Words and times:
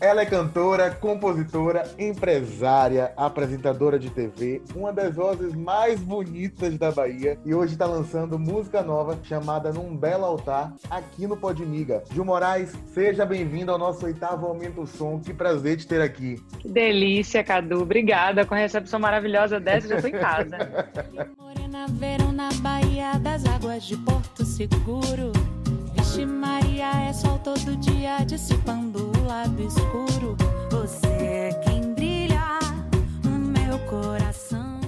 Ela 0.00 0.22
é 0.22 0.26
cantora, 0.26 0.90
compositora, 0.90 1.84
empresária, 1.98 3.12
apresentadora 3.14 3.98
de 3.98 4.08
TV, 4.08 4.62
uma 4.74 4.94
das 4.94 5.14
vozes 5.14 5.54
mais 5.54 6.00
bonitas 6.00 6.78
da 6.78 6.90
Bahia 6.90 7.38
e 7.44 7.52
hoje 7.52 7.74
está 7.74 7.84
lançando 7.84 8.38
música 8.38 8.82
nova 8.82 9.18
chamada 9.24 9.70
Num 9.74 9.94
Belo 9.94 10.24
Altar 10.24 10.72
aqui 10.88 11.26
no 11.26 11.36
Podmiga. 11.36 12.02
Gil 12.14 12.24
Moraes, 12.24 12.72
seja 12.94 13.26
bem-vindo 13.26 13.70
ao 13.70 13.78
nosso 13.78 14.06
oitavo 14.06 14.46
Aumento 14.46 14.86
Som. 14.86 15.20
Que 15.20 15.34
prazer 15.34 15.76
te 15.76 15.86
ter 15.86 16.00
aqui. 16.00 16.42
Que 16.60 16.68
delícia, 16.68 17.44
Cadu. 17.44 17.82
Obrigada 17.82 18.46
com 18.46 18.54
a 18.54 18.58
recepção 18.58 18.98
maravilhosa 18.98 19.60
dessa, 19.60 19.86
já 19.86 19.96
estou 19.96 20.08
em 20.08 20.14
casa. 20.14 20.56
Morena, 21.36 21.86
verão 21.88 22.32
na 22.32 22.48
Bahia 22.62 23.18
das 23.18 23.44
águas 23.44 23.84
de 23.84 23.98
Porto 23.98 24.46
Seguro. 24.46 25.30
Vixe 26.10 26.26
Maria, 26.26 26.90
é 27.08 27.12
sol 27.12 27.38
todo 27.38 27.76
dia 27.76 28.24
dissipando 28.24 29.12
o 29.12 29.26
lado 29.28 29.62
escuro. 29.62 30.36
Você 30.68 31.06
é 31.06 31.60
quem 31.62 31.94
brilha 31.94 32.58
no 33.22 33.38
meu 33.38 33.78
coração. 33.88 34.80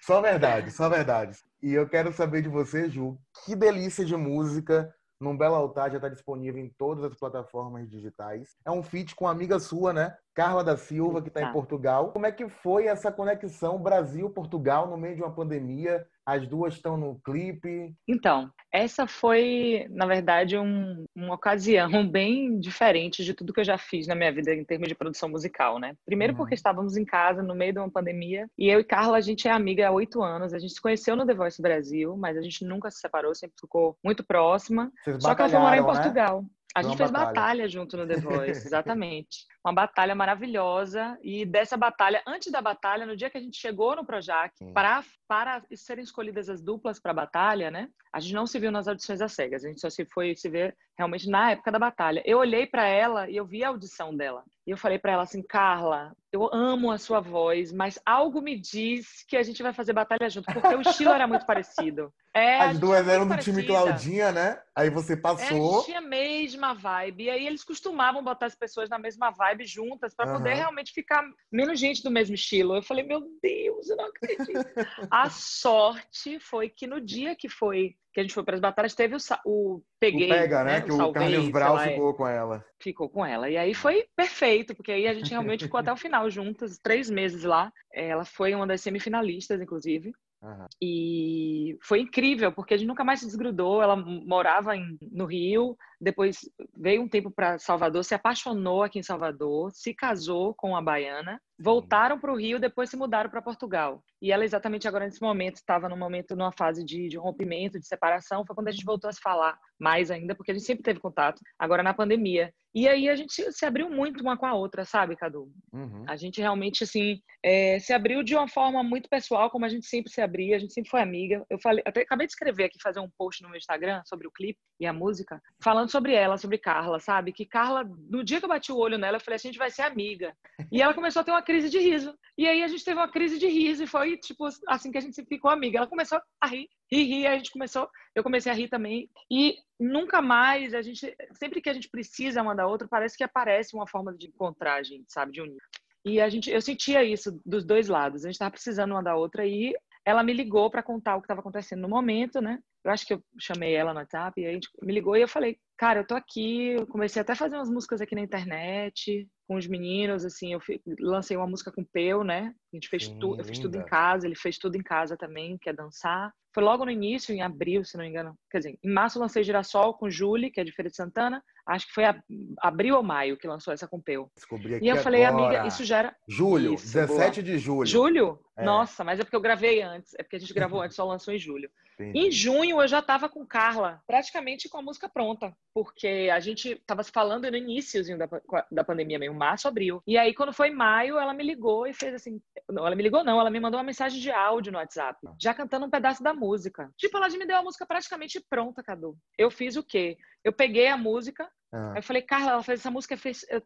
Só 0.00 0.22
verdade, 0.22 0.70
só 0.70 0.88
verdade. 0.88 1.36
E 1.62 1.74
eu 1.74 1.86
quero 1.86 2.14
saber 2.14 2.40
de 2.40 2.48
você, 2.48 2.88
Ju, 2.88 3.18
que 3.44 3.54
delícia 3.54 4.06
de 4.06 4.16
música 4.16 4.90
num 5.20 5.36
Belo 5.36 5.54
Altar 5.54 5.90
já 5.90 5.96
está 5.96 6.08
disponível 6.08 6.64
em 6.64 6.72
todas 6.78 7.04
as 7.04 7.14
plataformas 7.14 7.86
digitais. 7.90 8.56
É 8.64 8.70
um 8.70 8.82
feat 8.82 9.14
com 9.14 9.26
uma 9.26 9.32
amiga 9.32 9.58
sua, 9.58 9.92
né? 9.92 10.16
Carla 10.34 10.64
da 10.64 10.76
Silva, 10.76 11.22
que 11.22 11.28
está 11.28 11.42
em 11.42 11.52
Portugal. 11.52 12.10
Como 12.10 12.26
é 12.26 12.32
que 12.32 12.48
foi 12.48 12.86
essa 12.86 13.12
conexão 13.12 13.78
Brasil-Portugal 13.78 14.88
no 14.88 14.96
meio 14.96 15.14
de 15.14 15.22
uma 15.22 15.32
pandemia? 15.32 16.04
As 16.26 16.46
duas 16.46 16.74
estão 16.74 16.96
no 16.96 17.20
clipe. 17.20 17.94
Então, 18.08 18.50
essa 18.72 19.06
foi, 19.06 19.86
na 19.90 20.06
verdade, 20.06 20.58
um, 20.58 21.04
uma 21.14 21.34
ocasião 21.34 21.88
bem 22.10 22.58
diferente 22.58 23.22
de 23.22 23.34
tudo 23.34 23.52
que 23.52 23.60
eu 23.60 23.64
já 23.64 23.78
fiz 23.78 24.06
na 24.06 24.14
minha 24.14 24.32
vida 24.32 24.52
em 24.52 24.64
termos 24.64 24.88
de 24.88 24.94
produção 24.94 25.28
musical, 25.28 25.78
né? 25.78 25.94
Primeiro 26.04 26.32
uhum. 26.32 26.38
porque 26.38 26.54
estávamos 26.54 26.96
em 26.96 27.04
casa 27.04 27.42
no 27.42 27.54
meio 27.54 27.72
de 27.72 27.78
uma 27.78 27.90
pandemia 27.90 28.48
e 28.58 28.68
eu 28.68 28.80
e 28.80 28.84
Carla, 28.84 29.18
a 29.18 29.20
gente 29.20 29.46
é 29.46 29.50
amiga 29.52 29.86
há 29.86 29.92
oito 29.92 30.22
anos. 30.22 30.52
A 30.52 30.58
gente 30.58 30.72
se 30.72 30.80
conheceu 30.80 31.14
no 31.14 31.26
The 31.26 31.34
Voice 31.34 31.62
Brasil, 31.62 32.16
mas 32.16 32.36
a 32.36 32.42
gente 32.42 32.64
nunca 32.64 32.90
se 32.90 32.98
separou, 32.98 33.34
sempre 33.34 33.56
ficou 33.60 33.96
muito 34.02 34.24
próxima. 34.24 34.90
Só 35.20 35.34
que 35.34 35.42
ela 35.42 35.50
foi 35.50 35.58
morar 35.60 35.76
em 35.76 35.80
né? 35.80 35.86
Portugal. 35.86 36.42
Né? 36.42 36.48
A 36.74 36.82
gente 36.82 36.96
fez 36.96 37.10
batalha. 37.10 37.32
batalha. 37.32 37.68
junto 37.68 37.96
no 37.96 38.06
The 38.06 38.16
Voice, 38.16 38.66
exatamente. 38.66 39.46
Uma 39.64 39.72
batalha 39.72 40.14
maravilhosa. 40.14 41.18
E 41.22 41.46
dessa 41.46 41.76
batalha, 41.76 42.22
antes 42.26 42.52
da 42.52 42.60
batalha, 42.60 43.06
no 43.06 43.16
dia 43.16 43.30
que 43.30 43.38
a 43.38 43.40
gente 43.40 43.56
chegou 43.56 43.96
no 43.96 44.04
Projac, 44.04 44.52
para, 44.72 45.02
para 45.26 45.62
serem 45.74 46.04
escolhidas 46.04 46.48
as 46.48 46.60
duplas 46.60 47.00
para 47.00 47.12
a 47.12 47.14
batalha, 47.14 47.70
né? 47.70 47.88
A 48.12 48.20
gente 48.20 48.34
não 48.34 48.46
se 48.46 48.58
viu 48.58 48.70
nas 48.70 48.86
audições 48.86 49.20
das 49.20 49.32
cegas. 49.32 49.64
A 49.64 49.68
gente 49.68 49.80
só 49.80 49.88
se 49.88 50.04
foi 50.04 50.36
se 50.36 50.48
ver 50.48 50.76
realmente 50.96 51.28
na 51.28 51.52
época 51.52 51.72
da 51.72 51.78
batalha. 51.78 52.22
Eu 52.24 52.38
olhei 52.38 52.66
para 52.66 52.86
ela 52.86 53.28
e 53.28 53.36
eu 53.36 53.44
vi 53.44 53.64
a 53.64 53.68
audição 53.68 54.14
dela. 54.16 54.44
E 54.66 54.70
eu 54.70 54.78
falei 54.78 54.98
para 54.98 55.12
ela 55.12 55.22
assim, 55.24 55.42
Carla, 55.42 56.16
eu 56.32 56.48
amo 56.52 56.90
a 56.90 56.96
sua 56.96 57.20
voz, 57.20 57.70
mas 57.70 57.98
algo 58.06 58.40
me 58.40 58.58
diz 58.58 59.24
que 59.28 59.36
a 59.36 59.42
gente 59.42 59.62
vai 59.62 59.74
fazer 59.74 59.92
batalha 59.92 60.30
junto, 60.30 60.50
porque 60.52 60.74
o 60.74 60.80
estilo 60.80 61.10
era 61.10 61.26
muito 61.26 61.46
parecido. 61.46 62.12
É, 62.36 62.58
As 62.62 62.80
duas 62.80 63.06
eram 63.06 63.26
do 63.26 63.28
parecida. 63.28 63.56
time 63.56 63.68
Claudinha, 63.68 64.32
né? 64.32 64.60
Aí 64.74 64.90
você 64.90 65.16
passou. 65.16 65.44
É, 65.44 65.50
a 65.50 65.72
gente 65.76 65.84
tinha 65.84 65.98
a 65.98 66.00
mesma 66.00 66.74
vibe. 66.74 67.22
E 67.22 67.30
aí 67.30 67.46
eles 67.46 67.62
costumavam 67.62 68.24
botar 68.24 68.46
as 68.46 68.56
pessoas 68.56 68.90
na 68.90 68.98
mesma 68.98 69.30
vibe 69.30 69.64
juntas 69.64 70.12
para 70.12 70.26
uhum. 70.26 70.38
poder 70.38 70.54
realmente 70.54 70.92
ficar 70.92 71.22
menos 71.52 71.78
gente 71.78 72.02
do 72.02 72.10
mesmo 72.10 72.34
estilo. 72.34 72.74
Eu 72.74 72.82
falei, 72.82 73.04
meu 73.04 73.20
Deus, 73.40 73.88
eu 73.88 73.96
não 73.96 74.06
acredito. 74.06 74.50
a 75.12 75.30
sorte 75.30 76.40
foi 76.40 76.68
que 76.68 76.88
no 76.88 77.00
dia 77.00 77.36
que 77.36 77.48
foi 77.48 77.94
que 78.14 78.20
a 78.20 78.22
gente 78.22 78.32
foi 78.32 78.44
para 78.44 78.54
as 78.54 78.60
batalhas, 78.60 78.94
teve 78.94 79.16
o, 79.16 79.18
o 79.44 79.82
Peguei. 79.98 80.30
O 80.30 80.34
Pega, 80.34 80.62
né? 80.62 80.74
né? 80.74 80.80
Que 80.82 80.92
o, 80.92 81.12
Carlinhos 81.12 81.48
Brau 81.48 81.76
ficou 81.80 82.10
é. 82.10 82.14
com 82.14 82.28
ela. 82.28 82.64
Ficou 82.80 83.08
com 83.10 83.26
ela. 83.26 83.50
E 83.50 83.56
aí 83.56 83.74
foi 83.74 84.06
perfeito, 84.14 84.72
porque 84.74 84.92
aí 84.92 85.08
a 85.08 85.12
gente 85.12 85.30
realmente 85.32 85.64
ficou 85.64 85.80
até 85.80 85.92
o 85.92 85.96
final 85.96 86.30
juntas, 86.30 86.78
três 86.78 87.10
meses 87.10 87.42
lá. 87.42 87.72
Ela 87.92 88.24
foi 88.24 88.54
uma 88.54 88.68
das 88.68 88.80
semifinalistas, 88.80 89.60
inclusive. 89.60 90.12
Uhum. 90.40 90.66
E 90.80 91.78
foi 91.82 92.00
incrível, 92.00 92.52
porque 92.52 92.74
a 92.74 92.76
gente 92.76 92.86
nunca 92.86 93.02
mais 93.02 93.18
se 93.18 93.26
desgrudou. 93.26 93.82
Ela 93.82 93.96
morava 93.96 94.76
em, 94.76 94.96
no 95.10 95.24
Rio, 95.24 95.76
depois 96.00 96.48
veio 96.76 97.02
um 97.02 97.08
tempo 97.08 97.32
para 97.32 97.58
Salvador, 97.58 98.04
se 98.04 98.14
apaixonou 98.14 98.84
aqui 98.84 98.98
em 98.98 99.02
Salvador, 99.02 99.72
se 99.72 99.92
casou 99.92 100.54
com 100.54 100.76
a 100.76 100.82
baiana, 100.82 101.40
voltaram 101.64 102.20
para 102.20 102.30
o 102.30 102.36
Rio, 102.36 102.60
depois 102.60 102.90
se 102.90 102.96
mudaram 102.96 103.30
para 103.30 103.40
Portugal. 103.40 104.04
E 104.20 104.30
ela 104.30 104.44
exatamente 104.44 104.86
agora 104.86 105.06
nesse 105.06 105.22
momento 105.22 105.56
estava 105.56 105.88
num 105.88 105.96
momento 105.96 106.36
numa 106.36 106.52
fase 106.52 106.84
de, 106.84 107.08
de 107.08 107.16
rompimento, 107.16 107.80
de 107.80 107.86
separação, 107.86 108.44
foi 108.46 108.54
quando 108.54 108.68
a 108.68 108.70
gente 108.70 108.84
voltou 108.84 109.08
a 109.08 109.12
se 109.12 109.20
falar 109.20 109.58
mais 109.78 110.10
ainda, 110.10 110.34
porque 110.34 110.50
a 110.50 110.54
gente 110.54 110.66
sempre 110.66 110.82
teve 110.82 111.00
contato, 111.00 111.40
agora 111.58 111.82
na 111.82 111.94
pandemia. 111.94 112.52
E 112.74 112.88
aí 112.88 113.08
a 113.08 113.14
gente 113.14 113.52
se 113.52 113.64
abriu 113.64 113.88
muito 113.88 114.20
uma 114.20 114.36
com 114.36 114.46
a 114.46 114.52
outra, 114.52 114.84
sabe, 114.84 115.14
Cadu? 115.14 115.48
Uhum. 115.72 116.04
A 116.08 116.16
gente 116.16 116.40
realmente, 116.40 116.82
assim, 116.82 117.20
é, 117.40 117.78
se 117.78 117.92
abriu 117.92 118.20
de 118.24 118.34
uma 118.34 118.48
forma 118.48 118.82
muito 118.82 119.08
pessoal, 119.08 119.48
como 119.48 119.64
a 119.64 119.68
gente 119.68 119.86
sempre 119.86 120.10
se 120.10 120.20
abria, 120.20 120.56
a 120.56 120.58
gente 120.58 120.72
sempre 120.72 120.90
foi 120.90 121.00
amiga. 121.00 121.46
Eu 121.48 121.58
falei, 121.60 121.84
até 121.86 122.00
acabei 122.00 122.26
de 122.26 122.32
escrever 122.32 122.64
aqui, 122.64 122.82
fazer 122.82 122.98
um 122.98 123.08
post 123.16 123.44
no 123.44 123.48
meu 123.48 123.58
Instagram 123.58 124.02
sobre 124.04 124.26
o 124.26 124.30
clipe 124.30 124.58
e 124.80 124.86
a 124.86 124.92
música, 124.92 125.40
falando 125.62 125.88
sobre 125.88 126.14
ela, 126.14 126.36
sobre 126.36 126.58
Carla, 126.58 126.98
sabe? 126.98 127.32
Que 127.32 127.46
Carla, 127.46 127.88
no 128.10 128.24
dia 128.24 128.40
que 128.40 128.44
eu 128.44 128.48
bati 128.48 128.72
o 128.72 128.76
olho 128.76 128.98
nela, 128.98 129.18
eu 129.18 129.20
falei 129.20 129.36
assim, 129.36 129.48
a 129.48 129.52
gente 129.52 129.58
vai 129.58 129.70
ser 129.70 129.82
amiga. 129.82 130.34
E 130.72 130.82
ela 130.82 130.94
começou 130.94 131.20
a 131.20 131.24
ter 131.24 131.30
uma 131.30 131.42
crise 131.42 131.53
de 131.62 131.78
riso. 131.78 132.14
E 132.36 132.46
aí 132.48 132.62
a 132.62 132.68
gente 132.68 132.84
teve 132.84 132.98
uma 132.98 133.10
crise 133.10 133.38
de 133.38 133.46
riso 133.46 133.84
e 133.84 133.86
foi, 133.86 134.16
tipo, 134.16 134.46
assim 134.68 134.90
que 134.90 134.98
a 134.98 135.00
gente 135.00 135.24
ficou 135.24 135.50
amiga. 135.50 135.78
Ela 135.78 135.86
começou 135.86 136.20
a 136.40 136.46
rir, 136.46 136.68
rir, 136.90 137.04
rir, 137.04 137.26
a 137.26 137.36
gente 137.36 137.52
começou, 137.52 137.88
eu 138.14 138.22
comecei 138.22 138.50
a 138.50 138.54
rir 138.54 138.68
também. 138.68 139.08
E 139.30 139.54
nunca 139.78 140.20
mais, 140.20 140.74
a 140.74 140.82
gente, 140.82 141.14
sempre 141.32 141.60
que 141.60 141.70
a 141.70 141.74
gente 141.74 141.88
precisa 141.88 142.42
uma 142.42 142.54
da 142.54 142.66
outra, 142.66 142.88
parece 142.88 143.16
que 143.16 143.24
aparece 143.24 143.76
uma 143.76 143.86
forma 143.86 144.12
de 144.12 144.26
encontrar 144.26 144.74
a 144.74 144.82
gente, 144.82 145.12
sabe? 145.12 145.32
De 145.32 145.40
unir. 145.40 145.62
E 146.04 146.20
a 146.20 146.28
gente, 146.28 146.50
eu 146.50 146.60
sentia 146.60 147.02
isso 147.02 147.40
dos 147.46 147.64
dois 147.64 147.88
lados. 147.88 148.24
A 148.24 148.28
gente 148.28 148.34
estava 148.34 148.50
precisando 148.50 148.90
uma 148.90 149.02
da 149.02 149.16
outra 149.16 149.46
e 149.46 149.74
ela 150.04 150.22
me 150.22 150.34
ligou 150.34 150.70
para 150.70 150.82
contar 150.82 151.16
o 151.16 151.20
que 151.20 151.24
estava 151.24 151.40
acontecendo 151.40 151.80
no 151.80 151.88
momento, 151.88 152.40
né? 152.40 152.58
Eu 152.84 152.90
acho 152.90 153.06
que 153.06 153.14
eu 153.14 153.24
chamei 153.38 153.74
ela 153.74 153.94
no 153.94 154.00
WhatsApp 154.00 154.38
e 154.38 154.46
a 154.46 154.52
gente 154.52 154.68
me 154.82 154.92
ligou 154.92 155.16
e 155.16 155.22
eu 155.22 155.28
falei, 155.28 155.56
cara, 155.78 156.00
eu 156.00 156.06
tô 156.06 156.14
aqui, 156.14 156.72
eu 156.72 156.86
comecei 156.86 157.22
até 157.22 157.32
a 157.32 157.36
fazer 157.36 157.56
umas 157.56 157.70
músicas 157.70 158.02
aqui 158.02 158.14
na 158.14 158.20
internet 158.20 159.26
com 159.46 159.56
os 159.56 159.66
meninos, 159.66 160.24
assim, 160.24 160.52
eu 160.52 160.60
lancei 161.00 161.36
uma 161.36 161.46
música 161.46 161.70
com 161.70 161.84
Peu, 161.84 162.24
né? 162.24 162.54
A 162.74 162.76
gente 162.76 162.88
fez 162.88 163.06
tudo, 163.06 163.40
eu 163.40 163.44
fiz 163.44 163.60
tudo 163.60 163.78
em 163.78 163.84
casa, 163.84 164.26
ele 164.26 164.34
fez 164.34 164.58
tudo 164.58 164.76
em 164.76 164.82
casa 164.82 165.16
também, 165.16 165.56
que 165.56 165.70
é 165.70 165.72
dançar. 165.72 166.32
Foi 166.52 166.60
logo 166.62 166.84
no 166.84 166.90
início, 166.90 167.32
em 167.32 167.40
abril, 167.40 167.84
se 167.84 167.96
não 167.96 168.02
me 168.02 168.10
engano. 168.10 168.36
Quer 168.50 168.58
dizer, 168.58 168.78
em 168.82 168.92
março 168.92 169.16
eu 169.16 169.22
lancei 169.22 169.44
Girassol 169.44 169.94
com 169.94 170.10
Julie, 170.10 170.50
que 170.50 170.60
é 170.60 170.64
de 170.64 170.72
Feira 170.72 170.90
de 170.90 170.96
Santana. 170.96 171.42
Acho 171.66 171.86
que 171.86 171.92
foi 171.92 172.04
a, 172.04 172.20
abril 172.60 172.96
ou 172.96 173.02
maio 173.02 173.36
que 173.36 173.46
lançou 173.46 173.72
essa 173.72 173.86
com 173.86 174.00
Peu. 174.00 174.28
Descobri 174.34 174.74
aqui 174.74 174.84
E 174.84 174.88
eu 174.88 174.96
falei, 174.96 175.24
amiga, 175.24 175.66
isso 175.66 175.84
já 175.84 175.98
era... 175.98 176.16
Julho, 176.28 176.74
isso, 176.74 176.92
17 176.92 177.42
boa. 177.42 177.52
de 177.52 177.58
julho. 177.58 177.86
Julho? 177.86 178.40
É. 178.56 178.64
Nossa, 178.64 179.02
mas 179.02 179.18
é 179.18 179.24
porque 179.24 179.36
eu 179.36 179.40
gravei 179.40 179.82
antes. 179.82 180.14
É 180.18 180.22
porque 180.22 180.36
a 180.36 180.38
gente 180.38 180.54
gravou 180.54 180.80
antes, 180.80 180.96
só 180.96 181.04
lançou 181.04 181.32
em 181.34 181.38
julho. 181.38 181.70
Entendi. 181.94 182.18
Em 182.18 182.30
junho 182.30 182.80
eu 182.80 182.88
já 182.88 182.98
estava 182.98 183.28
com 183.28 183.46
Carla, 183.46 184.00
praticamente 184.06 184.68
com 184.68 184.78
a 184.78 184.82
música 184.82 185.08
pronta, 185.08 185.56
porque 185.72 186.28
a 186.32 186.40
gente 186.40 186.72
estava 186.72 187.02
se 187.02 187.10
falando 187.10 187.48
no 187.50 187.56
iníciozinho 187.56 188.18
da, 188.18 188.28
da 188.70 188.84
pandemia, 188.84 189.18
meio 189.18 189.34
março, 189.34 189.68
abril. 189.68 190.02
E 190.06 190.18
aí, 190.18 190.34
quando 190.34 190.52
foi 190.52 190.70
maio, 190.70 191.18
ela 191.18 191.34
me 191.34 191.44
ligou 191.44 191.86
e 191.86 191.94
fez 191.94 192.14
assim. 192.14 192.40
Não, 192.70 192.86
ela 192.86 192.96
me 192.96 193.02
ligou, 193.02 193.22
não, 193.22 193.38
ela 193.38 193.50
me 193.50 193.60
mandou 193.60 193.78
uma 193.78 193.84
mensagem 193.84 194.20
de 194.20 194.30
áudio 194.30 194.72
no 194.72 194.78
WhatsApp, 194.78 195.18
ah. 195.26 195.34
já 195.38 195.52
cantando 195.52 195.84
um 195.84 195.90
pedaço 195.90 196.22
da 196.22 196.32
música. 196.32 196.90
Tipo, 196.96 197.18
ela 197.18 197.28
já 197.28 197.36
me 197.36 197.46
deu 197.46 197.56
a 197.56 197.62
música 197.62 197.86
praticamente 197.86 198.42
pronta, 198.48 198.82
Cadu. 198.82 199.16
Eu 199.36 199.50
fiz 199.50 199.76
o 199.76 199.82
quê? 199.82 200.16
Eu 200.42 200.52
peguei 200.52 200.88
a 200.88 200.96
música, 200.96 201.48
ah. 201.74 201.90
Aí 201.90 201.98
eu 201.98 202.02
falei, 202.04 202.22
Carla, 202.22 202.52
ela 202.52 202.62
fez 202.62 202.78
essa 202.78 202.90
música, 202.90 203.16
fez, 203.16 203.44
eu 203.50 203.60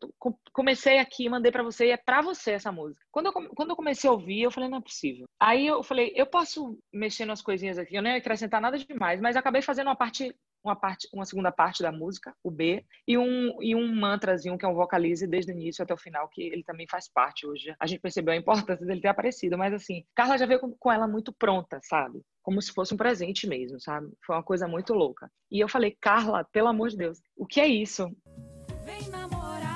comecei 0.51 0.99
aqui, 0.99 1.29
mandei 1.29 1.53
para 1.53 1.63
você 1.63 1.89
e 1.89 1.91
é 1.91 1.97
para 1.99 2.23
você 2.23 2.53
essa 2.53 2.73
música. 2.73 3.05
Quando 3.13 3.27
eu, 3.27 3.33
quando 3.55 3.71
eu 3.71 3.77
comecei 3.77 4.09
a 4.09 4.13
ouvir, 4.15 4.41
eu 4.41 4.51
falei, 4.51 4.71
não 4.71 4.79
é 4.79 4.81
possível. 4.81 5.27
Aí 5.39 5.67
eu 5.67 5.83
falei, 5.83 6.11
eu 6.17 6.25
posso 6.25 6.79
mexer 6.91 7.27
nas 7.27 7.43
coisinhas 7.43 7.77
aqui, 7.77 7.95
eu 7.95 8.03
não 8.03 8.11
ia 8.11 8.17
acrescentar 8.17 8.63
nada 8.63 8.79
demais, 8.79 9.21
mas 9.21 9.37
acabei 9.37 9.61
fazendo 9.61 9.89
uma 9.89 9.97
parte 9.97 10.35
uma 10.65 10.75
parte, 10.75 11.09
uma 11.13 11.25
segunda 11.25 11.53
parte 11.53 11.83
da 11.83 11.93
música, 11.93 12.35
o 12.43 12.51
B, 12.51 12.85
e 13.07 13.17
um 13.17 13.63
e 13.63 13.77
um 13.77 13.95
mantrazinho 13.95 14.59
que 14.59 14.65
é 14.65 14.69
um 14.69 14.75
vocalize 14.75 15.27
desde 15.27 15.53
o 15.53 15.55
início 15.55 15.83
até 15.85 15.95
o 15.95 15.99
final, 15.99 16.29
que 16.29 16.43
ele 16.43 16.65
também 16.65 16.87
faz 16.91 17.09
parte 17.09 17.47
hoje. 17.47 17.75
A 17.79 17.87
gente 17.87 18.01
percebeu 18.01 18.35
a 18.35 18.37
importância 18.37 18.85
dele 18.85 19.01
ter 19.01 19.09
aparecido, 19.09 19.57
mas 19.57 19.73
assim, 19.73 20.05
Carla 20.17 20.37
já 20.37 20.47
veio 20.47 20.61
com 20.61 20.93
ela 20.93 21.07
muito 21.07 21.33
pronta, 21.33 21.79
sabe? 21.85 22.21
Como 22.49 22.63
se 22.63 22.73
fosse 22.73 22.95
um 22.95 22.97
presente 22.97 23.47
mesmo, 23.47 23.79
sabe? 23.79 24.11
Foi 24.25 24.35
uma 24.35 24.43
coisa 24.43 24.67
muito 24.67 24.95
louca. 24.95 25.31
E 25.53 25.61
eu 25.61 25.69
falei, 25.69 25.95
Carla, 26.01 26.47
pelo 26.51 26.69
amor 26.69 26.89
de 26.89 26.97
Deus, 26.97 27.21
o 27.37 27.45
que 27.45 27.61
é 27.61 27.67
isso? 27.67 28.11
Vem 28.87 29.07
namorar 29.11 29.68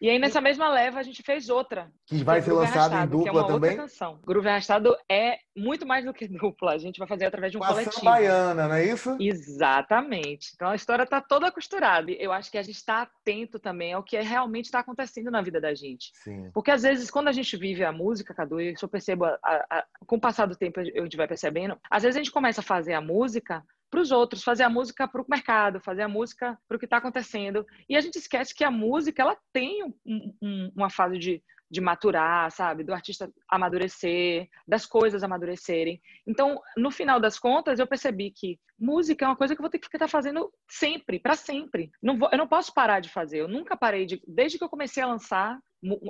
E 0.00 0.08
aí, 0.08 0.18
nessa 0.18 0.40
mesma 0.40 0.68
leva, 0.68 1.00
a 1.00 1.02
gente 1.02 1.22
fez 1.22 1.48
outra. 1.48 1.90
Que 2.06 2.22
vai 2.22 2.38
que 2.38 2.46
ser 2.46 2.52
lançada 2.52 3.02
em 3.02 3.08
dupla 3.08 3.44
que 3.44 3.50
é 3.50 3.52
também? 3.52 3.76
canção. 3.76 4.20
Groove 4.24 4.48
Arrastado 4.48 4.96
é 5.10 5.38
muito 5.56 5.84
mais 5.86 6.04
do 6.04 6.14
que 6.14 6.28
dupla. 6.28 6.72
A 6.72 6.78
gente 6.78 6.98
vai 6.98 7.08
fazer 7.08 7.26
através 7.26 7.50
de 7.50 7.58
um 7.58 7.60
Com 7.60 7.66
coletivo. 7.66 8.04
baiana, 8.04 8.68
não 8.68 8.74
é 8.74 8.84
isso? 8.84 9.16
Exatamente. 9.20 10.52
Então, 10.54 10.68
a 10.68 10.76
história 10.76 11.02
está 11.02 11.20
toda 11.20 11.50
costurada. 11.50 12.10
Eu 12.12 12.32
acho 12.32 12.50
que 12.50 12.58
a 12.58 12.62
gente 12.62 12.76
está 12.76 13.02
atento 13.02 13.58
também 13.58 13.92
ao 13.92 14.02
que 14.02 14.18
realmente 14.20 14.66
está 14.66 14.80
acontecendo 14.80 15.30
na 15.30 15.42
vida 15.42 15.60
da 15.60 15.74
gente. 15.74 16.12
Sim. 16.22 16.50
Porque, 16.52 16.70
às 16.70 16.82
vezes, 16.82 17.10
quando 17.10 17.28
a 17.28 17.32
gente 17.32 17.56
vive 17.56 17.84
a 17.84 17.92
música, 17.92 18.34
Cadu, 18.34 18.60
e 18.60 18.72
isso 18.72 18.84
eu 18.84 18.88
percebo, 18.88 19.24
a, 19.24 19.38
a, 19.42 19.84
com 20.06 20.16
o 20.16 20.20
passar 20.20 20.46
do 20.46 20.56
tempo, 20.56 20.80
a 20.80 20.84
gente 20.84 21.16
vai 21.16 21.26
percebendo, 21.26 21.76
às 21.90 22.02
vezes 22.04 22.16
a 22.16 22.20
gente 22.20 22.32
começa 22.32 22.60
a 22.60 22.64
fazer 22.64 22.92
a 22.92 23.00
música 23.00 23.64
para 23.90 24.00
os 24.00 24.10
outros, 24.10 24.42
fazer 24.42 24.64
a 24.64 24.70
música 24.70 25.08
para 25.08 25.22
o 25.22 25.26
mercado, 25.28 25.80
fazer 25.80 26.02
a 26.02 26.08
música 26.08 26.58
para 26.66 26.76
o 26.76 26.78
que 26.78 26.86
está 26.86 26.98
acontecendo. 26.98 27.66
E 27.88 27.96
a 27.96 28.00
gente 28.00 28.16
esquece 28.16 28.54
que 28.54 28.64
a 28.64 28.70
música 28.70 29.22
ela 29.22 29.36
tem 29.52 29.84
um, 29.84 30.34
um, 30.42 30.72
uma 30.76 30.90
fase 30.90 31.18
de, 31.18 31.42
de 31.70 31.80
maturar, 31.80 32.50
sabe? 32.50 32.84
Do 32.84 32.92
artista 32.92 33.30
amadurecer, 33.48 34.48
das 34.66 34.86
coisas 34.86 35.22
amadurecerem. 35.22 36.00
Então, 36.26 36.60
no 36.76 36.90
final 36.90 37.20
das 37.20 37.38
contas, 37.38 37.78
eu 37.78 37.86
percebi 37.86 38.30
que 38.30 38.58
música 38.78 39.24
é 39.24 39.28
uma 39.28 39.36
coisa 39.36 39.54
que 39.54 39.60
eu 39.60 39.64
vou 39.64 39.70
ter 39.70 39.78
que 39.78 39.86
estar 39.86 40.08
fazendo 40.08 40.52
sempre, 40.68 41.18
para 41.18 41.34
sempre. 41.34 41.90
Não 42.02 42.18
vou, 42.18 42.28
eu 42.30 42.38
não 42.38 42.48
posso 42.48 42.72
parar 42.72 43.00
de 43.00 43.08
fazer. 43.08 43.38
Eu 43.38 43.48
nunca 43.48 43.76
parei 43.76 44.06
de. 44.06 44.20
Desde 44.26 44.58
que 44.58 44.64
eu 44.64 44.68
comecei 44.68 45.02
a 45.02 45.06
lançar, 45.06 45.58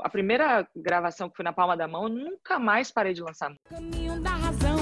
a 0.03 0.09
primeira 0.09 0.67
gravação 0.75 1.29
que 1.29 1.37
foi 1.37 1.45
na 1.45 1.53
palma 1.53 1.77
da 1.77 1.89
mão, 1.89 2.05
eu 2.05 2.09
nunca 2.09 2.59
mais 2.59 2.91
parei 2.91 3.13
de 3.13 3.23
lançar. 3.23 3.55
Caminho 3.69 4.21
da 4.23 4.31
razão 4.31 4.78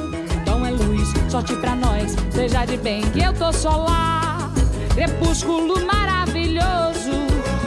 sorte 1.30 1.56
pra 1.56 1.74
nós, 1.74 2.14
seja 2.30 2.64
de 2.64 2.76
bem 2.76 3.02
que 3.10 3.20
eu 3.20 3.32
tô 3.32 3.50
lá. 3.84 4.50
Crepúsculo 4.94 5.84
maravilhoso, 5.84 7.10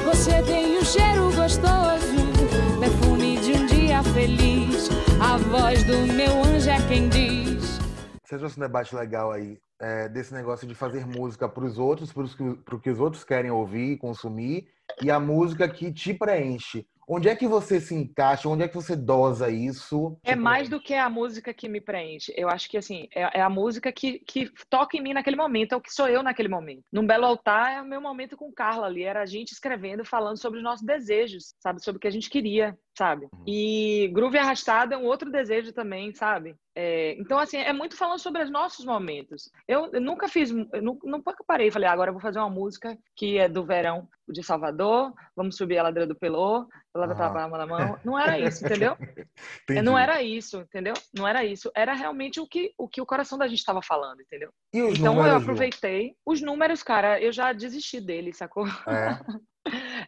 você 0.05 0.41
tem 0.43 0.77
um 0.77 0.83
cheiro 0.83 1.31
gostoso, 1.35 2.79
perfume 2.79 3.37
de 3.37 3.51
um 3.53 3.65
dia 3.65 4.01
feliz. 4.03 4.89
A 5.21 5.37
voz 5.37 5.83
do 5.83 5.97
meu 6.13 6.43
anjo 6.43 6.69
é 6.69 6.81
quem 6.87 7.09
diz. 7.09 7.79
Você 8.23 8.37
trouxe 8.37 8.57
um 8.57 8.61
debate 8.61 8.95
legal 8.95 9.31
aí 9.31 9.57
é, 9.81 10.07
desse 10.07 10.33
negócio 10.33 10.67
de 10.67 10.73
fazer 10.73 11.05
música 11.05 11.47
para 11.47 11.65
os 11.65 11.77
outros, 11.77 12.13
para 12.13 12.75
o 12.75 12.79
que 12.79 12.89
os 12.89 12.99
outros 12.99 13.23
querem 13.23 13.51
ouvir 13.51 13.93
e 13.93 13.97
consumir, 13.97 14.67
e 15.01 15.11
a 15.11 15.19
música 15.19 15.67
que 15.67 15.91
te 15.91 16.13
preenche. 16.13 16.85
Onde 17.11 17.27
é 17.27 17.35
que 17.35 17.47
você 17.47 17.81
se 17.81 17.95
encaixa? 17.95 18.47
Onde 18.47 18.63
é 18.63 18.67
que 18.67 18.75
você 18.75 18.95
dosa 18.95 19.49
isso? 19.49 20.15
É 20.23 20.35
mais 20.35 20.69
do 20.69 20.79
que 20.79 20.93
a 20.93 21.09
música 21.09 21.51
que 21.51 21.67
me 21.67 21.81
preenche. 21.81 22.31
Eu 22.37 22.47
acho 22.47 22.69
que, 22.69 22.77
assim, 22.77 23.07
é, 23.15 23.39
é, 23.39 23.41
a 23.41 23.49
música 23.49 23.91
que, 23.91 24.19
que 24.19 24.51
toca 24.69 24.95
em 24.95 25.01
mim 25.01 25.13
naquele 25.13 25.35
momento, 25.35 25.73
é 25.73 25.75
o 25.75 25.81
que 25.81 25.91
sou 25.91 26.07
eu 26.07 26.21
naquele 26.21 26.49
momento. 26.49 26.83
Num 26.91 27.07
Belo 27.07 27.25
Altar 27.25 27.77
é 27.77 27.81
o 27.81 27.85
meu 27.85 27.99
momento 27.99 28.37
com 28.37 28.53
Carla 28.53 28.85
ali, 28.85 29.01
era 29.01 29.23
a 29.23 29.25
gente 29.25 29.53
escrevendo, 29.53 30.05
falando 30.05 30.37
sobre 30.37 30.59
os 30.59 30.63
nossos 30.63 30.85
desejos, 30.85 31.55
sabe? 31.59 31.83
Sobre 31.83 31.97
o 31.97 31.99
que 31.99 32.07
a 32.07 32.11
gente 32.11 32.29
queria, 32.29 32.77
sabe? 32.95 33.25
Uhum. 33.33 33.43
E 33.47 34.11
Groove 34.13 34.37
Arrastado 34.37 34.93
é 34.93 34.97
um 34.97 35.05
outro 35.05 35.31
desejo 35.31 35.73
também, 35.73 36.13
sabe? 36.13 36.55
É, 36.75 37.13
então, 37.19 37.39
assim, 37.39 37.57
é 37.57 37.73
muito 37.73 37.97
falando 37.97 38.19
sobre 38.19 38.43
os 38.43 38.51
nossos 38.51 38.85
momentos. 38.85 39.49
Eu, 39.67 39.89
eu 39.91 39.99
nunca 39.99 40.29
fiz, 40.29 40.51
eu 40.51 40.81
nunca 40.81 41.35
parei 41.45 41.67
e 41.67 41.71
falei, 41.71 41.89
ah, 41.89 41.91
agora 41.91 42.09
eu 42.09 42.13
vou 42.13 42.21
fazer 42.21 42.39
uma 42.39 42.49
música 42.49 42.97
que 43.15 43.37
é 43.37 43.49
do 43.49 43.65
verão 43.65 44.07
de 44.29 44.43
Salvador, 44.43 45.13
vamos 45.35 45.57
subir 45.57 45.77
a 45.77 45.83
ladeira 45.83 46.07
do 46.07 46.15
Pelô, 46.15 46.67
lá 46.95 47.05
ah. 47.05 47.15
palma 47.15 47.57
na 47.57 47.65
mão. 47.65 47.99
Não 48.03 48.19
era 48.19 48.37
isso, 48.39 48.65
entendeu? 48.65 48.97
não 49.83 49.97
era 49.97 50.21
isso, 50.21 50.57
entendeu? 50.61 50.93
Não 51.13 51.27
era 51.27 51.43
isso. 51.43 51.71
Era 51.75 51.93
realmente 51.93 52.39
o 52.39 52.47
que 52.47 52.73
o, 52.77 52.87
que 52.87 53.01
o 53.01 53.05
coração 53.05 53.37
da 53.37 53.47
gente 53.47 53.59
estava 53.59 53.81
falando, 53.81 54.21
entendeu? 54.21 54.51
então 54.73 55.15
números, 55.15 55.31
eu 55.31 55.37
aproveitei. 55.37 56.07
Ju? 56.09 56.15
Os 56.25 56.41
números, 56.41 56.83
cara, 56.83 57.21
eu 57.21 57.31
já 57.31 57.53
desisti 57.53 57.99
dele, 57.99 58.33
sacou? 58.33 58.67
É. 58.87 59.19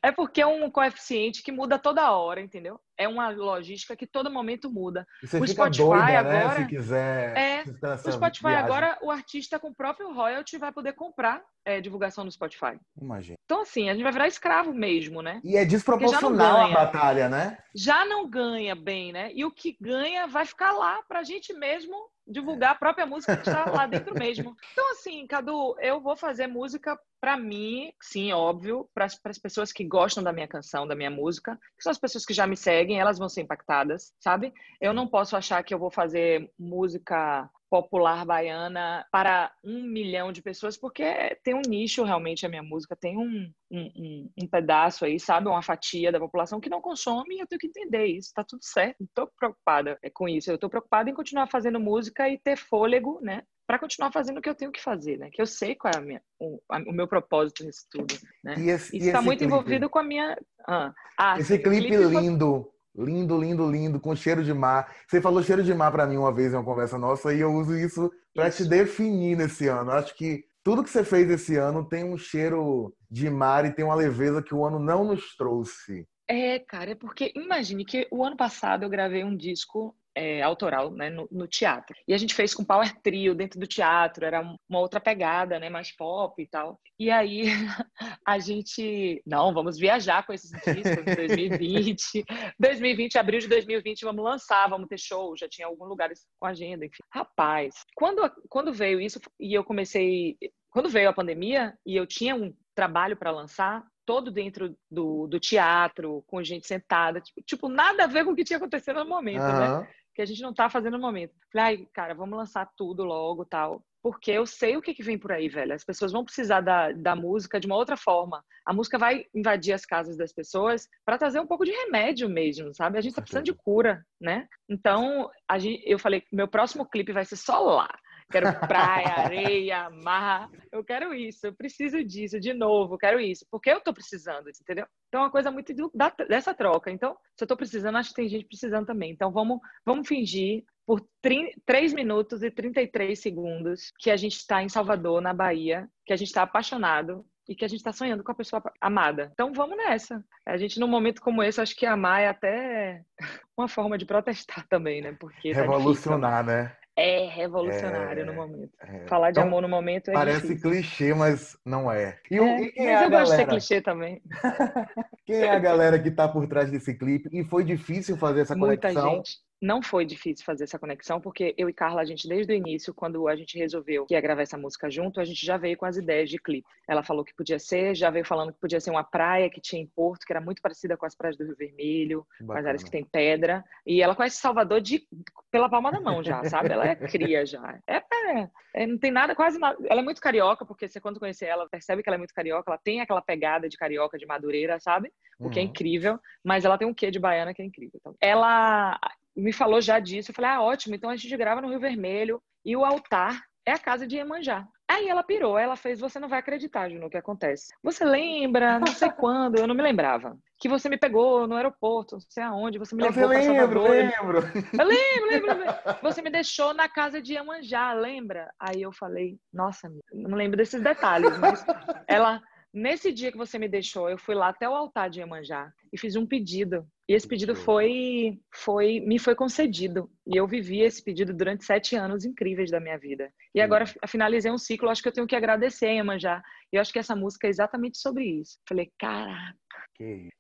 É 0.02 0.12
porque 0.12 0.42
é 0.42 0.48
um 0.48 0.72
coeficiente 0.72 1.44
que 1.44 1.52
muda 1.52 1.78
toda 1.78 2.12
hora, 2.12 2.42
entendeu? 2.42 2.80
É 3.02 3.08
uma 3.08 3.30
logística 3.30 3.96
que 3.96 4.06
todo 4.06 4.30
momento 4.30 4.72
muda. 4.72 5.08
E 5.24 5.28
você 5.28 5.38
o 5.38 5.48
fica 5.48 5.54
Spotify 5.54 5.84
doida, 5.84 6.24
né? 6.24 6.44
agora, 6.44 6.56
se 6.56 6.68
quiser. 6.68 7.38
É, 7.38 7.64
o 7.64 8.12
Spotify 8.12 8.48
viagem. 8.48 8.66
agora, 8.66 8.98
o 9.02 9.12
artista 9.12 9.60
com 9.60 9.70
o 9.70 9.76
próprio 9.76 10.14
royalty 10.14 10.58
vai 10.58 10.72
poder 10.72 10.94
comprar 10.94 11.42
é, 11.66 11.80
divulgação 11.80 12.24
no 12.24 12.32
Spotify. 12.32 12.80
Imagina. 13.00 13.38
Então, 13.46 13.62
assim, 13.62 13.90
a 13.90 13.94
gente 13.94 14.04
vai 14.04 14.12
virar 14.12 14.28
escravo 14.28 14.74
mesmo, 14.74 15.22
né? 15.22 15.42
E 15.44 15.58
é 15.58 15.66
desproporcional 15.66 16.62
a 16.62 16.68
batalha, 16.70 17.30
né? 17.30 17.58
Já 17.76 18.06
não 18.06 18.30
ganha 18.30 18.76
bem, 18.76 19.12
né? 19.12 19.32
E 19.34 19.46
o 19.46 19.52
que 19.52 19.78
ganha 19.80 20.28
vai 20.28 20.46
ficar 20.46 20.72
lá 20.72 21.02
pra 21.08 21.24
gente 21.24 21.54
mesmo 21.54 21.96
divulgar 22.28 22.72
a 22.72 22.76
própria 22.76 23.06
música 23.06 23.36
que 23.36 23.50
está 23.50 23.70
lá 23.70 23.86
dentro 23.86 24.18
mesmo. 24.18 24.56
Então, 24.72 24.92
assim, 24.92 25.28
Cadu, 25.28 25.76
eu 25.80 26.00
vou 26.00 26.16
fazer 26.16 26.48
música 26.48 26.98
para 27.20 27.38
mim, 27.38 27.92
sim, 28.02 28.32
óbvio, 28.32 28.90
para 28.94 29.06
as 29.06 29.38
pessoas 29.38 29.72
que 29.72 29.84
gostam 29.84 30.24
da 30.24 30.34
minha 30.34 30.48
canção, 30.48 30.88
da 30.88 30.96
minha 30.96 31.10
música, 31.10 31.56
que 31.78 31.84
são 31.84 31.92
as 31.92 32.00
pessoas 32.00 32.26
que 32.26 32.34
já 32.34 32.48
me 32.48 32.56
seguem, 32.56 32.91
elas 33.00 33.18
vão 33.18 33.30
ser 33.30 33.42
impactadas, 33.42 34.14
sabe? 34.20 34.54
Eu 34.80 34.94
não 34.94 35.08
posso 35.08 35.36
achar 35.36 35.64
que 35.64 35.74
eu 35.74 35.80
vou 35.80 35.92
fazer 35.92 36.52
música 36.58 37.50
popular 37.70 38.26
baiana 38.26 39.06
para 39.10 39.50
um 39.64 39.84
milhão 39.84 40.34
de 40.34 40.42
pessoas, 40.42 40.76
porque 40.76 41.06
tem 41.42 41.54
um 41.54 41.62
nicho 41.66 42.04
realmente 42.04 42.46
a 42.46 42.50
minha 42.50 42.62
música, 42.62 42.98
tem 42.98 43.18
um, 43.18 43.50
um, 43.72 44.30
um, 44.38 44.48
pedaço 44.48 45.06
aí, 45.06 45.18
sabe, 45.18 45.48
uma 45.48 45.62
fatia 45.62 46.12
da 46.12 46.20
população 46.20 46.60
que 46.60 46.70
não 46.70 46.82
consome 46.82 47.36
e 47.36 47.40
eu 47.40 47.48
tenho 47.48 47.60
que 47.60 47.68
entender 47.68 48.06
isso, 48.08 48.34
tá 48.36 48.44
tudo 48.44 48.62
certo, 48.62 48.98
não 49.00 49.08
tô 49.16 49.32
preocupada 49.40 49.98
com 50.14 50.28
isso, 50.28 50.52
eu 50.52 50.58
tô 50.58 50.70
preocupada 50.70 51.10
em 51.10 51.14
continuar 51.14 51.48
fazendo 51.48 51.80
música 51.80 52.28
e 52.28 52.38
ter 52.38 52.58
fôlego, 52.58 53.20
né, 53.22 53.44
para 53.66 53.80
continuar 53.80 54.12
fazendo 54.12 54.40
o 54.40 54.42
que 54.42 54.50
eu 54.50 54.56
tenho 54.56 54.72
que 54.72 54.82
fazer, 54.82 55.18
né? 55.18 55.30
Que 55.32 55.42
eu 55.42 55.46
sei 55.46 55.76
qual 55.76 55.94
é 55.94 55.98
a 55.98 56.02
minha, 56.02 56.22
o, 56.38 56.60
a, 56.70 56.78
o 56.80 56.92
meu 56.92 57.08
propósito 57.08 57.64
nisso 57.64 57.86
tudo, 57.90 58.14
né? 58.44 58.56
E 58.58 58.70
esse, 58.70 58.98
Isso 58.98 59.08
está 59.08 59.22
muito 59.22 59.40
clipe? 59.40 59.54
envolvido 59.54 59.90
com 59.90 59.98
a 59.98 60.04
minha... 60.04 60.38
Ah, 60.68 60.94
ah 61.18 61.40
esse 61.40 61.58
clipe, 61.58 61.88
clipe 61.88 62.04
lindo, 62.04 62.70
lindo, 62.96 63.38
lindo, 63.40 63.70
lindo, 63.70 64.00
com 64.00 64.16
cheiro 64.16 64.44
de 64.44 64.54
mar. 64.54 64.94
Você 65.08 65.22
falou 65.22 65.44
cheiro 65.44 65.64
de 65.64 65.74
mar 65.74 65.92
para 65.92 66.06
mim 66.06 66.18
uma 66.18 66.34
vez 66.34 66.54
em 66.54 66.56
uma 66.56 66.64
conversa 66.64 66.98
nossa 66.98 67.34
e 67.34 67.40
eu 67.40 67.54
uso 67.54 67.78
isso 67.78 68.12
para 68.34 68.50
te 68.50 68.66
definir 68.66 69.38
nesse 69.38 69.68
ano. 69.68 69.92
Acho 69.92 70.16
que 70.16 70.44
tudo 70.64 70.84
que 70.84 70.90
você 70.90 71.04
fez 71.04 71.30
esse 71.30 71.58
ano 71.58 71.88
tem 71.88 72.04
um 72.04 72.18
cheiro 72.18 72.94
de 73.10 73.30
mar 73.30 73.66
e 73.66 73.74
tem 73.74 73.84
uma 73.84 73.96
leveza 73.96 74.44
que 74.44 74.54
o 74.54 74.66
ano 74.66 74.80
não 74.80 75.04
nos 75.04 75.36
trouxe. 75.36 76.08
É, 76.28 76.60
cara, 76.60 76.92
é 76.92 76.96
porque 76.96 77.34
imagine 77.36 77.84
que 77.84 78.08
o 78.12 78.24
ano 78.24 78.38
passado 78.38 78.84
eu 78.84 78.90
gravei 78.90 79.24
um 79.24 79.36
disco 79.36 79.96
é, 80.16 80.42
autoral 80.42 80.92
né, 80.92 81.10
no, 81.10 81.28
no, 81.32 81.48
teatro. 81.48 81.96
E 82.08 82.14
a 82.14 82.18
gente 82.18 82.34
fez 82.34 82.54
com 82.54 82.64
Power 82.64 82.94
Trio 83.02 83.34
dentro 83.34 83.60
do 83.60 83.68
teatro, 83.68 84.26
era 84.26 84.42
uma 84.42 84.80
outra 84.80 85.00
pegada, 85.00 85.60
né, 85.60 85.70
mais 85.70 85.96
pop 85.96 86.42
e 86.42 86.48
tal. 86.48 86.80
E 87.00 87.10
aí 87.10 87.46
a 88.26 88.40
gente, 88.40 89.22
não, 89.26 89.54
vamos 89.54 89.78
viajar 89.78 90.26
com 90.26 90.34
esses 90.34 90.52
discos 90.52 91.08
em 91.08 91.16
2020. 91.16 92.26
2020, 92.60 93.18
abril 93.18 93.40
de 93.40 93.48
2020, 93.48 94.04
vamos 94.04 94.24
lançar, 94.24 94.70
vamos 94.70 94.88
ter 94.88 95.00
show, 95.00 95.36
já 95.38 95.48
tinha 95.48 95.68
alguns 95.68 95.88
lugares 95.88 96.26
com 96.40 96.46
agenda, 96.46 96.86
enfim. 96.86 97.04
Rapaz, 97.10 97.74
quando, 97.96 98.30
quando 98.50 98.74
veio 98.74 99.00
isso 99.00 99.20
e 99.40 99.54
eu 99.54 99.64
comecei, 99.64 100.38
quando 100.70 100.90
veio 100.90 101.10
a 101.10 101.14
pandemia 101.14 101.74
e 101.86 101.96
eu 101.96 102.06
tinha 102.06 102.36
um 102.36 102.54
trabalho 102.76 103.18
para 103.18 103.32
lançar, 103.32 103.84
todo 104.06 104.32
dentro 104.32 104.76
do, 104.90 105.28
do 105.28 105.40
teatro, 105.40 106.24
com 106.28 106.44
gente 106.44 106.68
sentada, 106.68 107.22
tipo, 107.22 107.42
tipo, 107.44 107.70
nada 107.70 108.04
a 108.04 108.08
ver 108.08 108.26
com 108.26 108.32
o 108.32 108.36
que 108.36 108.44
tinha 108.44 108.58
acontecido 108.58 109.00
no 109.00 109.10
momento, 109.10 109.42
uhum. 109.42 109.80
né? 109.82 109.88
Que 110.14 110.22
a 110.22 110.26
gente 110.26 110.42
não 110.42 110.54
tá 110.54 110.70
fazendo 110.70 110.98
no 110.98 111.04
momento. 111.04 111.34
Falei, 111.52 111.66
ai, 111.66 111.88
cara, 111.94 112.14
vamos 112.14 112.38
lançar 112.38 112.70
tudo 112.78 113.04
logo 113.04 113.46
tal. 113.46 113.84
Porque 114.04 114.32
eu 114.32 114.46
sei 114.48 114.76
o 114.76 114.82
que, 114.82 114.96
que 114.96 115.04
vem 115.04 115.18
por 115.18 115.32
aí, 115.32 115.48
velho. 115.48 115.74
As 115.74 115.84
pessoas 115.84 116.12
vão 116.12 116.26
precisar 116.26 116.62
da, 116.62 116.92
da 116.92 117.16
música 117.16 117.60
de 117.60 117.68
uma 117.68 117.76
outra 117.76 117.96
forma. 117.96 118.44
A 118.66 118.74
música 118.74 118.98
vai 118.98 119.26
invadir 119.34 119.74
as 119.74 119.86
casas 119.86 120.18
das 120.18 120.34
pessoas 120.34 120.88
para 121.06 121.20
trazer 121.20 121.40
um 121.40 121.46
pouco 121.46 121.64
de 121.64 121.72
remédio 121.72 122.28
mesmo, 122.28 122.74
sabe? 122.74 122.98
A 122.98 123.02
gente 123.02 123.14
tá 123.14 123.22
precisando 123.22 123.46
de 123.46 123.54
cura, 123.54 124.04
né? 124.20 124.48
Então, 124.68 125.30
a 125.48 125.60
gente, 125.60 125.84
eu 125.86 126.00
falei, 126.00 126.24
meu 126.32 126.48
próximo 126.48 126.90
clipe 126.90 127.14
vai 127.14 127.26
ser 127.26 127.36
só 127.36 127.60
lá 127.60 127.90
quero 128.32 128.60
praia, 128.68 129.20
areia, 129.20 129.90
mar. 129.90 130.50
Eu 130.72 130.84
quero 130.84 131.14
isso, 131.14 131.48
eu 131.48 131.54
preciso 131.54 132.04
disso 132.04 132.40
de 132.40 132.54
novo, 132.54 132.96
eu 132.96 132.98
quero 132.98 133.20
isso. 133.20 133.46
Porque 133.52 133.70
eu 133.70 133.82
tô 133.82 133.94
precisando, 133.94 134.50
entendeu? 134.50 134.86
Então 135.08 135.22
é 135.22 135.24
uma 135.26 135.32
coisa 135.32 135.52
muito 135.52 135.74
do, 135.74 135.92
da, 135.94 136.10
dessa 136.28 136.54
troca. 136.54 136.90
Então, 136.90 137.16
se 137.38 137.44
eu 137.44 137.48
tô 137.48 137.56
precisando, 137.56 137.98
acho 137.98 138.10
que 138.10 138.16
tem 138.16 138.30
gente 138.30 138.46
precisando 138.46 138.86
também. 138.86 139.12
Então 139.12 139.32
vamos, 139.32 139.60
vamos 139.86 140.08
fingir 140.08 140.64
por 140.86 141.06
3 141.22 141.94
minutos 141.94 142.42
e 142.42 142.50
33 142.50 143.20
segundos 143.20 143.92
que 144.00 144.10
a 144.10 144.18
gente 144.18 144.38
está 144.38 144.64
em 144.64 144.70
Salvador, 144.70 145.22
na 145.22 145.34
Bahia, 145.34 145.88
que 146.06 146.14
a 146.14 146.16
gente 146.16 146.28
está 146.28 146.44
apaixonado 146.44 147.26
e 147.48 147.56
que 147.56 147.66
a 147.66 147.68
gente 147.68 147.80
está 147.80 147.92
sonhando 147.92 148.24
com 148.24 148.32
a 148.32 148.36
pessoa 148.36 148.62
amada. 148.80 149.30
Então 149.34 149.54
vamos 149.54 149.78
nessa. 149.78 150.24
A 150.46 150.58
gente, 150.58 150.80
num 150.80 150.88
momento 150.88 151.22
como 151.22 151.44
esse, 151.44 151.60
acho 151.60 151.76
que 151.76 151.86
amar 151.86 152.22
é 152.22 152.28
até 152.30 153.04
uma 153.58 153.68
forma 153.68 153.98
de 153.98 154.06
protestar 154.06 154.66
também, 154.68 155.02
né? 155.02 155.16
Porque 155.20 155.52
Revolucionar, 155.52 156.46
tá 156.46 156.52
né? 156.52 156.78
É 157.02 157.28
revolucionário 157.28 158.22
é, 158.22 158.26
no 158.26 158.34
momento. 158.34 158.72
É. 158.82 159.08
Falar 159.08 159.32
de 159.32 159.40
então, 159.40 159.48
amor 159.48 159.62
no 159.62 159.70
momento 159.70 160.10
é 160.10 160.14
Parece 160.14 160.48
difícil. 160.48 160.70
clichê, 160.70 161.14
mas 161.14 161.58
não 161.66 161.92
é. 161.92 162.20
E, 162.30 162.38
é, 162.38 162.62
e 162.62 162.72
quem 162.72 162.86
mas 162.86 162.94
é 162.94 162.96
a 162.96 163.04
eu 163.04 163.10
galera? 163.10 163.10
gosto 163.10 163.32
de 163.32 163.38
ser 163.38 163.48
clichê 163.48 163.82
também. 163.82 164.22
quem 165.26 165.36
é 165.38 165.50
a 165.50 165.60
galera 165.60 166.00
que 166.00 166.10
está 166.10 166.28
por 166.28 166.48
trás 166.48 166.70
desse 166.70 166.98
clipe? 166.98 167.30
E 167.32 167.44
foi 167.44 167.64
difícil 167.64 168.18
fazer 168.18 168.42
essa 168.42 168.56
Muita 168.56 168.90
conexão? 168.90 169.16
Gente. 169.16 169.51
Não 169.62 169.82
foi 169.82 170.06
difícil 170.06 170.44
fazer 170.44 170.64
essa 170.64 170.80
conexão, 170.80 171.22
porque 171.22 171.54
eu 171.56 171.70
e 171.70 171.74
Carla, 171.74 172.02
a 172.02 172.06
gente, 172.06 172.28
desde 172.28 172.52
o 172.52 172.56
início, 172.56 172.94
quando 172.94 173.28
a 173.28 173.36
gente 173.36 173.58
resolveu 173.58 174.08
que 174.08 174.16
ia 174.16 174.22
gravar 174.22 174.42
essa 174.42 174.58
música 174.58 174.90
junto, 174.90 175.22
a 175.22 175.24
gente 175.24 175.46
já 175.46 175.56
veio 175.56 175.78
com 175.78 175.86
as 175.86 175.98
ideias 175.98 176.30
de 176.30 176.40
clipe. 176.40 176.68
Ela 176.88 177.04
falou 177.04 177.24
que 177.24 177.34
podia 177.36 177.60
ser, 177.60 177.94
já 177.96 178.10
veio 178.10 178.26
falando 178.26 178.52
que 178.52 178.60
podia 178.60 178.80
ser 178.80 178.90
uma 178.90 179.04
praia 179.04 179.52
que 179.52 179.62
tinha 179.62 179.80
em 179.80 179.86
Porto, 179.86 180.26
que 180.26 180.34
era 180.34 180.42
muito 180.42 180.62
parecida 180.64 180.98
com 180.98 181.06
as 181.06 181.16
praias 181.16 181.38
do 181.38 181.46
Rio 181.46 181.56
Vermelho, 181.56 182.26
com 182.44 182.54
as 182.54 182.66
áreas 182.66 182.84
que 182.84 182.90
tem 182.90 183.06
pedra. 183.06 183.64
E 183.86 184.02
ela 184.02 184.16
conhece 184.16 184.38
Salvador 184.38 184.82
de, 184.82 185.06
pela 185.52 185.70
palma 185.70 185.92
da 185.92 186.02
mão 186.02 186.24
já, 186.24 186.44
sabe? 186.46 186.72
Ela 186.72 186.88
é 186.88 186.96
cria 186.96 187.46
já. 187.46 187.80
É, 187.88 187.98
é, 187.98 188.50
é, 188.74 188.88
não 188.88 188.98
tem 188.98 189.12
nada, 189.12 189.36
quase 189.36 189.60
nada. 189.60 189.78
Ela 189.88 190.02
é 190.02 190.04
muito 190.04 190.22
carioca, 190.22 190.66
porque 190.66 190.88
você 190.88 191.00
quando 191.00 191.20
conhecer 191.20 191.46
ela, 191.46 191.70
percebe 191.70 192.02
que 192.02 192.10
ela 192.10 192.16
é 192.16 192.18
muito 192.18 192.34
carioca, 192.34 192.72
ela 192.72 192.80
tem 192.84 193.00
aquela 193.00 193.22
pegada 193.22 193.70
de 193.70 193.78
carioca, 193.78 194.18
de 194.18 194.26
madureira, 194.26 194.80
sabe? 194.80 195.14
O 195.40 195.50
que 195.50 195.60
é 195.60 195.64
uhum. 195.64 195.70
incrível, 195.70 196.20
mas 196.44 196.66
ela 196.66 196.78
tem 196.78 196.88
um 196.88 196.94
quê 196.94 197.10
de 197.10 197.20
baiana 197.20 197.54
que 197.54 197.62
é 197.62 197.66
incrível. 197.66 198.00
Então, 198.00 198.16
ela 198.22 199.00
me 199.36 199.54
falou 199.54 199.82
já 199.82 200.00
disso. 200.00 200.32
Eu 200.32 200.36
falei, 200.36 200.52
ah, 200.52 200.62
ótimo, 200.62 200.96
então 200.96 201.10
a 201.10 201.16
gente 201.16 201.36
grava 201.38 201.62
no 201.62 201.70
Rio 201.70 201.80
Vermelho 201.80 202.42
e 202.66 202.76
o 202.76 202.86
altar 202.86 203.42
é 203.66 203.72
a 203.72 203.80
casa 203.80 204.08
de 204.08 204.18
Iemanjá. 204.18 204.66
Aí 204.90 205.08
ela 205.08 205.24
pirou, 205.24 205.58
ela 205.58 205.78
fez, 205.78 206.02
você 206.02 206.20
não 206.20 206.28
vai 206.28 206.40
acreditar, 206.40 206.90
Juno, 206.90 207.06
o 207.06 207.10
que 207.10 207.16
acontece. 207.16 207.74
Você 207.82 208.04
lembra, 208.04 208.78
não 208.78 208.88
sei 208.88 209.10
quando, 209.10 209.58
eu 209.58 209.66
não 209.66 209.74
me 209.74 209.82
lembrava, 209.82 210.38
que 210.60 210.68
você 210.68 210.90
me 210.90 210.98
pegou 210.98 211.48
no 211.48 211.56
aeroporto, 211.56 212.16
não 212.16 212.22
sei 212.28 212.44
aonde, 212.44 212.78
você 212.78 212.94
me 212.94 213.04
levou 213.04 213.30
para 213.30 213.42
Salvador. 213.42 213.90
Lembro, 213.90 214.40
eu 214.78 214.86
lembro, 214.86 215.28
lembro, 215.30 215.60
lembro. 215.60 215.76
Você 216.02 216.22
me 216.22 216.30
deixou 216.30 216.74
na 216.74 216.90
casa 216.90 217.22
de 217.22 217.36
Iemanjá, 217.36 217.94
lembra? 217.94 218.52
Aí 218.60 218.82
eu 218.82 218.92
falei, 218.92 219.38
nossa, 219.54 219.90
não 220.12 220.36
lembro 220.36 220.58
desses 220.58 220.82
detalhes, 220.84 221.38
mas 221.38 221.66
ela, 222.06 222.42
Nesse 222.74 223.12
dia 223.12 223.32
que 223.32 223.38
você 223.38 223.60
me 223.60 223.68
deixou, 223.68 224.10
eu 224.10 224.18
fui 224.18 224.34
lá 224.34 224.48
até 224.50 224.68
o 224.68 224.74
altar 224.74 225.10
de 225.10 225.20
Iemanjá 225.20 225.74
e 225.92 225.98
fiz 225.98 226.16
um 226.16 226.26
pedido. 226.26 226.88
E 227.08 227.14
esse 227.14 227.28
pedido 227.28 227.54
foi, 227.54 228.40
foi, 228.54 229.02
me 229.02 229.20
foi 229.20 229.36
concedido. 229.36 230.10
E 230.26 230.38
eu 230.38 230.48
vivi 230.48 230.80
esse 230.80 231.04
pedido 231.04 231.34
durante 231.34 231.66
sete 231.66 231.98
anos 231.98 232.24
incríveis 232.24 232.72
da 232.72 232.80
minha 232.80 232.98
vida. 232.98 233.30
E 233.54 233.60
agora 233.60 233.86
finalizei 234.08 234.50
um 234.50 234.58
ciclo, 234.58 234.90
acho 234.90 235.02
que 235.02 235.10
eu 235.10 235.14
tenho 235.14 235.28
que 235.28 235.36
agradecer 235.36 235.88
a 235.88 235.92
Iemanjá. 235.92 236.42
E 236.72 236.78
eu 236.78 236.82
acho 236.82 236.94
que 236.94 237.00
essa 237.00 237.16
música 237.16 237.48
é 237.48 237.50
exatamente 237.50 237.98
sobre 237.98 238.24
isso. 238.24 238.58
Falei, 238.68 238.90
caraca. 238.98 239.60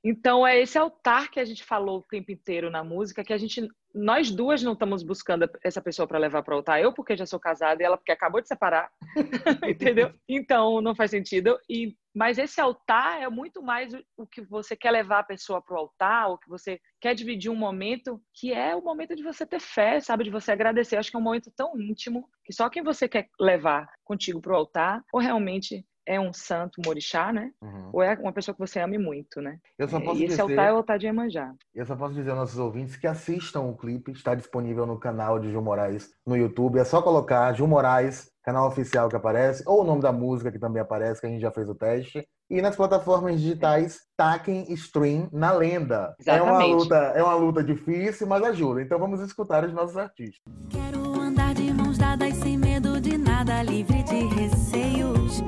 Então 0.03 0.47
é 0.47 0.59
esse 0.59 0.77
altar 0.77 1.29
que 1.29 1.39
a 1.39 1.45
gente 1.45 1.63
falou 1.63 2.00
o 2.00 2.03
tempo 2.03 2.31
inteiro 2.31 2.69
na 2.69 2.83
música, 2.83 3.23
que 3.23 3.33
a 3.33 3.38
gente 3.38 3.67
nós 3.93 4.31
duas 4.31 4.63
não 4.63 4.74
estamos 4.74 5.03
buscando 5.03 5.50
essa 5.63 5.81
pessoa 5.81 6.07
para 6.07 6.17
levar 6.17 6.43
para 6.43 6.53
o 6.53 6.57
altar. 6.57 6.81
Eu 6.81 6.93
porque 6.93 7.15
já 7.15 7.25
sou 7.25 7.39
casada 7.39 7.81
e 7.81 7.86
ela 7.86 7.98
porque 7.98 8.12
acabou 8.12 8.41
de 8.41 8.48
separar, 8.48 8.91
entendeu? 9.67 10.13
Então 10.27 10.81
não 10.81 10.95
faz 10.95 11.12
sentido. 11.12 11.60
E 11.69 11.95
mas 12.13 12.38
esse 12.38 12.60
altar 12.60 13.21
é 13.21 13.29
muito 13.29 13.63
mais 13.63 13.93
o 14.17 14.27
que 14.27 14.41
você 14.41 14.75
quer 14.75 14.91
levar 14.91 15.19
a 15.19 15.24
pessoa 15.24 15.62
para 15.62 15.75
o 15.75 15.79
altar, 15.79 16.29
o 16.29 16.38
que 16.38 16.50
você 16.50 16.79
quer 17.00 17.15
dividir 17.15 17.50
um 17.50 17.55
momento 17.55 18.21
que 18.33 18.53
é 18.53 18.75
o 18.75 18.81
momento 18.81 19.15
de 19.15 19.24
você 19.24 19.45
ter 19.45 19.62
fé, 19.62 20.00
sabe, 20.01 20.25
de 20.25 20.29
você 20.29 20.51
agradecer. 20.51 20.98
Acho 20.98 21.10
que 21.10 21.15
é 21.15 21.19
um 21.19 21.24
momento 21.24 21.50
tão 21.55 21.79
íntimo 21.79 22.29
que 22.43 22.51
só 22.51 22.69
quem 22.69 22.83
você 22.83 23.07
quer 23.07 23.29
levar 23.39 23.89
contigo 24.03 24.41
para 24.41 24.51
o 24.51 24.57
altar 24.57 25.01
ou 25.13 25.21
realmente 25.21 25.86
é 26.05 26.20
um 26.20 26.34
santo, 26.34 26.81
um 26.86 26.89
orixá, 26.89 27.31
né? 27.31 27.51
Uhum. 27.62 27.89
Ou 27.93 28.03
é 28.03 28.13
uma 28.15 28.34
pessoa 28.34 28.53
que 28.53 28.60
você 28.60 28.79
ame 28.79 28.98
muito, 28.98 29.41
né? 29.41 29.58
Eu 29.77 29.88
só 29.88 30.00
posso 30.00 30.20
e 30.20 30.25
esse 30.25 30.31
dizer, 30.31 30.41
altar 30.41 30.67
é 30.67 30.74
o 30.74 30.77
altar 30.77 31.00
de 31.00 31.05
Iemanjá. 31.05 31.53
Eu 31.74 31.86
só 31.86 31.96
posso 31.96 32.13
dizer 32.13 32.31
aos 32.31 32.39
nossos 32.39 32.60
ouvintes 32.60 32.96
que 32.96 33.08
assistam 33.08 33.62
o 33.62 33.75
clipe, 33.75 34.12
está 34.12 34.36
disponível 34.36 34.86
no 34.86 35.00
canal 35.00 35.39
de 35.39 35.50
Gil 35.50 35.62
Moraes 35.62 36.10
no 36.25 36.36
YouTube. 36.36 36.79
É 36.79 36.84
só 36.84 37.01
colocar 37.01 37.53
Gil 37.53 37.67
Moraes, 37.67 38.31
canal 38.43 38.67
oficial 38.67 39.10
que 39.10 39.15
aparece, 39.15 39.63
ou 39.67 39.81
o 39.81 39.84
nome 39.84 40.01
da 40.01 40.12
música 40.12 40.51
que 40.51 40.60
também 40.60 40.81
aparece, 40.81 41.22
que 41.22 41.27
a 41.27 41.29
gente 41.29 41.41
já 41.41 41.51
fez 41.51 41.70
o 41.70 41.75
teste. 41.75 42.27
E 42.50 42.62
nas 42.62 42.75
plataformas 42.75 43.39
digitais, 43.39 44.00
taquem 44.17 44.65
stream 44.74 45.29
na 45.31 45.53
lenda. 45.53 46.13
Exatamente. 46.20 46.50
É 46.50 46.51
uma 46.51 46.65
luta, 46.65 46.96
é 46.96 47.24
uma 47.24 47.36
luta 47.36 47.63
difícil, 47.63 48.27
mas 48.27 48.43
ajuda. 48.43 48.81
Então 48.81 49.00
vamos 49.00 49.22
escutar 49.22 49.63
os 49.63 49.74
nossos 49.74 49.96
artistas. 49.96 50.41
Quero 50.70 51.22
andar 51.22 51.53
de 51.53 51.72
mãos 51.72 51.98
dadas 51.98 52.36
sem 52.36 52.58
medo 52.58 53.00
de 53.00 53.17
nada, 53.17 53.63
livre 53.63 54.03
de 54.03 54.25
receios 54.25 55.41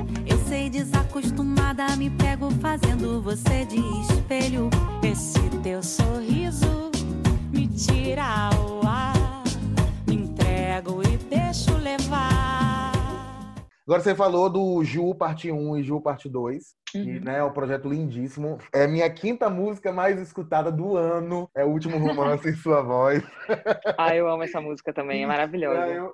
desacostumada, 0.84 1.96
me 1.96 2.10
pego 2.10 2.52
fazendo 2.52 3.22
você 3.22 3.66
de 3.66 3.80
espelho. 4.02 4.70
Esse 5.02 5.40
teu 5.62 5.82
sorriso 5.82 6.92
me 7.54 7.68
tira 7.68 8.50
o 8.60 8.86
ar, 8.86 9.44
me 10.06 10.16
entrego 10.16 11.02
e 11.04 11.18
deixo 11.18 11.78
levar. 11.78 12.92
Agora 13.88 14.02
você 14.02 14.14
falou 14.14 14.50
do 14.50 14.84
Ju 14.84 15.16
parte 15.16 15.52
1 15.52 15.78
e 15.78 15.84
Ju 15.84 16.02
parte 16.02 16.28
2, 16.28 16.64
uhum. 16.96 17.04
que 17.04 17.20
né, 17.22 17.40
é 17.40 17.44
um 17.44 17.52
projeto 17.52 17.88
lindíssimo. 17.88 18.58
É 18.74 18.86
minha 18.86 19.10
quinta 19.10 19.50
música 19.50 19.92
mais 19.92 20.20
escutada 20.20 20.72
do 20.72 20.98
ano. 20.98 21.50
É 21.56 21.64
o 21.64 21.70
último 21.70 21.98
romance 21.98 22.50
em 22.50 22.56
sua 22.56 22.82
voz. 22.82 23.24
Ah, 23.98 24.16
eu 24.16 24.28
amo 24.28 24.44
essa 24.44 24.60
música 24.60 24.92
também, 24.92 25.24
é 25.24 25.28
maravilhosa. 25.28 25.80
É, 25.88 25.98
eu... 25.98 26.14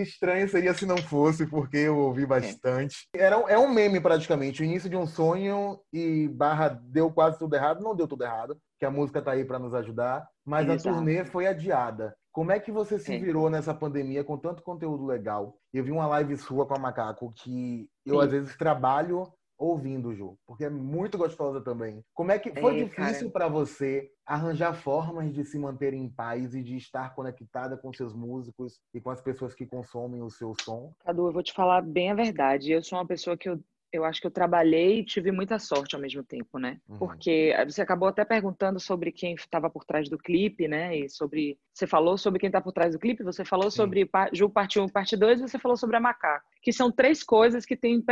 estranho 0.00 0.48
seria 0.48 0.72
se 0.72 0.86
não 0.86 0.96
fosse, 0.96 1.46
porque 1.46 1.76
eu 1.76 1.98
ouvi 1.98 2.24
bastante. 2.24 3.08
Era, 3.14 3.36
é 3.48 3.58
um 3.58 3.68
meme 3.68 4.00
praticamente, 4.00 4.62
o 4.62 4.64
início 4.64 4.88
de 4.88 4.96
um 4.96 5.06
sonho 5.06 5.78
e 5.92 6.28
barra 6.28 6.68
deu 6.68 7.12
quase 7.12 7.38
tudo 7.38 7.54
errado. 7.54 7.82
Não 7.82 7.94
deu 7.94 8.06
tudo 8.06 8.24
errado, 8.24 8.56
que 8.78 8.86
a 8.86 8.90
música 8.90 9.20
tá 9.20 9.32
aí 9.32 9.44
para 9.44 9.58
nos 9.58 9.74
ajudar, 9.74 10.26
mas 10.44 10.68
Exato. 10.68 10.88
a 10.88 10.92
turnê 10.92 11.24
foi 11.24 11.46
adiada. 11.46 12.14
Como 12.32 12.50
é 12.50 12.58
que 12.58 12.72
você 12.72 12.98
se 12.98 13.18
virou 13.18 13.50
nessa 13.50 13.74
pandemia 13.74 14.24
com 14.24 14.38
tanto 14.38 14.62
conteúdo 14.62 15.04
legal? 15.04 15.54
Eu 15.72 15.84
vi 15.84 15.90
uma 15.90 16.06
live 16.06 16.34
sua 16.38 16.64
com 16.64 16.74
a 16.74 16.78
Macaco 16.78 17.30
que 17.36 17.86
eu 18.06 18.20
Sim. 18.20 18.24
às 18.24 18.30
vezes 18.30 18.56
trabalho 18.56 19.30
ouvindo, 19.62 20.14
Ju, 20.14 20.36
porque 20.46 20.64
é 20.64 20.70
muito 20.70 21.16
gostosa 21.16 21.60
também. 21.60 22.04
Como 22.12 22.32
é 22.32 22.38
que 22.38 22.52
foi 22.52 22.80
é, 22.80 22.84
difícil 22.84 23.30
para 23.30 23.46
você 23.48 24.10
arranjar 24.26 24.74
formas 24.74 25.32
de 25.32 25.44
se 25.44 25.58
manter 25.58 25.94
em 25.94 26.08
paz 26.08 26.54
e 26.54 26.62
de 26.62 26.76
estar 26.76 27.14
conectada 27.14 27.76
com 27.76 27.92
seus 27.92 28.14
músicos 28.14 28.80
e 28.92 29.00
com 29.00 29.10
as 29.10 29.20
pessoas 29.20 29.54
que 29.54 29.64
consomem 29.64 30.22
o 30.22 30.30
seu 30.30 30.54
som? 30.60 30.92
Cadu, 31.04 31.28
eu 31.28 31.32
vou 31.32 31.42
te 31.42 31.52
falar 31.52 31.80
bem 31.80 32.10
a 32.10 32.14
verdade. 32.14 32.72
Eu 32.72 32.82
sou 32.82 32.98
uma 32.98 33.06
pessoa 33.06 33.36
que 33.36 33.48
eu 33.48 33.60
eu 33.92 34.06
acho 34.06 34.22
que 34.22 34.26
eu 34.26 34.30
trabalhei 34.30 35.00
e 35.00 35.04
tive 35.04 35.30
muita 35.30 35.58
sorte 35.58 35.94
ao 35.94 36.00
mesmo 36.00 36.24
tempo, 36.24 36.58
né? 36.58 36.80
Uhum. 36.88 36.96
Porque 36.96 37.54
você 37.66 37.82
acabou 37.82 38.08
até 38.08 38.24
perguntando 38.24 38.80
sobre 38.80 39.12
quem 39.12 39.34
estava 39.34 39.68
por 39.68 39.84
trás 39.84 40.08
do 40.08 40.16
clipe, 40.16 40.66
né? 40.66 40.96
E 40.96 41.10
sobre. 41.10 41.58
Você 41.74 41.86
falou 41.86 42.16
sobre 42.16 42.40
quem 42.40 42.46
está 42.46 42.60
por 42.60 42.72
trás 42.72 42.94
do 42.94 42.98
clipe, 42.98 43.22
você 43.22 43.44
falou 43.44 43.70
Sim. 43.70 43.76
sobre 43.76 44.10
Ju 44.32 44.48
Parte 44.48 44.80
1 44.80 44.88
Parte 44.88 45.14
2 45.14 45.42
você 45.42 45.58
falou 45.58 45.76
sobre 45.76 45.96
a 45.96 46.00
Macaco. 46.00 46.46
Que 46.62 46.72
são 46.72 46.90
três 46.90 47.22
coisas 47.22 47.66
que 47.66 47.76
têm 47.76 48.02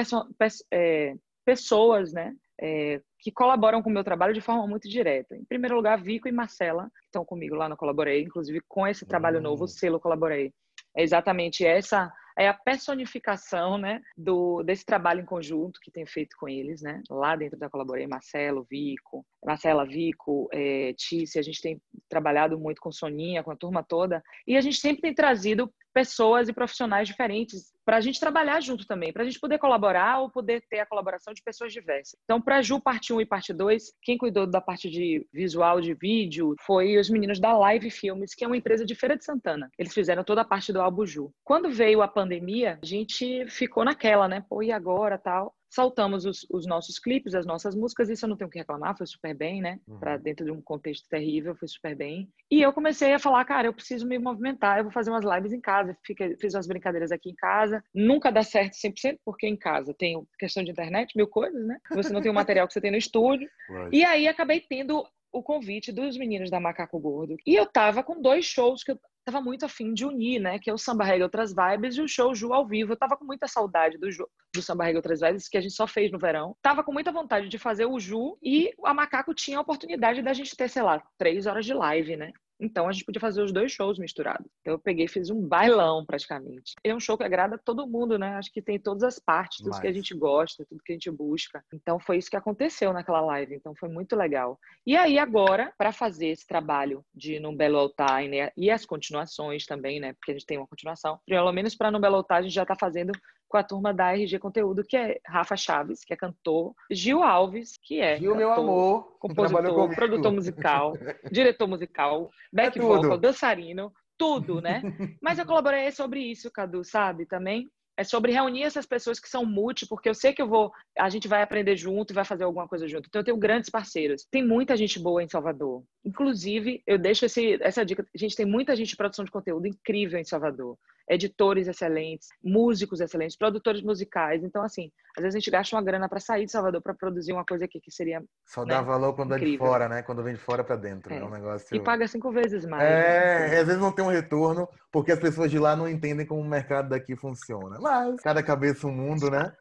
é, 0.71 1.14
pessoas, 1.45 2.13
né, 2.13 2.35
é, 2.61 3.01
que 3.19 3.33
colaboram 3.33 3.83
com 3.83 3.91
o 3.91 3.93
meu 3.93 4.05
trabalho 4.05 4.35
de 4.35 4.41
forma 4.41 4.67
muito 4.67 4.89
direta. 4.89 5.37
Em 5.37 5.45
primeiro 5.45 5.77
lugar, 5.77 6.01
Vico 6.03 6.29
e 6.29 6.33
Marcela, 6.33 6.91
que 7.01 7.07
estão 7.07 7.25
comigo 7.25 7.55
lá 7.55 7.69
no 7.69 7.77
Colaborei, 7.77 8.23
inclusive 8.23 8.61
com 8.69 8.87
esse 8.87 9.07
trabalho 9.07 9.37
uhum. 9.37 9.45
novo, 9.45 9.65
o 9.65 9.69
selo 9.69 10.01
Colaborei. 10.01 10.53
É 10.97 11.03
exatamente 11.03 11.65
essa 11.65 12.13
é 12.39 12.49
a 12.49 12.55
personificação, 12.55 13.77
né, 13.77 14.01
do 14.17 14.63
desse 14.63 14.85
trabalho 14.85 15.21
em 15.21 15.27
conjunto 15.27 15.81
que 15.81 15.91
tem 15.91 16.07
feito 16.07 16.35
com 16.39 16.49
eles, 16.49 16.81
né, 16.81 17.03
lá 17.11 17.37
dentro 17.37 17.59
da 17.59 17.69
Colaborei, 17.69 18.07
Marcelo, 18.07 18.67
Vico, 18.71 19.27
Marcela, 19.45 19.87
Vico, 19.87 20.49
é, 20.53 20.95
a 21.37 21.43
gente 21.43 21.63
tem 21.63 21.81
trabalhado 22.09 22.59
muito 22.59 22.81
com 22.81 22.93
Soninha, 22.93 23.43
com 23.43 23.51
a 23.51 23.57
turma 23.57 23.83
toda, 23.83 24.23
e 24.47 24.57
a 24.57 24.61
gente 24.61 24.79
sempre 24.79 25.01
tem 25.01 25.15
trazido 25.15 25.73
pessoas 25.93 26.49
e 26.49 26.53
profissionais 26.53 27.09
diferentes 27.09 27.73
para 27.85 27.97
a 27.97 28.01
gente 28.01 28.21
trabalhar 28.21 28.61
junto 28.61 28.87
também, 28.87 29.13
para 29.13 29.23
a 29.23 29.25
gente 29.25 29.41
poder 29.41 29.59
colaborar 29.59 30.21
ou 30.21 30.31
poder 30.31 30.63
ter 30.69 30.79
a 30.79 30.87
colaboração 30.87 31.35
de 31.35 31.43
pessoas 31.43 31.73
diversas. 31.73 32.17
Então, 32.25 32.41
para 32.41 32.63
Ju, 32.63 32.81
parte 32.81 33.13
1 33.13 33.21
e 33.21 33.27
parte 33.27 33.53
2, 33.53 33.93
quem 34.03 34.17
cuidou 34.17 34.47
da 34.47 34.61
parte 34.61 34.89
de 34.89 35.27
visual, 35.33 35.81
de 35.81 35.95
vídeo, 35.95 36.55
foi 36.61 36.99
os 36.99 37.11
meninos 37.11 37.41
da 37.41 37.57
Live 37.57 37.91
Filmes, 37.91 38.35
que 38.35 38.45
é 38.45 38.47
uma 38.47 38.57
empresa 38.57 38.85
de 38.85 38.95
Feira 38.95 39.17
de 39.17 39.25
Santana. 39.25 39.69
Eles 39.77 39.93
fizeram 39.93 40.23
toda 40.23 40.43
a 40.43 40.45
parte 40.45 40.73
do 40.73 40.81
álbum 40.81 41.05
Ju. 41.05 41.33
Quando 41.43 41.71
veio 41.71 42.03
a 42.03 42.09
pandemia, 42.09 42.79
a 42.81 42.87
gente 42.87 43.47
ficou 43.49 43.85
naquela, 43.85 44.29
né? 44.29 44.45
Pô, 44.49 44.63
e 44.63 44.71
agora, 44.71 45.19
tal? 45.19 45.55
Saltamos 45.71 46.25
os, 46.25 46.47
os, 46.50 46.67
nossos 46.67 46.99
clipes, 46.99 47.35
as 47.35 47.47
nossas 47.47 47.75
músicas, 47.75 48.11
isso 48.11 48.25
eu 48.25 48.29
não 48.29 48.37
tenho 48.37 48.49
o 48.49 48.50
que 48.50 48.59
reclamar, 48.59 48.97
foi 48.97 49.07
super 49.07 49.35
bem, 49.35 49.62
né? 49.62 49.79
Uhum. 49.87 49.99
Para 49.99 50.17
dentro 50.17 50.45
de 50.45 50.50
um 50.50 50.61
contexto 50.61 51.09
terrível, 51.09 51.55
foi 51.55 51.69
super 51.69 51.95
bem. 51.95 52.29
E 52.50 52.61
eu 52.61 52.73
comecei 52.73 53.12
a 53.12 53.19
falar, 53.19 53.45
cara, 53.45 53.69
eu 53.69 53.73
preciso 53.73 54.07
me 54.07 54.19
movimentar, 54.19 54.79
eu 54.79 54.85
vou 54.85 54.93
fazer 54.93 55.11
umas 55.11 55.25
lives 55.25 55.53
em 55.53 55.61
casa, 55.61 55.97
Fiquei, 56.05 56.37
fiz 56.37 56.55
umas 56.55 56.67
brincadeiras 56.67 57.12
aqui 57.12 57.31
em 57.31 57.35
casa. 57.35 57.83
Nunca 57.95 58.31
dá 58.33 58.43
certo 58.43 58.75
100%, 58.75 59.19
porque 59.25 59.47
em 59.47 59.57
casa 59.57 59.95
tem 59.95 60.21
questão 60.39 60.65
de 60.65 60.71
internet, 60.71 61.17
mil 61.17 61.29
coisas, 61.29 61.65
né? 61.67 61.79
Você 61.93 62.12
não 62.12 62.21
tem 62.21 62.31
o 62.31 62.35
material 62.35 62.67
que 62.67 62.73
você 62.73 62.81
tem 62.81 62.91
no 62.91 62.97
estúdio. 62.97 63.49
Right. 63.69 63.97
E 63.97 64.05
aí 64.05 64.27
acabei 64.27 64.61
tendo 64.61 65.07
o 65.33 65.43
convite 65.43 65.93
dos 65.93 66.17
meninos 66.17 66.50
da 66.50 66.59
Macaco 66.59 66.99
Gordo. 66.99 67.37
E 67.47 67.55
eu 67.55 67.67
tava 67.67 68.03
com 68.03 68.21
dois 68.21 68.45
shows 68.45 68.83
que 68.83 68.91
eu 68.93 68.99
tava 69.25 69.41
muito 69.41 69.65
afim 69.65 69.93
de 69.93 70.05
unir, 70.05 70.41
né? 70.41 70.59
Que 70.59 70.71
é 70.71 70.73
o 70.73 70.79
Samba 70.79 71.05
Reggae 71.05 71.23
Outras 71.23 71.55
Vibes 71.55 71.97
e 71.97 72.03
o 72.03 72.09
show 72.09 72.35
Ju 72.35 72.53
ao 72.53 72.67
vivo. 72.67 72.93
Eu 72.93 72.97
tava 72.97 73.17
com 73.17 73.25
muita 73.25 73.47
saudade 73.47 73.99
do, 73.99 74.11
Ju, 74.11 74.27
do 74.55 74.62
Samba 74.62 74.85
Reggae 74.85 74.97
Outras 74.97 75.21
Vibes, 75.21 75.49
que 75.49 75.59
a 75.59 75.61
gente 75.61 75.75
só 75.75 75.87
fez 75.87 76.11
no 76.11 76.19
verão. 76.19 76.57
Tava 76.62 76.83
com 76.83 76.93
muita 76.93 77.12
vontade 77.12 77.49
de 77.49 77.59
fazer 77.59 77.87
o 77.87 77.99
Ju 77.99 78.39
e 78.43 78.73
a 78.85 78.95
Macaco 78.95 79.35
tinha 79.35 79.59
a 79.59 79.62
oportunidade 79.62 80.23
da 80.23 80.33
gente 80.33 80.57
ter, 80.57 80.69
sei 80.69 80.83
lá, 80.83 81.03
três 81.19 81.47
horas 81.47 81.65
de 81.65 81.75
live, 81.75 82.17
né? 82.17 82.33
Então 82.61 82.88
a 82.88 82.93
gente 82.93 83.05
podia 83.05 83.21
fazer 83.21 83.43
os 83.43 83.52
dois 83.52 83.73
shows 83.73 83.99
misturados. 83.99 84.47
Então 84.61 84.75
eu 84.75 84.79
peguei 84.79 85.07
e 85.07 85.09
fiz 85.09 85.31
um 85.31 85.40
bailão 85.40 86.05
praticamente. 86.05 86.75
É 86.85 86.95
um 86.95 87.00
show 87.00 87.17
que 87.17 87.25
agrada 87.25 87.59
todo 87.59 87.87
mundo, 87.87 88.19
né? 88.19 88.35
Acho 88.35 88.52
que 88.52 88.61
tem 88.61 88.79
todas 88.79 89.02
as 89.02 89.19
partes, 89.19 89.59
tudo 89.59 89.71
Mas... 89.71 89.81
que 89.81 89.87
a 89.87 89.93
gente 89.93 90.14
gosta, 90.14 90.64
tudo 90.69 90.83
que 90.85 90.93
a 90.93 90.95
gente 90.95 91.11
busca. 91.11 91.64
Então 91.73 91.99
foi 91.99 92.19
isso 92.19 92.31
que 92.31 92.37
aconteceu 92.37 92.93
naquela 92.93 93.21
live. 93.21 93.55
Então 93.55 93.75
foi 93.75 93.88
muito 93.88 94.14
legal. 94.14 94.59
E 94.87 94.97
aí 94.97 95.19
agora, 95.19 95.73
para 95.79 95.93
fazer 95.93 96.29
esse 96.29 96.47
trabalho 96.47 97.05
de 97.14 97.40
No 97.40 97.55
Belo 97.55 97.79
Altar 97.79 98.29
né? 98.29 98.50
e 98.57 98.71
as 98.71 98.85
continuações 98.85 99.64
também, 99.64 99.99
né? 99.99 100.12
Porque 100.12 100.33
a 100.33 100.35
gente 100.35 100.47
tem 100.47 100.59
uma 100.59 100.67
continuação. 100.67 101.19
Pelo 101.26 101.52
menos 101.52 101.75
para 101.75 101.90
No 101.90 102.00
Belo 102.00 102.17
Altar 102.17 102.38
a 102.38 102.43
gente 102.43 102.55
já 102.55 102.62
está 102.62 102.75
fazendo 102.75 103.12
com 103.50 103.57
a 103.57 103.64
turma 103.64 103.92
da 103.92 104.14
RG 104.14 104.38
Conteúdo, 104.38 104.85
que 104.85 104.97
é 104.97 105.21
Rafa 105.26 105.57
Chaves, 105.57 106.04
que 106.04 106.14
é 106.14 106.16
cantor, 106.16 106.73
Gil 106.88 107.23
Alves, 107.23 107.76
que 107.83 108.00
é 108.00 108.16
Gil, 108.16 108.33
cantor, 108.33 108.38
meu 108.38 108.52
amor, 108.52 109.16
compositor, 109.19 109.95
produtor 109.95 110.33
musical, 110.33 110.95
diretor 111.33 111.66
musical, 111.66 112.30
back 112.52 112.78
é 112.78 112.80
vocal, 112.80 113.19
dançarino, 113.19 113.92
tudo, 114.16 114.61
né? 114.61 114.80
Mas 115.21 115.38
eu 115.38 115.45
colaborei 115.45 115.90
sobre 115.90 116.21
isso, 116.21 116.49
Cadu, 116.49 116.85
sabe? 116.85 117.26
Também 117.26 117.69
é 117.97 118.04
sobre 118.04 118.33
reunir 118.33 118.62
essas 118.62 118.87
pessoas 118.87 119.19
que 119.19 119.28
são 119.28 119.45
multi, 119.45 119.85
porque 119.85 120.09
eu 120.09 120.14
sei 120.14 120.33
que 120.33 120.40
eu 120.40 120.47
vou, 120.47 120.73
a 120.97 121.11
gente 121.11 121.26
vai 121.26 121.42
aprender 121.42 121.76
junto 121.76 122.12
e 122.12 122.14
vai 122.14 122.25
fazer 122.25 122.45
alguma 122.45 122.69
coisa 122.69 122.87
junto. 122.87 123.09
Então 123.09 123.21
eu 123.21 123.25
tenho 123.25 123.37
grandes 123.37 123.69
parceiros. 123.69 124.25
Tem 124.30 124.47
muita 124.47 124.76
gente 124.76 124.99
boa 124.99 125.23
em 125.23 125.28
Salvador. 125.28 125.83
Inclusive, 126.04 126.83
eu 126.87 126.97
deixo 126.97 127.26
esse, 127.26 127.59
essa 127.61 127.85
dica, 127.85 128.07
a 128.14 128.19
gente 128.19 128.37
tem 128.37 128.47
muita 128.47 128.76
gente 128.76 128.90
de 128.90 128.97
produção 128.97 129.25
de 129.25 129.30
conteúdo 129.30 129.66
incrível 129.66 130.19
em 130.19 130.25
Salvador 130.25 130.78
editores 131.11 131.67
excelentes, 131.67 132.29
músicos 132.43 133.00
excelentes, 133.00 133.37
produtores 133.37 133.83
musicais. 133.83 134.45
Então, 134.45 134.62
assim, 134.62 134.93
às 135.17 135.23
vezes 135.23 135.35
a 135.35 135.38
gente 135.40 135.50
gasta 135.50 135.75
uma 135.75 135.83
grana 135.83 136.09
para 136.09 136.21
sair 136.21 136.47
de 136.47 136.52
Salvador 136.52 136.81
para 136.81 136.95
produzir 136.95 137.33
uma 137.33 137.45
coisa 137.45 137.64
aqui 137.64 137.81
que 137.81 137.90
seria. 137.90 138.23
Só 138.47 138.64
né, 138.64 138.75
dá 138.75 138.81
valor 138.81 139.14
quando 139.14 139.35
incrível. 139.35 139.55
é 139.55 139.59
de 139.59 139.59
fora, 139.59 139.88
né? 139.88 140.02
Quando 140.02 140.23
vem 140.23 140.35
de 140.35 140.40
fora 140.40 140.62
para 140.62 140.76
dentro. 140.76 141.12
É. 141.12 141.19
é. 141.19 141.25
um 141.25 141.31
negócio. 141.31 141.76
E 141.76 141.81
paga 141.81 142.07
cinco 142.07 142.31
vezes 142.31 142.64
mais. 142.64 142.85
É, 142.85 143.49
né? 143.50 143.59
às 143.59 143.67
vezes 143.67 143.83
não 143.83 143.90
tem 143.90 144.05
um 144.05 144.09
retorno, 144.09 144.69
porque 144.93 145.11
as 145.11 145.19
pessoas 145.19 145.50
de 145.50 145.59
lá 145.59 145.75
não 145.75 145.88
entendem 145.88 146.25
como 146.25 146.40
o 146.40 146.49
mercado 146.49 146.90
daqui 146.90 147.17
funciona. 147.17 147.79
Mas 147.81 148.21
cada 148.21 148.40
cabeça 148.40 148.87
um 148.87 148.93
mundo, 148.93 149.29
né? 149.29 149.52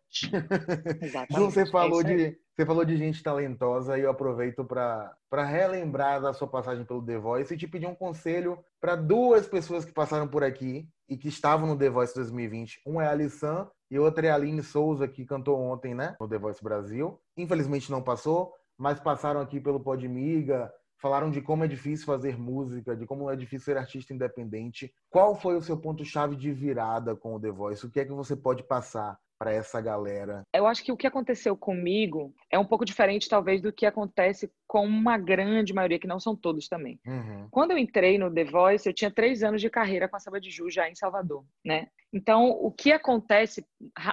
Exatamente. 1.02 1.52
Você 1.52 1.66
falou 1.66 2.02
é 2.02 2.04
de 2.04 2.38
você 2.60 2.66
falou 2.66 2.84
de 2.84 2.98
gente 2.98 3.24
talentosa 3.24 3.98
e 3.98 4.02
eu 4.02 4.10
aproveito 4.10 4.66
para 4.66 5.46
relembrar 5.46 6.22
da 6.22 6.34
sua 6.34 6.46
passagem 6.46 6.84
pelo 6.84 7.02
The 7.02 7.18
Voice 7.18 7.54
e 7.54 7.58
te 7.58 7.66
pedir 7.66 7.88
um 7.88 7.96
conselho 7.96 8.60
para 8.82 8.98
duas 8.98 9.48
pessoas 9.48 9.86
que 9.86 9.94
passaram 9.94 10.28
por 10.28 10.44
aqui 10.44 10.86
e 11.08 11.16
que 11.16 11.30
estavam 11.30 11.68
no 11.68 11.78
The 11.78 11.90
Voice 11.90 12.14
2020. 12.14 12.82
Um 12.86 13.00
é 13.00 13.08
a 13.08 13.12
Alissan 13.12 13.70
e 13.90 13.98
outra 13.98 14.28
é 14.28 14.32
a 14.32 14.36
Aline 14.36 14.62
Souza, 14.62 15.08
que 15.08 15.26
cantou 15.26 15.58
ontem, 15.58 15.96
né, 15.96 16.18
no 16.20 16.28
The 16.28 16.38
Voice 16.38 16.62
Brasil. 16.62 17.18
Infelizmente 17.38 17.90
não 17.90 18.02
passou, 18.02 18.54
mas 18.78 19.00
passaram 19.00 19.40
aqui 19.40 19.62
pelo 19.62 19.80
Podmiga, 19.80 20.70
falaram 20.98 21.32
de 21.32 21.42
como 21.42 21.64
é 21.64 21.68
difícil 21.68 22.06
fazer 22.06 22.38
música, 22.38 22.94
de 22.94 23.06
como 23.06 23.30
é 23.32 23.38
difícil 23.38 23.66
ser 23.66 23.78
artista 23.78 24.14
independente. 24.14 24.94
Qual 25.10 25.34
foi 25.34 25.56
o 25.56 25.62
seu 25.62 25.78
ponto-chave 25.78 26.36
de 26.36 26.52
virada 26.52 27.16
com 27.16 27.36
o 27.36 27.40
The 27.40 27.52
Voice? 27.52 27.86
O 27.86 27.90
que 27.90 28.02
é 28.02 28.06
que 28.06 28.12
você 28.12 28.36
pode 28.36 28.64
passar 28.64 29.18
para 29.40 29.54
essa 29.54 29.80
galera? 29.80 30.44
Eu 30.54 30.68
acho 30.68 30.84
que 30.84 30.92
o 30.92 30.98
que 30.98 31.08
aconteceu 31.08 31.56
comigo 31.56 32.36
é 32.52 32.60
um 32.60 32.66
pouco 32.66 32.84
diferente, 32.84 33.30
talvez, 33.30 33.62
do 33.62 33.72
que 33.72 33.86
acontece 33.86 34.52
com 34.68 34.86
uma 34.86 35.18
grande 35.18 35.74
maioria, 35.74 35.98
que 35.98 36.08
não 36.08 36.20
são 36.20 36.36
todos 36.36 36.68
também. 36.68 37.00
Uhum. 37.08 37.48
Quando 37.50 37.72
eu 37.72 37.78
entrei 37.78 38.18
no 38.18 38.32
The 38.32 38.44
Voice, 38.44 38.88
eu 38.88 38.94
tinha 38.94 39.10
três 39.10 39.42
anos 39.42 39.62
de 39.62 39.70
carreira 39.70 40.10
com 40.10 40.18
a 40.18 40.20
Samba 40.20 40.42
de 40.42 40.52
Ju 40.52 40.70
já 40.70 40.90
em 40.90 40.96
Salvador, 40.96 41.46
né? 41.66 41.88
Então, 42.12 42.50
o 42.50 42.70
que 42.70 42.92
acontece 42.92 43.66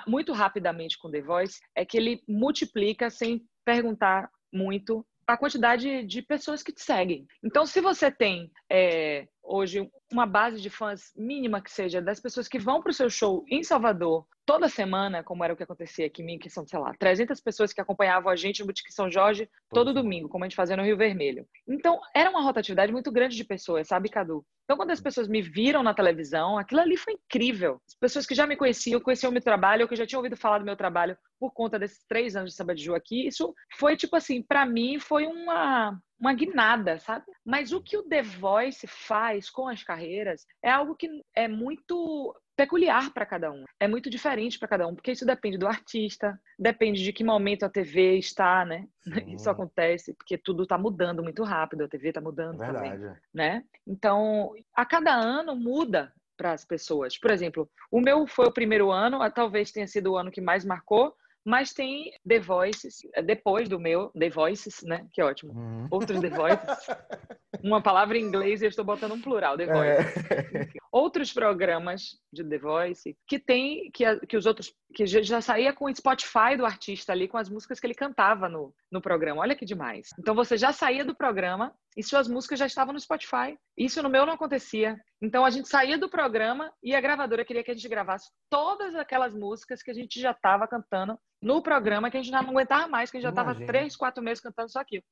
muito 0.06 0.32
rapidamente 0.32 0.96
com 0.96 1.10
The 1.10 1.22
Voice 1.22 1.60
é 1.74 1.84
que 1.84 1.96
ele 1.96 2.22
multiplica 2.28 3.10
sem 3.10 3.44
perguntar 3.64 4.30
muito 4.52 5.04
a 5.26 5.36
quantidade 5.36 6.04
de 6.04 6.22
pessoas 6.22 6.62
que 6.62 6.72
te 6.72 6.82
seguem. 6.82 7.26
Então, 7.42 7.66
se 7.66 7.80
você 7.80 8.10
tem 8.12 8.50
é, 8.70 9.26
hoje 9.46 9.88
uma 10.12 10.26
base 10.26 10.60
de 10.60 10.70
fãs 10.70 11.12
mínima 11.16 11.60
que 11.60 11.70
seja 11.70 12.00
das 12.00 12.20
pessoas 12.20 12.48
que 12.48 12.58
vão 12.58 12.80
para 12.80 12.90
o 12.90 12.94
seu 12.94 13.10
show 13.10 13.44
em 13.48 13.62
Salvador 13.62 14.26
toda 14.46 14.68
semana, 14.68 15.24
como 15.24 15.42
era 15.42 15.52
o 15.52 15.56
que 15.56 15.64
acontecia 15.64 16.06
aqui 16.06 16.22
em 16.22 16.38
que 16.38 16.48
são, 16.48 16.64
sei 16.66 16.78
lá, 16.78 16.94
300 16.98 17.40
pessoas 17.40 17.72
que 17.72 17.80
acompanhavam 17.80 18.30
a 18.30 18.36
gente 18.36 18.60
no 18.60 18.66
Boutique 18.66 18.92
São 18.92 19.10
Jorge 19.10 19.50
todo 19.70 19.92
domingo, 19.92 20.28
como 20.28 20.44
a 20.44 20.46
gente 20.46 20.54
fazia 20.54 20.76
no 20.76 20.84
Rio 20.84 20.96
Vermelho. 20.96 21.46
Então, 21.68 22.00
era 22.14 22.30
uma 22.30 22.40
rotatividade 22.40 22.92
muito 22.92 23.10
grande 23.10 23.36
de 23.36 23.44
pessoas, 23.44 23.88
sabe, 23.88 24.08
Cadu? 24.08 24.46
Então, 24.64 24.76
quando 24.76 24.92
as 24.92 25.00
pessoas 25.00 25.26
me 25.26 25.42
viram 25.42 25.82
na 25.82 25.92
televisão, 25.92 26.56
aquilo 26.56 26.80
ali 26.80 26.96
foi 26.96 27.14
incrível. 27.14 27.80
As 27.86 27.94
pessoas 27.94 28.24
que 28.24 28.36
já 28.36 28.46
me 28.46 28.56
conheciam, 28.56 29.00
conheciam 29.00 29.30
o 29.30 29.32
meu 29.32 29.42
trabalho, 29.42 29.82
ou 29.82 29.88
que 29.88 29.96
já 29.96 30.06
tinham 30.06 30.20
ouvido 30.20 30.36
falar 30.36 30.58
do 30.58 30.64
meu 30.64 30.76
trabalho 30.76 31.18
por 31.40 31.52
conta 31.52 31.78
desses 31.78 32.04
três 32.08 32.36
anos 32.36 32.52
de 32.52 32.56
samba 32.56 32.74
de 32.74 32.84
Ju 32.84 32.94
aqui, 32.94 33.26
isso 33.26 33.52
foi, 33.76 33.96
tipo 33.96 34.14
assim, 34.14 34.42
para 34.42 34.64
mim 34.64 34.98
foi 35.00 35.26
uma, 35.26 35.98
uma 36.18 36.32
guinada, 36.32 36.98
sabe? 36.98 37.24
Mas 37.44 37.72
o 37.72 37.80
que 37.80 37.96
o 37.96 38.02
The 38.02 38.22
Voice 38.22 38.86
faz 38.86 39.50
com 39.50 39.68
as 39.68 39.82
carreiras 39.82 40.46
é 40.62 40.70
algo 40.70 40.96
que 40.96 41.08
é 41.34 41.46
muito 41.46 42.34
peculiar 42.56 43.12
para 43.12 43.26
cada 43.26 43.52
um. 43.52 43.64
É 43.78 43.86
muito 43.86 44.08
diferente 44.08 44.58
para 44.58 44.68
cada 44.68 44.86
um, 44.86 44.94
porque 44.94 45.12
isso 45.12 45.26
depende 45.26 45.58
do 45.58 45.66
artista, 45.66 46.40
depende 46.58 47.04
de 47.04 47.12
que 47.12 47.22
momento 47.22 47.64
a 47.64 47.68
TV 47.68 48.16
está, 48.16 48.64
né? 48.64 48.88
Sim. 49.28 49.34
Isso 49.34 49.50
acontece 49.50 50.14
porque 50.14 50.38
tudo 50.38 50.62
está 50.62 50.78
mudando 50.78 51.22
muito 51.22 51.44
rápido, 51.44 51.84
a 51.84 51.88
TV 51.88 52.08
está 52.08 52.20
mudando 52.20 52.62
é 52.62 52.66
Verdade. 52.66 53.02
também, 53.02 53.16
né? 53.32 53.62
Então, 53.86 54.52
a 54.74 54.86
cada 54.86 55.14
ano 55.14 55.54
muda 55.54 56.12
para 56.36 56.52
as 56.52 56.64
pessoas. 56.64 57.18
Por 57.18 57.30
exemplo, 57.30 57.68
o 57.90 58.00
meu 58.00 58.26
foi 58.26 58.46
o 58.46 58.52
primeiro 58.52 58.90
ano, 58.90 59.18
talvez 59.30 59.70
tenha 59.70 59.86
sido 59.86 60.12
o 60.12 60.16
ano 60.16 60.30
que 60.30 60.40
mais 60.40 60.64
marcou, 60.64 61.14
mas 61.46 61.72
tem 61.72 62.12
The 62.28 62.40
Voices, 62.40 62.98
depois 63.24 63.68
do 63.68 63.78
meu, 63.78 64.10
The 64.18 64.28
Voices, 64.28 64.82
né? 64.82 65.06
Que 65.12 65.22
ótimo. 65.22 65.52
Uhum. 65.52 65.86
Outros 65.92 66.20
The 66.20 66.28
Voices. 66.28 66.86
Uma 67.62 67.80
palavra 67.80 68.18
em 68.18 68.22
inglês 68.22 68.60
e 68.60 68.64
eu 68.64 68.68
estou 68.68 68.84
botando 68.84 69.12
um 69.12 69.20
plural, 69.20 69.56
The 69.56 69.62
é. 69.62 69.72
Voices. 69.72 70.30
É. 70.30 70.68
Outros 70.90 71.32
programas 71.32 72.18
de 72.32 72.42
The 72.42 72.58
Voice 72.58 73.16
que 73.28 73.38
tem, 73.38 73.90
que, 73.92 74.04
que 74.26 74.36
os 74.36 74.44
outros, 74.44 74.74
que 74.92 75.06
já 75.06 75.40
saía 75.40 75.72
com 75.72 75.84
o 75.84 75.94
Spotify 75.94 76.56
do 76.56 76.66
artista 76.66 77.12
ali, 77.12 77.28
com 77.28 77.36
as 77.36 77.48
músicas 77.48 77.78
que 77.78 77.86
ele 77.86 77.94
cantava 77.94 78.48
no, 78.48 78.74
no 78.90 79.00
programa. 79.00 79.42
Olha 79.42 79.54
que 79.54 79.64
demais. 79.64 80.08
Então 80.18 80.34
você 80.34 80.56
já 80.56 80.72
saía 80.72 81.04
do 81.04 81.14
programa 81.14 81.72
e 81.96 82.02
suas 82.02 82.28
músicas 82.28 82.58
já 82.58 82.66
estavam 82.66 82.92
no 82.92 83.00
Spotify. 83.00 83.58
Isso 83.76 84.02
no 84.02 84.10
meu 84.10 84.26
não 84.26 84.34
acontecia. 84.34 85.00
Então 85.20 85.44
a 85.44 85.50
gente 85.50 85.68
saía 85.68 85.96
do 85.96 86.08
programa 86.08 86.70
e 86.82 86.94
a 86.94 87.00
gravadora 87.00 87.44
queria 87.44 87.64
que 87.64 87.70
a 87.70 87.74
gente 87.74 87.88
gravasse 87.88 88.30
todas 88.50 88.94
aquelas 88.94 89.34
músicas 89.34 89.82
que 89.82 89.90
a 89.90 89.94
gente 89.94 90.20
já 90.20 90.32
estava 90.32 90.68
cantando 90.68 91.18
no 91.40 91.62
programa, 91.62 92.10
que 92.10 92.16
a 92.16 92.22
gente 92.22 92.32
já 92.32 92.42
não 92.42 92.50
aguentava 92.50 92.86
mais, 92.86 93.10
que 93.10 93.16
a 93.16 93.20
gente 93.20 93.26
já 93.26 93.30
estava 93.30 93.54
três, 93.66 93.96
quatro 93.96 94.22
meses 94.22 94.42
cantando 94.42 94.70
só 94.70 94.80
aquilo. 94.80 95.04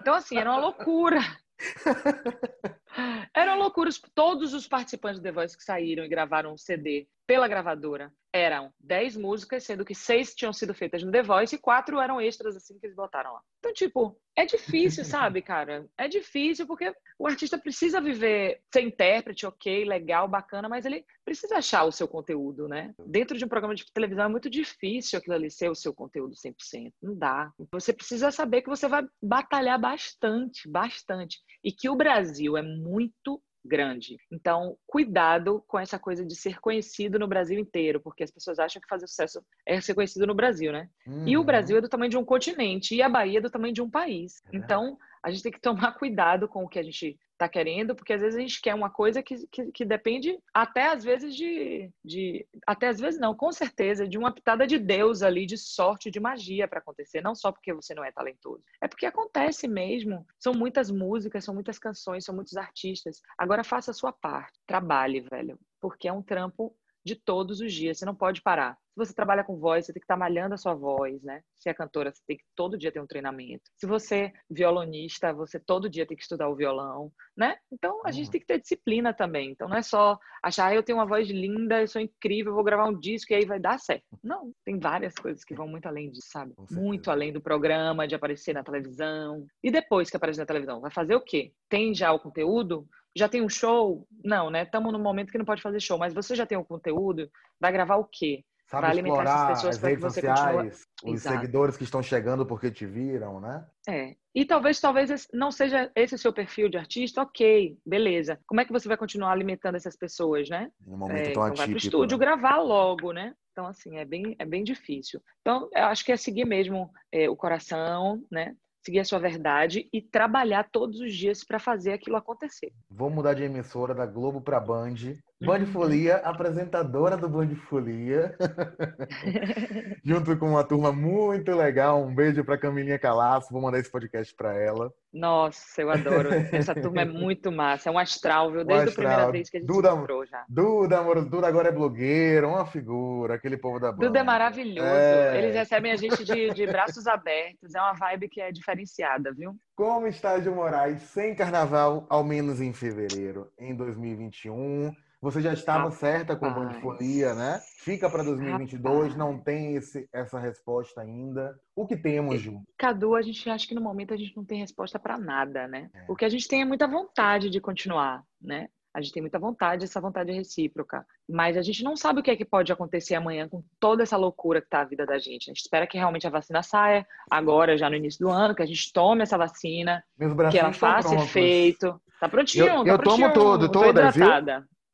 Então, 0.00 0.14
assim, 0.14 0.38
era 0.38 0.50
uma 0.50 0.60
loucura. 0.60 1.20
Eram 3.34 3.58
loucuras. 3.58 4.00
Todos 4.14 4.54
os 4.54 4.66
participantes 4.66 5.20
do 5.20 5.24
The 5.24 5.32
Voice 5.32 5.56
que 5.56 5.64
saíram 5.64 6.04
e 6.04 6.08
gravaram 6.08 6.52
um 6.52 6.58
CD 6.58 7.08
pela 7.26 7.48
gravadora 7.48 8.12
eram 8.34 8.72
10 8.80 9.16
músicas, 9.16 9.62
sendo 9.62 9.84
que 9.84 9.94
seis 9.94 10.34
tinham 10.34 10.52
sido 10.52 10.74
feitas 10.74 11.04
no 11.04 11.12
The 11.12 11.22
Voice 11.22 11.54
e 11.54 11.58
quatro 11.58 12.00
eram 12.00 12.20
extras, 12.20 12.56
assim, 12.56 12.76
que 12.80 12.86
eles 12.86 12.96
botaram 12.96 13.32
lá. 13.32 13.40
Então, 13.60 13.72
tipo, 13.72 14.20
é 14.36 14.44
difícil, 14.44 15.04
sabe, 15.04 15.40
cara? 15.42 15.86
É 15.96 16.08
difícil 16.08 16.66
porque 16.66 16.92
o 17.16 17.28
artista 17.28 17.56
precisa 17.56 18.00
viver, 18.00 18.60
ser 18.72 18.80
intérprete, 18.80 19.46
ok, 19.46 19.84
legal, 19.84 20.26
bacana, 20.26 20.68
mas 20.68 20.84
ele 20.84 21.04
precisa 21.24 21.58
achar 21.58 21.84
o 21.84 21.92
seu 21.92 22.08
conteúdo, 22.08 22.66
né? 22.66 22.92
Dentro 23.06 23.38
de 23.38 23.44
um 23.44 23.48
programa 23.48 23.76
de 23.76 23.84
televisão 23.92 24.24
é 24.24 24.28
muito 24.28 24.50
difícil 24.50 25.16
aquilo 25.16 25.36
ali 25.36 25.48
ser 25.48 25.70
o 25.70 25.74
seu 25.76 25.94
conteúdo 25.94 26.34
100%. 26.34 26.92
Não 27.00 27.16
dá. 27.16 27.52
Você 27.70 27.92
precisa 27.92 28.32
saber 28.32 28.62
que 28.62 28.68
você 28.68 28.88
vai 28.88 29.06
batalhar 29.22 29.78
bastante, 29.78 30.68
bastante. 30.68 31.38
E 31.62 31.70
que 31.70 31.88
o 31.88 31.94
Brasil 31.94 32.56
é 32.56 32.62
muito 32.62 33.40
grande. 33.64 34.16
Então, 34.30 34.76
cuidado 34.86 35.64
com 35.66 35.78
essa 35.78 35.98
coisa 35.98 36.24
de 36.24 36.34
ser 36.34 36.60
conhecido 36.60 37.18
no 37.18 37.26
Brasil 37.26 37.58
inteiro, 37.58 38.00
porque 38.00 38.22
as 38.22 38.30
pessoas 38.30 38.58
acham 38.58 38.80
que 38.80 38.88
fazer 38.88 39.06
sucesso 39.06 39.44
é 39.66 39.80
ser 39.80 39.94
conhecido 39.94 40.26
no 40.26 40.34
Brasil, 40.34 40.72
né? 40.72 40.88
Uhum. 41.06 41.26
E 41.26 41.36
o 41.36 41.40
uhum. 41.40 41.46
Brasil 41.46 41.78
é 41.78 41.80
do 41.80 41.88
tamanho 41.88 42.10
de 42.10 42.18
um 42.18 42.24
continente 42.24 42.94
e 42.94 43.02
a 43.02 43.08
Bahia 43.08 43.38
é 43.38 43.42
do 43.42 43.50
tamanho 43.50 43.72
de 43.72 43.82
um 43.82 43.90
país. 43.90 44.42
É 44.52 44.56
então, 44.56 44.98
a 45.22 45.30
gente 45.30 45.42
tem 45.42 45.52
que 45.52 45.60
tomar 45.60 45.92
cuidado 45.98 46.46
com 46.46 46.64
o 46.64 46.68
que 46.68 46.78
a 46.78 46.82
gente 46.82 47.18
está 47.34 47.48
querendo, 47.48 47.94
porque 47.94 48.12
às 48.12 48.20
vezes 48.20 48.36
a 48.38 48.40
gente 48.40 48.60
quer 48.60 48.74
uma 48.74 48.88
coisa 48.88 49.22
que, 49.22 49.46
que, 49.48 49.70
que, 49.72 49.84
depende 49.84 50.38
até 50.52 50.92
às 50.92 51.04
vezes 51.04 51.34
de, 51.34 51.90
de. 52.04 52.46
Até 52.66 52.88
às 52.88 52.98
vezes 52.98 53.20
não, 53.20 53.34
com 53.34 53.52
certeza, 53.52 54.08
de 54.08 54.16
uma 54.16 54.32
pitada 54.32 54.66
de 54.66 54.78
Deus 54.78 55.22
ali, 55.22 55.44
de 55.44 55.58
sorte, 55.58 56.10
de 56.10 56.20
magia 56.20 56.66
para 56.66 56.78
acontecer. 56.78 57.20
Não 57.20 57.34
só 57.34 57.52
porque 57.52 57.72
você 57.72 57.94
não 57.94 58.04
é 58.04 58.12
talentoso. 58.12 58.62
É 58.80 58.88
porque 58.88 59.06
acontece 59.06 59.68
mesmo. 59.68 60.26
São 60.38 60.54
muitas 60.54 60.90
músicas, 60.90 61.44
são 61.44 61.54
muitas 61.54 61.78
canções, 61.78 62.24
são 62.24 62.34
muitos 62.34 62.56
artistas. 62.56 63.20
Agora 63.36 63.64
faça 63.64 63.90
a 63.90 63.94
sua 63.94 64.12
parte. 64.12 64.58
Trabalhe, 64.66 65.20
velho. 65.20 65.58
Porque 65.80 66.08
é 66.08 66.12
um 66.12 66.22
trampo 66.22 66.74
de 67.04 67.14
todos 67.14 67.60
os 67.60 67.72
dias. 67.72 67.98
Você 67.98 68.04
não 68.04 68.14
pode 68.14 68.40
parar. 68.42 68.76
Se 68.94 68.98
você 68.98 69.12
trabalha 69.12 69.42
com 69.42 69.58
voz, 69.58 69.84
você 69.84 69.92
tem 69.92 70.00
que 70.00 70.04
estar 70.04 70.14
tá 70.14 70.20
malhando 70.20 70.54
a 70.54 70.56
sua 70.56 70.72
voz, 70.72 71.20
né? 71.22 71.42
Se 71.56 71.68
é 71.68 71.74
cantora, 71.74 72.12
você 72.12 72.22
tem 72.26 72.36
que 72.36 72.44
todo 72.54 72.78
dia 72.78 72.92
ter 72.92 73.00
um 73.00 73.06
treinamento. 73.06 73.64
Se 73.76 73.86
você 73.86 74.16
é 74.16 74.32
violonista, 74.48 75.32
você 75.32 75.58
todo 75.58 75.90
dia 75.90 76.06
tem 76.06 76.16
que 76.16 76.22
estudar 76.22 76.48
o 76.48 76.54
violão, 76.54 77.12
né? 77.36 77.56
Então 77.72 78.00
a 78.04 78.06
uhum. 78.06 78.12
gente 78.12 78.30
tem 78.30 78.40
que 78.40 78.46
ter 78.46 78.60
disciplina 78.60 79.12
também. 79.12 79.50
Então 79.50 79.68
não 79.68 79.76
é 79.76 79.82
só 79.82 80.16
achar, 80.42 80.66
ah, 80.68 80.74
eu 80.74 80.82
tenho 80.82 80.98
uma 80.98 81.06
voz 81.06 81.28
linda, 81.28 81.80
eu 81.80 81.88
sou 81.88 82.00
incrível, 82.00 82.54
vou 82.54 82.62
gravar 82.62 82.88
um 82.88 82.98
disco 82.98 83.32
e 83.32 83.36
aí 83.36 83.44
vai 83.44 83.58
dar 83.58 83.78
certo. 83.78 84.04
Não, 84.22 84.52
tem 84.64 84.78
várias 84.78 85.14
coisas 85.14 85.44
que 85.44 85.54
vão 85.54 85.66
muito 85.66 85.86
além 85.86 86.10
disso, 86.10 86.28
sabe? 86.30 86.54
Muito 86.70 87.10
além 87.10 87.32
do 87.32 87.40
programa, 87.40 88.06
de 88.06 88.14
aparecer 88.14 88.54
na 88.54 88.62
televisão. 88.62 89.44
E 89.62 89.72
depois 89.72 90.08
que 90.08 90.16
aparece 90.16 90.38
na 90.38 90.46
televisão, 90.46 90.80
vai 90.80 90.92
fazer 90.92 91.16
o 91.16 91.20
quê? 91.20 91.52
Tem 91.68 91.92
já 91.92 92.12
o 92.12 92.20
conteúdo? 92.20 92.86
Já 93.14 93.28
tem 93.28 93.42
um 93.42 93.48
show? 93.48 94.06
Não, 94.24 94.50
né? 94.50 94.62
Estamos 94.62 94.92
num 94.92 95.02
momento 95.02 95.30
que 95.30 95.38
não 95.38 95.44
pode 95.44 95.62
fazer 95.62 95.80
show, 95.80 95.98
mas 95.98 96.12
você 96.12 96.34
já 96.34 96.46
tem 96.46 96.58
o 96.58 96.64
conteúdo, 96.64 97.30
vai 97.60 97.72
gravar 97.72 97.96
o 97.96 98.04
quê? 98.04 98.44
Sabe 98.66 98.86
alimentar 98.86 99.22
essas 99.22 99.46
pessoas 99.46 99.78
para 99.78 99.90
que 99.90 99.96
você 100.00 100.20
sociais, 100.20 100.86
continue... 100.96 101.14
Os 101.14 101.20
Exato. 101.20 101.36
seguidores 101.36 101.76
que 101.76 101.84
estão 101.84 102.02
chegando 102.02 102.46
porque 102.46 102.70
te 102.70 102.86
viram, 102.86 103.40
né? 103.40 103.64
É. 103.86 104.16
E 104.34 104.44
talvez, 104.44 104.80
talvez 104.80 105.28
não 105.32 105.52
seja 105.52 105.92
esse 105.94 106.14
o 106.14 106.18
seu 106.18 106.32
perfil 106.32 106.68
de 106.68 106.78
artista, 106.78 107.22
ok, 107.22 107.78
beleza. 107.84 108.40
Como 108.46 108.60
é 108.60 108.64
que 108.64 108.72
você 108.72 108.88
vai 108.88 108.96
continuar 108.96 109.32
alimentando 109.32 109.76
essas 109.76 109.96
pessoas, 109.96 110.48
né? 110.48 110.72
Em 110.86 110.92
um 110.92 110.96
momento 110.96 111.18
é, 111.18 111.22
tão 111.22 111.30
então 111.30 111.42
atípico, 111.44 111.58
vai 111.58 111.68
pro 111.68 111.78
estúdio 111.78 112.18
né? 112.18 112.24
gravar 112.24 112.56
logo, 112.56 113.12
né? 113.12 113.34
Então, 113.52 113.66
assim, 113.66 113.98
é 113.98 114.04
bem, 114.04 114.34
é 114.38 114.44
bem 114.44 114.64
difícil. 114.64 115.22
Então, 115.40 115.68
eu 115.72 115.84
acho 115.84 116.04
que 116.04 116.10
é 116.10 116.16
seguir 116.16 116.44
mesmo 116.44 116.90
é, 117.12 117.30
o 117.30 117.36
coração, 117.36 118.24
né? 118.28 118.56
Seguir 118.84 119.00
a 119.00 119.04
sua 119.04 119.18
verdade 119.18 119.88
e 119.92 120.02
trabalhar 120.02 120.68
todos 120.70 121.00
os 121.00 121.14
dias 121.14 121.42
para 121.42 121.58
fazer 121.58 121.92
aquilo 121.92 122.16
acontecer. 122.16 122.70
Vou 122.90 123.08
mudar 123.08 123.34
de 123.34 123.42
emissora 123.42 123.94
da 123.94 124.04
Globo 124.04 124.40
para 124.40 124.60
Band. 124.60 125.16
Band. 125.44 125.66
Folia, 125.66 126.16
apresentadora 126.16 127.16
do 127.16 127.28
Band 127.28 127.54
Folia. 127.68 128.36
Junto 130.04 130.36
com 130.36 130.50
uma 130.50 130.64
turma 130.64 130.92
muito 130.92 131.54
legal. 131.54 132.02
Um 132.02 132.14
beijo 132.14 132.44
para 132.44 132.58
Camilinha 132.58 132.98
Calaço. 132.98 133.52
Vou 133.52 133.62
mandar 133.62 133.78
esse 133.78 133.90
podcast 133.90 134.34
para 134.34 134.54
ela. 134.54 134.92
Nossa, 135.12 135.80
eu 135.80 135.90
adoro. 135.90 136.30
Essa 136.52 136.74
turma 136.80 137.02
é 137.02 137.04
muito 137.04 137.52
massa. 137.52 137.88
É 137.88 137.92
um 137.92 137.98
astral, 137.98 138.50
viu? 138.50 138.64
Desde 138.64 138.88
astral. 138.88 139.06
a 139.06 139.10
primeira 139.10 139.32
vez 139.32 139.48
que 139.48 139.56
a 139.58 139.60
gente 139.60 139.68
Duda, 139.68 139.90
encontrou 139.90 140.26
já. 140.26 140.44
Duda, 140.48 140.98
amor, 140.98 141.24
Duda 141.24 141.46
agora 141.46 141.68
é 141.68 141.72
blogueira, 141.72 142.48
uma 142.48 142.66
figura, 142.66 143.34
aquele 143.34 143.56
povo 143.56 143.78
da 143.78 143.92
banda. 143.92 144.06
Duda 144.06 144.18
é 144.18 144.22
maravilhoso. 144.22 144.88
É... 144.88 145.38
Eles 145.38 145.54
recebem 145.54 145.92
a 145.92 145.96
gente 145.96 146.24
de, 146.24 146.50
de 146.50 146.66
braços 146.66 147.06
abertos. 147.06 147.74
É 147.74 147.80
uma 147.80 147.92
vibe 147.92 148.28
que 148.28 148.40
é 148.40 148.50
diferenciada, 148.50 149.32
viu? 149.32 149.56
Como 149.76 150.06
está 150.06 150.40
Gil 150.40 150.54
Moraes 150.54 151.00
sem 151.02 151.34
carnaval, 151.34 152.06
ao 152.08 152.24
menos 152.24 152.60
em 152.60 152.72
fevereiro, 152.72 153.50
em 153.58 153.74
2021? 153.74 154.92
Você 155.24 155.40
já 155.40 155.54
estava 155.54 155.90
certa 155.90 156.36
com 156.36 156.44
a 156.44 156.50
bandifolia, 156.50 157.34
né? 157.34 157.58
Fica 157.78 158.10
para 158.10 158.22
2022, 158.22 158.94
Rapaz. 158.94 159.16
não 159.16 159.38
tem 159.38 159.74
esse, 159.74 160.06
essa 160.12 160.38
resposta 160.38 161.00
ainda. 161.00 161.58
O 161.74 161.86
que 161.86 161.96
temos, 161.96 162.42
Ju? 162.42 162.60
Cadu, 162.76 163.14
a 163.14 163.22
gente 163.22 163.48
acha 163.48 163.66
que 163.66 163.74
no 163.74 163.80
momento 163.80 164.12
a 164.12 164.18
gente 164.18 164.36
não 164.36 164.44
tem 164.44 164.58
resposta 164.58 164.98
para 164.98 165.16
nada, 165.16 165.66
né? 165.66 165.88
É. 165.94 166.04
O 166.08 166.14
que 166.14 166.26
a 166.26 166.28
gente 166.28 166.46
tem 166.46 166.60
é 166.60 166.64
muita 166.66 166.86
vontade 166.86 167.48
de 167.48 167.58
continuar, 167.58 168.22
né? 168.38 168.68
A 168.92 169.00
gente 169.00 169.14
tem 169.14 169.22
muita 169.22 169.38
vontade, 169.38 169.84
essa 169.84 169.98
vontade 169.98 170.30
é 170.30 170.34
recíproca. 170.34 171.06
Mas 171.26 171.56
a 171.56 171.62
gente 171.62 171.82
não 171.82 171.96
sabe 171.96 172.20
o 172.20 172.22
que 172.22 172.30
é 172.30 172.36
que 172.36 172.44
pode 172.44 172.70
acontecer 172.70 173.14
amanhã 173.14 173.48
com 173.48 173.64
toda 173.80 174.02
essa 174.02 174.18
loucura 174.18 174.60
que 174.60 174.68
tá 174.68 174.82
a 174.82 174.84
vida 174.84 175.06
da 175.06 175.18
gente. 175.18 175.50
A 175.50 175.54
gente 175.54 175.62
espera 175.62 175.86
que 175.86 175.96
realmente 175.96 176.26
a 176.26 176.30
vacina 176.30 176.62
saia 176.62 177.06
agora, 177.30 177.78
já 177.78 177.88
no 177.88 177.96
início 177.96 178.26
do 178.26 178.30
ano, 178.30 178.54
que 178.54 178.62
a 178.62 178.66
gente 178.66 178.92
tome 178.92 179.22
essa 179.22 179.38
vacina, 179.38 180.04
que 180.50 180.58
ela 180.58 180.74
faça 180.74 181.14
efeito. 181.14 181.98
Tá 182.20 182.28
prontinho, 182.28 182.66
eu, 182.66 182.84
tá 182.84 182.90
eu 182.90 182.98
prontinho. 182.98 183.32
tomo 183.32 183.58
todo, 183.58 183.72
todas, 183.72 184.14
viu? 184.14 184.26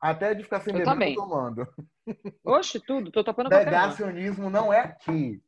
Até 0.01 0.33
de 0.33 0.43
ficar 0.43 0.61
sem 0.61 0.75
eu, 0.75 0.83
também. 0.83 1.13
tô 1.13 1.21
tomando. 1.21 1.67
Oxe, 2.43 2.79
tudo, 2.79 3.11
tô 3.11 3.23
topando 3.23 3.49
Negacionismo 3.49 4.49
não 4.49 4.73
é 4.73 4.79
aqui. 4.79 5.41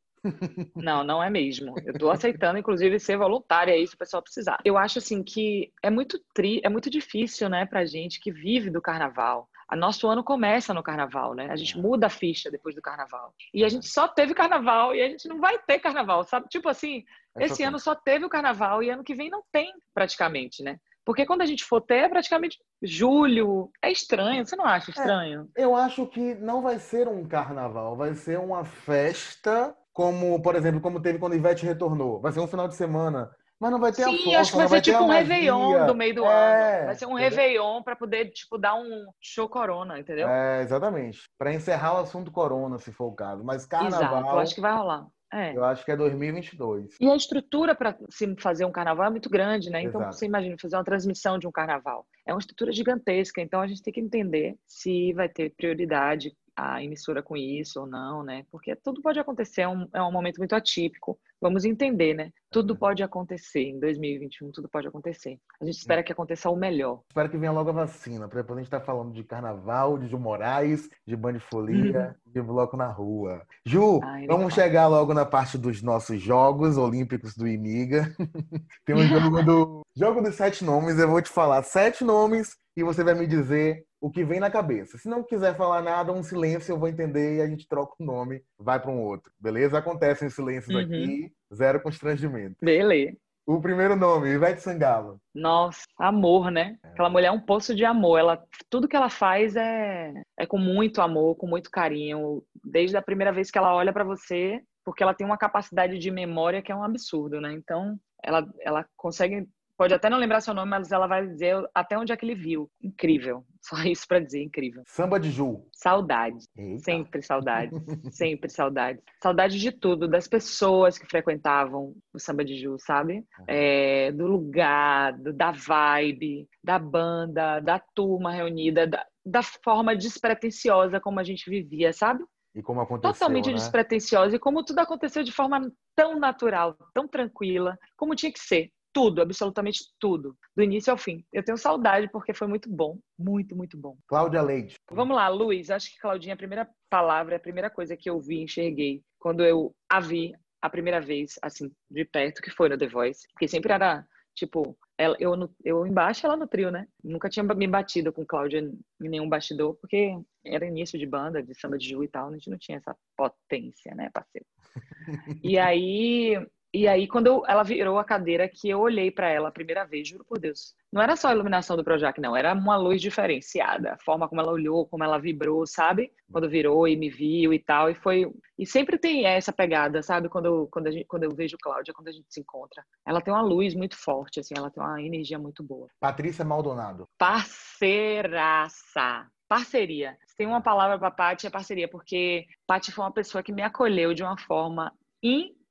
Não, 0.76 1.04
não 1.04 1.22
é 1.22 1.30
mesmo. 1.30 1.76
Eu 1.84 1.98
tô 1.98 2.10
aceitando, 2.10 2.58
inclusive, 2.58 2.98
ser 3.00 3.18
voluntária 3.18 3.74
aí 3.74 3.86
se 3.86 3.96
o 3.96 3.98
pessoal 3.98 4.24
precisar. 4.24 4.58
Eu 4.64 4.78
acho, 4.78 5.00
assim, 5.00 5.22
que 5.22 5.74
é 5.82 5.90
muito 5.90 6.18
tri... 6.34 6.62
é 6.64 6.70
muito 6.70 6.90
difícil, 6.90 7.50
né, 7.50 7.66
pra 7.66 7.86
gente 7.86 8.22
que 8.22 8.32
vive 8.32 8.70
do 8.70 8.82
carnaval. 8.82 9.50
A 9.68 9.76
nosso 9.76 10.08
ano 10.08 10.24
começa 10.24 10.74
no 10.74 10.84
carnaval, 10.84 11.34
né? 11.34 11.48
A 11.50 11.56
gente 11.56 11.78
muda 11.78 12.08
a 12.08 12.10
ficha 12.10 12.52
depois 12.52 12.76
do 12.76 12.82
carnaval. 12.82 13.34
E 13.54 13.66
a 13.66 13.70
gente 13.70 13.88
só 13.88 14.08
teve 14.08 14.34
carnaval 14.34 14.94
e 14.94 15.02
a 15.02 15.10
gente 15.10 15.28
não 15.28 15.40
vai 15.40 15.58
ter 15.60 15.80
carnaval, 15.80 16.24
sabe? 16.24 16.48
Tipo 16.48 16.70
assim, 16.70 17.04
é 17.38 17.46
esse 17.46 17.64
ano 17.64 17.80
só 17.80 17.96
teve 17.96 18.24
o 18.24 18.30
carnaval 18.30 18.84
e 18.84 18.90
ano 18.90 19.04
que 19.04 19.16
vem 19.16 19.30
não 19.30 19.44
tem 19.52 19.74
praticamente, 19.94 20.62
né? 20.62 20.80
Porque 21.06 21.26
quando 21.26 21.42
a 21.42 21.46
gente 21.46 21.64
for 21.64 21.82
ter, 21.82 22.06
é 22.06 22.10
praticamente 22.10 22.58
julho. 22.82 23.70
É 23.82 23.92
estranho, 23.92 24.46
você 24.46 24.56
não 24.56 24.66
acha 24.66 24.92
é, 24.92 24.94
estranho? 24.94 25.50
É, 25.58 25.64
eu 25.64 25.76
acho 25.76 26.06
que 26.08 26.36
não 26.36 26.62
vai 26.62 26.80
ser 26.80 27.08
um 27.08 27.28
carnaval, 27.28 27.96
vai 27.96 28.14
ser 28.16 28.40
uma 28.40 28.64
festa, 28.64 29.76
como, 29.92 30.42
por 30.42 30.56
exemplo, 30.56 30.82
como 30.82 31.02
teve 31.02 31.20
quando 31.20 31.36
Ivete 31.36 31.66
retornou. 31.66 32.22
Vai 32.22 32.32
ser 32.32 32.40
um 32.40 32.48
final 32.48 32.68
de 32.68 32.76
semana. 32.76 33.30
Mas 33.60 33.72
não 33.72 33.80
vai 33.80 33.94
ter 33.94 34.04
Sim, 34.04 34.16
a 34.16 34.24
força, 34.24 34.40
acho 34.40 34.52
que 34.52 34.58
vai 34.58 34.68
ser 34.68 34.82
tipo 34.82 35.04
um 35.04 35.08
Réveillon 35.08 35.86
do 35.86 35.96
meio 35.96 36.16
do 36.16 36.26
é, 36.26 36.80
ano. 36.80 36.86
Vai 36.88 36.96
ser 36.96 37.06
um 37.06 37.18
entendeu? 37.18 37.30
Réveillon 37.30 37.82
para 37.82 37.96
poder, 37.96 38.30
tipo, 38.32 38.58
dar 38.58 38.76
um 38.76 39.06
show 39.22 39.48
corona, 39.48 40.00
entendeu? 40.00 40.28
É, 40.28 40.62
exatamente. 40.62 41.22
Para 41.38 41.54
encerrar 41.54 41.94
o 41.94 42.02
assunto 42.02 42.30
corona, 42.30 42.78
se 42.78 42.92
for 42.92 43.06
o 43.06 43.16
caso. 43.16 43.42
Mas 43.44 43.66
carnaval... 43.66 44.20
Exato, 44.20 44.36
eu 44.36 44.40
acho 44.40 44.56
que 44.56 44.62
vai 44.62 44.76
rolar. 44.76 45.08
É. 45.34 45.58
Eu 45.58 45.66
acho 45.66 45.84
que 45.84 45.92
é 45.92 45.98
2022. 45.98 46.96
E 47.02 47.10
a 47.10 47.16
estrutura 47.16 47.74
para 47.74 47.98
se 48.10 48.36
fazer 48.38 48.66
um 48.66 48.72
carnaval 48.72 49.08
é 49.08 49.10
muito 49.10 49.30
grande, 49.30 49.72
né? 49.72 49.82
Então 49.82 50.00
Exato. 50.00 50.16
você 50.16 50.26
imagina 50.28 50.56
fazer 50.62 50.76
uma 50.76 50.84
transmissão 50.84 51.40
de 51.40 51.48
um 51.48 51.52
carnaval. 51.52 52.06
É 52.28 52.32
uma 52.32 52.40
estrutura 52.40 52.72
gigantesca, 52.72 53.42
então 53.42 53.60
a 53.60 53.66
gente 53.66 53.82
tem 53.82 53.92
que 53.92 54.00
entender 54.00 54.56
se 54.68 55.12
vai 55.14 55.28
ter 55.28 55.52
prioridade 55.58 56.32
a 56.56 56.84
emissora 56.84 57.22
com 57.22 57.36
isso 57.36 57.82
ou 57.82 57.88
não, 57.88 58.24
né? 58.24 58.46
Porque 58.52 58.76
tudo 58.76 59.02
pode 59.02 59.20
acontecer, 59.20 59.62
é 59.62 59.68
um, 59.68 59.88
é 59.94 60.02
um 60.02 60.12
momento 60.12 60.38
muito 60.38 60.56
atípico. 60.56 61.20
Vamos 61.42 61.66
entender, 61.66 62.14
né? 62.14 62.32
Tudo 62.50 62.76
pode 62.76 63.04
acontecer 63.04 63.64
em 63.64 63.80
2021, 63.80 64.52
tudo 64.52 64.70
pode 64.70 64.88
acontecer. 64.88 65.38
A 65.62 65.66
gente 65.66 65.78
espera 65.78 66.04
que 66.04 66.12
aconteça 66.12 66.50
o 66.50 66.56
melhor. 66.56 67.02
Espero 67.10 67.30
que 67.30 67.38
venha 67.38 67.52
logo 67.52 67.70
a 67.70 67.74
vacina, 67.74 68.28
para 68.28 68.42
depois 68.42 68.58
a 68.58 68.62
gente 68.62 68.68
estar 68.68 68.80
tá 68.80 68.86
falando 68.86 69.12
de 69.12 69.24
carnaval, 69.24 69.98
de 69.98 70.08
Ju 70.08 70.20
Moraes, 70.20 70.90
de 71.06 71.16
Band 71.16 71.40
Folia, 71.40 72.16
uhum. 72.26 72.32
de 72.32 72.42
bloco 72.42 72.78
na 72.78 72.88
rua. 72.88 73.46
Ju, 73.66 74.00
Ai, 74.04 74.26
vamos 74.28 74.54
chegar 74.54 74.88
logo 74.88 75.14
na 75.14 75.26
parte 75.26 75.58
dos 75.58 75.82
nossos 75.82 76.22
Jogos 76.22 76.78
Olímpicos 76.78 77.36
do 77.36 77.48
Imiga. 77.48 78.16
Tem 78.86 78.96
um 78.96 79.08
jogo 79.08 79.44
do 79.44 79.82
Jogo 79.96 80.22
dos 80.22 80.36
Sete 80.36 80.64
Nomes, 80.64 80.98
eu 80.98 81.10
vou 81.10 81.22
te 81.22 81.30
falar 81.30 81.62
sete 81.64 82.04
nomes 82.04 82.58
e 82.76 82.84
você 82.84 83.04
vai 83.04 83.14
me 83.14 83.28
dizer 83.28 83.86
o 84.04 84.12
que 84.12 84.26
vem 84.26 84.38
na 84.38 84.52
cabeça. 84.52 84.98
Se 84.98 85.08
não 85.08 85.24
quiser 85.24 85.56
falar 85.56 85.82
nada, 85.82 86.12
um 86.12 86.22
silêncio 86.22 86.74
eu 86.74 86.78
vou 86.78 86.90
entender 86.90 87.38
e 87.38 87.42
a 87.42 87.48
gente 87.48 87.66
troca 87.66 87.96
o 87.98 88.04
nome, 88.06 88.44
vai 88.60 88.78
para 88.78 88.92
um 88.92 89.02
outro. 89.02 89.32
Beleza? 89.40 89.78
Acontecem 89.78 90.30
silêncios 90.30 90.76
uhum. 90.76 90.82
aqui, 90.82 91.32
zero 91.56 91.82
constrangimento. 91.82 92.58
Beleza. 92.62 93.16
O 93.46 93.62
primeiro 93.62 93.96
nome, 93.96 94.28
Ivete 94.28 94.62
Sangalo. 94.62 95.22
Nossa, 95.34 95.84
amor, 95.98 96.52
né? 96.52 96.78
É. 96.84 96.90
Aquela 96.90 97.10
mulher 97.10 97.28
é 97.28 97.32
um 97.32 97.40
poço 97.40 97.74
de 97.74 97.86
amor. 97.86 98.20
Ela, 98.20 98.44
tudo 98.70 98.90
que 98.90 98.96
ela 98.96 99.10
faz 99.10 99.56
é, 99.56 100.14
é 100.38 100.46
com 100.46 100.58
muito 100.58 101.02
amor, 101.02 101.38
com 101.38 101.48
muito 101.48 101.72
carinho. 101.72 102.44
Desde 102.62 102.98
a 102.98 103.02
primeira 103.02 103.32
vez 103.32 103.50
que 103.50 103.58
ela 103.58 103.74
olha 103.74 103.94
para 103.94 104.04
você, 104.04 104.62
porque 104.84 105.02
ela 105.02 105.14
tem 105.14 105.26
uma 105.26 105.38
capacidade 105.38 105.98
de 105.98 106.12
memória 106.12 106.62
que 106.62 106.74
é 106.74 106.76
um 106.76 106.84
absurdo, 106.84 107.40
né? 107.40 107.54
Então, 107.54 107.98
ela, 108.22 108.46
ela 108.60 108.86
consegue 108.98 109.48
Pode 109.78 109.94
até 109.94 110.10
não 110.10 110.20
lembrar 110.20 110.42
seu 110.42 110.54
nome, 110.54 110.70
mas 110.70 110.92
ela 110.92 111.08
vai 111.08 111.26
dizer 111.26 111.56
até 111.74 111.98
onde 111.98 112.12
é 112.12 112.18
que 112.18 112.26
ele 112.26 112.36
viu. 112.36 112.70
Incrível. 112.82 113.44
Só 113.62 113.78
isso 113.84 114.08
para 114.08 114.20
dizer, 114.20 114.44
incrível. 114.44 114.84
Samba 114.86 115.20
de 115.20 115.32
Ju. 115.32 115.66
Saudade. 115.72 116.46
Eita. 116.56 116.84
Sempre 116.84 117.22
saudade. 117.22 117.72
Sempre 118.12 118.50
saudade. 118.50 119.00
Saudade 119.22 119.60
de 119.60 119.72
tudo, 119.72 120.08
das 120.08 120.28
pessoas 120.28 120.98
que 120.98 121.08
frequentavam 121.08 121.96
o 122.14 122.20
Samba 122.20 122.44
de 122.46 122.56
Ju, 122.58 122.76
sabe? 122.78 123.26
É, 123.48 124.12
do 124.12 124.28
lugar, 124.28 125.14
do, 125.14 125.34
da 125.34 125.52
vibe, 125.52 126.48
da 126.64 126.78
banda, 126.78 127.60
da 127.60 127.80
turma 127.80 128.32
reunida, 128.32 128.86
da, 128.86 129.06
da 129.26 129.42
forma 129.42 129.96
despretensiosa 129.96 131.00
como 131.00 131.20
a 131.20 131.24
gente 131.24 131.50
vivia, 131.50 131.94
sabe? 131.94 132.24
E 132.56 132.62
como 132.62 132.82
aconteceu, 132.82 133.14
Totalmente 133.14 133.48
né? 133.48 133.54
despretensiosa. 133.54 134.36
E 134.36 134.40
como 134.40 134.64
tudo 134.64 134.80
aconteceu 134.80 135.24
de 135.24 135.32
forma 135.32 135.72
tão 135.96 136.20
natural, 136.20 136.78
tão 136.94 137.08
tranquila, 137.08 137.78
como 137.98 138.16
tinha 138.16 138.32
que 138.32 138.40
ser 138.40 138.72
tudo, 138.94 139.22
absolutamente 139.22 139.86
tudo, 140.00 140.38
do 140.56 140.64
início 140.64 140.92
ao 140.92 140.98
fim. 140.98 141.26
Eu 141.34 141.44
tenho 141.44 141.58
saudade 141.58 142.08
porque 142.10 142.34
foi 142.34 142.48
muito 142.48 142.70
bom, 142.70 143.00
muito, 143.18 143.56
muito 143.56 143.78
bom. 143.78 143.98
Cláudia 144.08 144.42
Leite. 144.42 144.76
Vamos 144.92 145.16
lá, 145.16 145.28
Luiz. 145.28 145.70
Acho 145.72 145.92
que 145.92 146.00
Claudinha, 146.00 146.36
a 146.36 146.38
primeira 146.38 146.70
palavra, 146.90 147.36
a 147.36 147.40
primeira 147.40 147.70
coisa 147.70 147.98
que 147.98 148.10
eu 148.10 148.20
vi, 148.20 148.42
enxerguei 148.42 149.04
quando 149.20 149.44
eu 149.44 149.76
a 149.90 150.00
vi 150.00 150.34
a 150.62 150.70
primeira 150.70 151.02
vez, 151.02 151.38
assim, 151.42 151.70
de 151.92 152.06
perto, 152.06 152.42
que 152.42 152.50
foi 152.50 152.70
no 152.70 152.78
The 152.78 152.88
Voice, 152.88 153.28
porque 153.34 153.48
sempre 153.48 153.74
era 153.74 154.06
tipo 154.34 154.78
ela, 154.98 155.16
eu, 155.20 155.36
no, 155.36 155.54
eu 155.64 155.86
embaixo, 155.86 156.26
ela 156.26 156.38
no 156.38 156.48
trio, 156.48 156.72
né? 156.72 156.88
Nunca 157.04 157.30
tinha 157.30 157.44
me 157.44 157.68
batido 157.68 158.14
com 158.14 158.26
Cláudia 158.26 158.60
em 158.60 159.10
nenhum 159.10 159.28
bastidor, 159.28 159.76
porque 159.76 160.18
era 160.46 160.66
início 160.66 161.00
de 161.00 161.06
banda, 161.06 161.42
de 161.42 161.54
samba 161.60 161.78
de 161.78 161.90
Ju 161.90 162.04
e 162.04 162.08
tal, 162.08 162.30
a 162.30 162.34
gente 162.34 162.50
não 162.50 162.58
tinha 162.58 162.78
essa 162.78 162.96
potência, 163.18 163.94
né, 163.96 164.10
parceiro? 164.14 164.46
e 165.44 165.58
aí 165.58 166.38
e 166.74 166.88
aí, 166.88 167.08
quando 167.08 167.28
eu, 167.28 167.44
ela 167.48 167.62
virou 167.62 168.00
a 168.00 168.04
cadeira, 168.04 168.50
que 168.50 168.68
eu 168.68 168.80
olhei 168.80 169.12
para 169.12 169.30
ela 169.30 169.50
a 169.50 169.52
primeira 169.52 169.86
vez, 169.86 170.08
juro 170.08 170.26
por 170.26 170.40
Deus. 170.40 170.74
Não 170.92 171.04
era 171.04 171.16
só 171.16 171.28
a 171.28 171.32
iluminação 171.32 171.78
do 171.78 171.84
Projac, 171.84 172.20
não. 172.20 172.36
Era 172.36 172.52
uma 172.52 172.76
luz 172.76 173.00
diferenciada. 173.00 173.94
A 173.94 173.98
forma 174.00 174.28
como 174.28 174.42
ela 174.42 174.52
olhou, 174.52 174.88
como 174.88 175.04
ela 175.04 175.20
vibrou, 175.20 175.68
sabe? 175.68 176.12
Quando 176.32 176.50
virou 176.50 176.88
e 176.88 176.96
me 176.96 177.12
viu 177.12 177.54
e 177.54 177.60
tal. 177.60 177.92
E 177.92 177.96
foi... 177.96 178.26
E 178.58 178.66
sempre 178.66 178.98
tem 178.98 179.28
essa 179.28 179.54
pegada, 179.54 180.02
sabe? 180.02 180.30
Quando 180.30 180.48
eu, 180.48 180.68
quando, 180.72 180.88
a 180.88 180.92
gente, 180.92 181.06
quando 181.06 181.26
eu 181.26 181.36
vejo 181.36 181.60
Cláudia, 181.62 181.94
quando 181.94 182.08
a 182.08 182.12
gente 182.12 182.26
se 182.28 182.40
encontra. 182.40 182.84
Ela 183.06 183.22
tem 183.22 183.32
uma 183.32 183.44
luz 183.44 183.76
muito 183.76 183.96
forte, 183.96 184.40
assim. 184.40 184.56
Ela 184.58 184.72
tem 184.72 184.82
uma 184.82 185.00
energia 185.00 185.38
muito 185.38 185.62
boa. 185.62 185.88
Patrícia 186.00 186.44
Maldonado. 186.44 187.08
Parceiraça 187.20 189.28
parceria. 189.46 190.18
Se 190.26 190.36
tem 190.36 190.48
uma 190.48 190.62
palavra 190.62 190.98
para 190.98 191.12
Paty, 191.12 191.46
é 191.46 191.50
parceria, 191.52 191.88
porque 191.88 192.48
Paty 192.66 192.92
foi 192.92 193.06
uma 193.06 193.12
pessoa 193.12 193.44
que 193.44 193.52
me 193.52 193.62
acolheu 193.62 194.12
de 194.12 194.24
uma 194.24 194.36
forma 194.36 194.92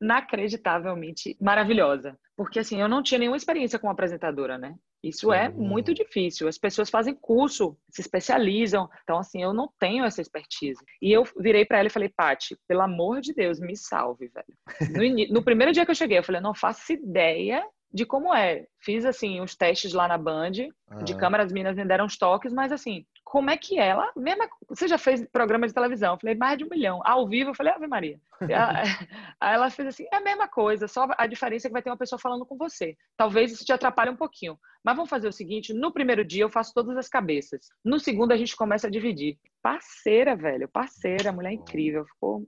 inacreditavelmente 0.02 1.36
maravilhosa. 1.40 2.18
Porque 2.36 2.58
assim, 2.58 2.80
eu 2.80 2.88
não 2.88 3.02
tinha 3.02 3.18
nenhuma 3.18 3.36
experiência 3.36 3.78
como 3.78 3.92
apresentadora, 3.92 4.58
né? 4.58 4.74
Isso 5.02 5.32
é 5.32 5.48
muito 5.48 5.92
difícil. 5.92 6.46
As 6.46 6.56
pessoas 6.56 6.88
fazem 6.88 7.14
curso, 7.14 7.76
se 7.90 8.00
especializam. 8.00 8.88
Então, 9.02 9.18
assim, 9.18 9.42
eu 9.42 9.52
não 9.52 9.68
tenho 9.78 10.04
essa 10.04 10.20
expertise. 10.20 10.80
E 11.00 11.10
eu 11.10 11.24
virei 11.38 11.64
para 11.64 11.78
ela 11.78 11.88
e 11.88 11.90
falei, 11.90 12.08
Pati, 12.08 12.56
pelo 12.68 12.82
amor 12.82 13.20
de 13.20 13.34
Deus, 13.34 13.58
me 13.58 13.76
salve, 13.76 14.28
velho. 14.28 15.26
No, 15.28 15.34
no, 15.34 15.44
primeiro 15.44 15.72
dia 15.72 15.84
que 15.84 15.90
eu 15.90 15.94
cheguei, 15.96 16.18
eu 16.18 16.22
falei, 16.22 16.40
não 16.40 16.54
faço 16.54 16.92
ideia 16.92 17.64
de 17.92 18.06
como 18.06 18.34
é. 18.34 18.66
Fiz, 18.80 19.04
assim, 19.04 19.40
uns 19.40 19.54
testes 19.54 19.92
lá 19.92 20.08
na 20.08 20.16
Band, 20.18 20.52
uhum. 20.90 21.04
de 21.04 21.16
câmera, 21.16 21.44
as 21.44 21.52
meninas 21.52 21.76
me 21.76 21.84
deram 21.84 22.06
uns 22.06 22.16
toques, 22.16 22.52
mas, 22.52 22.72
assim, 22.72 23.04
como 23.24 23.50
é 23.50 23.56
que 23.56 23.78
ela... 23.78 24.10
Mesma, 24.16 24.48
você 24.68 24.88
já 24.88 24.98
fez 24.98 25.26
programa 25.30 25.66
de 25.66 25.74
televisão? 25.74 26.14
Eu 26.14 26.18
falei, 26.18 26.34
mais 26.34 26.58
de 26.58 26.64
um 26.64 26.68
milhão. 26.68 27.00
Ao 27.04 27.28
vivo, 27.28 27.50
eu 27.50 27.54
falei, 27.54 27.72
Ave 27.72 27.86
Maria. 27.86 28.18
Aí 29.40 29.54
ela 29.54 29.70
fez 29.70 29.88
assim, 29.88 30.04
é 30.12 30.16
a 30.16 30.20
mesma 30.20 30.48
coisa, 30.48 30.88
só 30.88 31.06
a 31.16 31.26
diferença 31.26 31.66
é 31.66 31.68
que 31.68 31.72
vai 31.72 31.82
ter 31.82 31.90
uma 31.90 31.96
pessoa 31.96 32.18
falando 32.18 32.44
com 32.44 32.56
você. 32.56 32.96
Talvez 33.16 33.52
isso 33.52 33.64
te 33.64 33.72
atrapalhe 33.72 34.10
um 34.10 34.16
pouquinho. 34.16 34.58
Mas 34.84 34.96
vamos 34.96 35.10
fazer 35.10 35.28
o 35.28 35.32
seguinte, 35.32 35.72
no 35.72 35.92
primeiro 35.92 36.24
dia 36.24 36.42
eu 36.42 36.50
faço 36.50 36.72
todas 36.74 36.96
as 36.96 37.08
cabeças. 37.08 37.68
No 37.84 38.00
segundo 38.00 38.32
a 38.32 38.36
gente 38.36 38.56
começa 38.56 38.86
a 38.88 38.90
dividir. 38.90 39.38
Parceira, 39.62 40.34
velho, 40.34 40.68
parceira, 40.68 41.30
mulher 41.30 41.52
incrível. 41.52 42.04
Ficou 42.06 42.44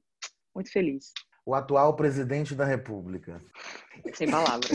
muito 0.55 0.73
feliz 0.73 1.13
o 1.47 1.55
atual 1.55 1.95
presidente 1.95 2.55
da 2.55 2.65
República. 2.65 3.43
Sem 4.15 4.31
palavras. 4.31 4.71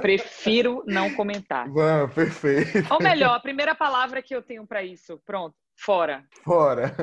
Prefiro 0.00 0.84
não 0.86 1.12
comentar. 1.14 1.66
Ah, 1.68 2.08
perfeito. 2.08 2.92
Ou 2.92 3.00
melhor, 3.00 3.34
a 3.34 3.40
primeira 3.40 3.74
palavra 3.74 4.22
que 4.22 4.34
eu 4.34 4.42
tenho 4.42 4.66
para 4.66 4.82
isso. 4.82 5.20
Pronto. 5.26 5.54
Fora. 5.76 6.24
Fora. 6.44 6.94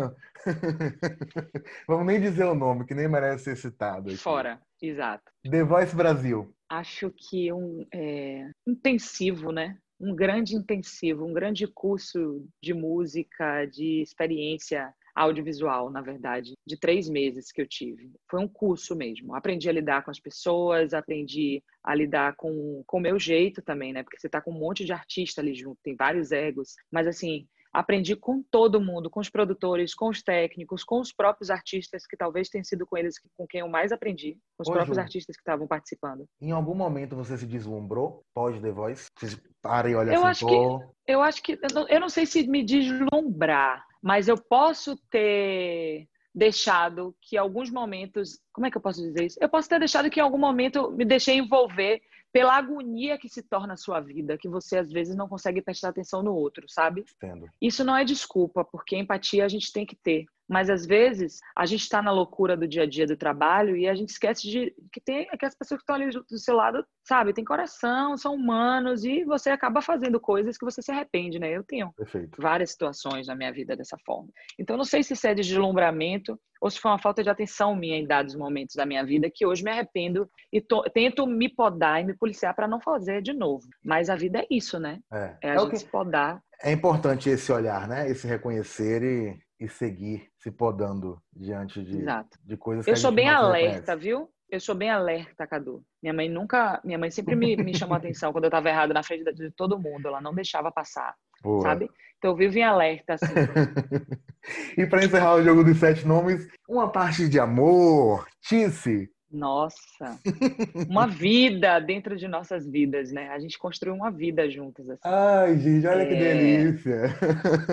Vamos 1.87 2.05
nem 2.05 2.21
dizer 2.21 2.45
o 2.45 2.55
nome, 2.55 2.85
que 2.85 2.95
nem 2.95 3.07
merece 3.07 3.43
ser 3.43 3.57
citado. 3.57 4.09
Aqui. 4.09 4.17
Fora, 4.17 4.61
exato. 4.81 5.23
The 5.43 5.63
Voice 5.63 5.95
Brasil. 5.95 6.53
Acho 6.69 7.11
que 7.11 7.51
um 7.51 7.85
é, 7.93 8.49
intensivo, 8.65 9.51
né? 9.51 9.77
Um 9.99 10.15
grande 10.15 10.55
intensivo, 10.55 11.25
um 11.25 11.33
grande 11.33 11.67
curso 11.67 12.47
de 12.63 12.73
música, 12.73 13.65
de 13.65 14.01
experiência 14.01 14.93
audiovisual, 15.19 15.89
na 15.89 16.01
verdade, 16.01 16.53
de 16.65 16.79
três 16.79 17.09
meses 17.09 17.51
que 17.51 17.61
eu 17.61 17.67
tive. 17.67 18.11
Foi 18.29 18.39
um 18.39 18.47
curso 18.47 18.95
mesmo. 18.95 19.35
Aprendi 19.35 19.67
a 19.67 19.73
lidar 19.73 20.03
com 20.03 20.11
as 20.11 20.19
pessoas, 20.19 20.93
aprendi 20.93 21.61
a 21.83 21.93
lidar 21.93 22.35
com 22.35 22.83
o 22.91 22.99
meu 22.99 23.19
jeito 23.19 23.61
também, 23.61 23.91
né? 23.91 24.01
Porque 24.01 24.17
você 24.17 24.29
tá 24.29 24.41
com 24.41 24.51
um 24.51 24.59
monte 24.59 24.85
de 24.85 24.93
artista 24.93 25.41
ali 25.41 25.53
junto, 25.53 25.77
tem 25.83 25.95
vários 25.95 26.31
egos. 26.31 26.75
Mas, 26.91 27.05
assim, 27.05 27.45
aprendi 27.73 28.15
com 28.15 28.41
todo 28.49 28.81
mundo, 28.81 29.09
com 29.09 29.19
os 29.19 29.29
produtores, 29.29 29.93
com 29.93 30.09
os 30.09 30.23
técnicos, 30.23 30.83
com 30.83 30.99
os 30.99 31.13
próprios 31.13 31.49
artistas, 31.49 32.05
que 32.07 32.17
talvez 32.17 32.49
tenham 32.49 32.63
sido 32.63 32.85
com 32.85 32.97
eles 32.97 33.15
com 33.37 33.45
quem 33.47 33.61
eu 33.61 33.69
mais 33.69 33.91
aprendi, 33.91 34.37
com 34.57 34.63
os 34.63 34.69
Ô, 34.69 34.71
próprios 34.71 34.95
Ju, 34.95 35.01
artistas 35.01 35.35
que 35.35 35.41
estavam 35.41 35.67
participando. 35.67 36.25
Em 36.41 36.51
algum 36.51 36.73
momento 36.73 37.15
você 37.15 37.37
se 37.37 37.45
deslumbrou 37.45 38.23
pós 38.33 38.59
The 38.59 38.71
Voice? 38.71 39.07
Você 39.17 39.37
para 39.61 39.89
e 39.89 39.95
olha 39.95 40.11
eu 40.11 40.25
assim, 40.25 40.45
acho 40.45 40.47
pô... 40.47 40.79
que 40.79 41.11
Eu 41.11 41.21
acho 41.21 41.43
que... 41.43 41.59
Eu 41.89 41.99
não 41.99 42.09
sei 42.09 42.25
se 42.25 42.47
me 42.47 42.63
deslumbrar, 42.63 43.85
mas 44.01 44.27
eu 44.27 44.37
posso 44.37 44.95
ter 45.09 46.07
deixado 46.33 47.15
que 47.21 47.37
alguns 47.37 47.69
momentos, 47.69 48.39
como 48.59 48.67
é 48.67 48.71
que 48.71 48.75
eu 48.75 48.81
posso 48.81 49.01
dizer 49.01 49.23
isso? 49.23 49.37
Eu 49.39 49.47
posso 49.47 49.69
ter 49.69 49.79
deixado 49.79 50.09
que 50.09 50.19
em 50.19 50.23
algum 50.23 50.37
momento 50.37 50.91
me 50.91 51.05
deixei 51.05 51.37
envolver 51.37 52.01
pela 52.29 52.57
agonia 52.57 53.17
que 53.17 53.29
se 53.29 53.41
torna 53.41 53.73
a 53.73 53.77
sua 53.77 54.01
vida, 54.01 54.37
que 54.37 54.49
você 54.49 54.77
às 54.77 54.91
vezes 54.91 55.15
não 55.15 55.29
consegue 55.29 55.61
prestar 55.61 55.89
atenção 55.89 56.21
no 56.21 56.35
outro, 56.35 56.65
sabe? 56.67 57.05
Entendo. 57.15 57.49
Isso 57.61 57.85
não 57.85 57.95
é 57.95 58.03
desculpa, 58.03 58.65
porque 58.65 58.97
empatia 58.97 59.45
a 59.45 59.47
gente 59.47 59.71
tem 59.71 59.85
que 59.85 59.95
ter. 59.95 60.25
Mas 60.45 60.69
às 60.69 60.85
vezes 60.85 61.39
a 61.55 61.65
gente 61.65 61.83
está 61.83 62.01
na 62.01 62.11
loucura 62.11 62.57
do 62.57 62.67
dia 62.67 62.83
a 62.83 62.85
dia 62.85 63.07
do 63.07 63.15
trabalho 63.15 63.77
e 63.77 63.87
a 63.87 63.95
gente 63.95 64.09
esquece 64.09 64.49
de 64.49 64.75
que 64.91 64.99
tem 64.99 65.25
que 65.25 65.45
as 65.45 65.55
pessoas 65.55 65.79
que 65.79 65.83
estão 65.83 65.95
ali 65.95 66.09
do 66.09 66.37
seu 66.37 66.55
lado, 66.55 66.83
sabe, 67.07 67.33
tem 67.33 67.45
coração, 67.45 68.17
são 68.17 68.33
humanos 68.33 69.05
e 69.05 69.23
você 69.23 69.51
acaba 69.51 69.81
fazendo 69.81 70.19
coisas 70.19 70.57
que 70.57 70.65
você 70.65 70.81
se 70.81 70.91
arrepende, 70.91 71.39
né? 71.39 71.55
Eu 71.55 71.63
tenho 71.63 71.93
Perfeito. 71.93 72.41
várias 72.41 72.71
situações 72.71 73.27
na 73.27 73.35
minha 73.35 73.53
vida 73.53 73.75
dessa 73.75 73.97
forma. 74.05 74.29
Então 74.59 74.75
não 74.75 74.83
sei 74.83 75.01
se 75.01 75.13
isso 75.13 75.27
é 75.27 75.33
de 75.33 75.43
deslumbramento 75.43 76.37
ou 76.59 76.69
se 76.69 76.79
foi 76.79 76.91
uma 76.91 76.99
falta 76.99 77.23
de 77.23 77.29
atenção 77.29 77.75
minha 77.75 77.97
em 77.97 78.05
dados 78.07 78.35
momentos 78.35 78.75
da 78.75 78.85
minha 78.85 79.05
vida 79.05 79.31
que 79.33 79.45
hoje 79.45 79.63
me 79.63 79.71
arrependo 79.71 80.29
e 80.51 80.61
to, 80.61 80.83
tento 80.93 81.25
me 81.25 81.49
podar 81.49 82.01
e 82.01 82.05
me 82.05 82.15
policiar 82.15 82.55
para 82.55 82.67
não 82.67 82.81
fazer 82.81 83.21
de 83.21 83.33
novo. 83.33 83.67
Mas 83.83 84.09
a 84.09 84.15
vida 84.15 84.39
é 84.39 84.47
isso, 84.49 84.79
né? 84.79 84.99
É, 85.11 85.37
é 85.43 85.51
a 85.51 85.53
é 85.55 85.59
gente 85.59 85.71
que... 85.71 85.77
se 85.77 85.85
podar. 85.87 86.41
É 86.61 86.71
importante 86.71 87.29
esse 87.29 87.51
olhar, 87.51 87.87
né? 87.87 88.09
Esse 88.09 88.27
reconhecer 88.27 89.01
e 89.03 89.39
e 89.59 89.67
seguir 89.67 90.31
se 90.37 90.49
podando 90.49 91.21
diante 91.35 91.83
de, 91.83 92.05
de 92.43 92.57
coisas 92.57 92.85
que 92.85 92.91
Eu 92.91 92.95
sou 92.95 93.11
bem 93.11 93.27
alerta, 93.27 93.93
reconhece. 93.93 93.97
viu? 93.97 94.29
Eu 94.49 94.59
sou 94.59 94.73
bem 94.73 94.89
alerta, 94.89 95.45
Cadu. 95.45 95.83
Minha 96.01 96.13
mãe 96.13 96.29
nunca, 96.29 96.81
minha 96.83 96.97
mãe 96.97 97.11
sempre 97.11 97.35
me, 97.35 97.55
me 97.57 97.75
chamou 97.75 97.93
a 97.93 97.97
atenção 97.97 98.31
quando 98.31 98.45
eu 98.45 98.49
estava 98.49 98.69
errado 98.69 98.93
na 98.93 99.03
frente 99.03 99.31
de 99.33 99.51
todo 99.51 99.77
mundo. 99.77 100.07
Ela 100.07 100.21
não 100.21 100.33
deixava 100.33 100.71
passar, 100.71 101.13
Boa. 101.41 101.61
sabe? 101.61 101.89
Então 102.17 102.35
vivo 102.35 102.57
em 102.57 102.63
alerta, 102.63 103.13
assim. 103.13 103.33
e 104.77 104.85
para 104.85 105.05
encerrar 105.05 105.35
o 105.35 105.43
jogo 105.43 105.63
dos 105.63 105.77
sete 105.77 106.05
nomes, 106.05 106.47
uma 106.67 106.89
parte 106.89 107.29
de 107.29 107.39
amor, 107.39 108.27
Tice. 108.41 109.09
Nossa, 109.31 110.19
uma 110.89 111.07
vida 111.07 111.79
dentro 111.79 112.17
de 112.17 112.27
nossas 112.27 112.67
vidas, 112.67 113.11
né? 113.11 113.29
A 113.29 113.39
gente 113.39 113.59
construiu 113.59 113.93
uma 113.93 114.09
vida 114.09 114.49
juntos. 114.49 114.89
Assim. 114.89 115.01
Ai, 115.05 115.57
gente, 115.59 115.85
olha 115.85 116.01
é... 116.01 116.05
que 116.05 116.15
delícia! 116.15 117.01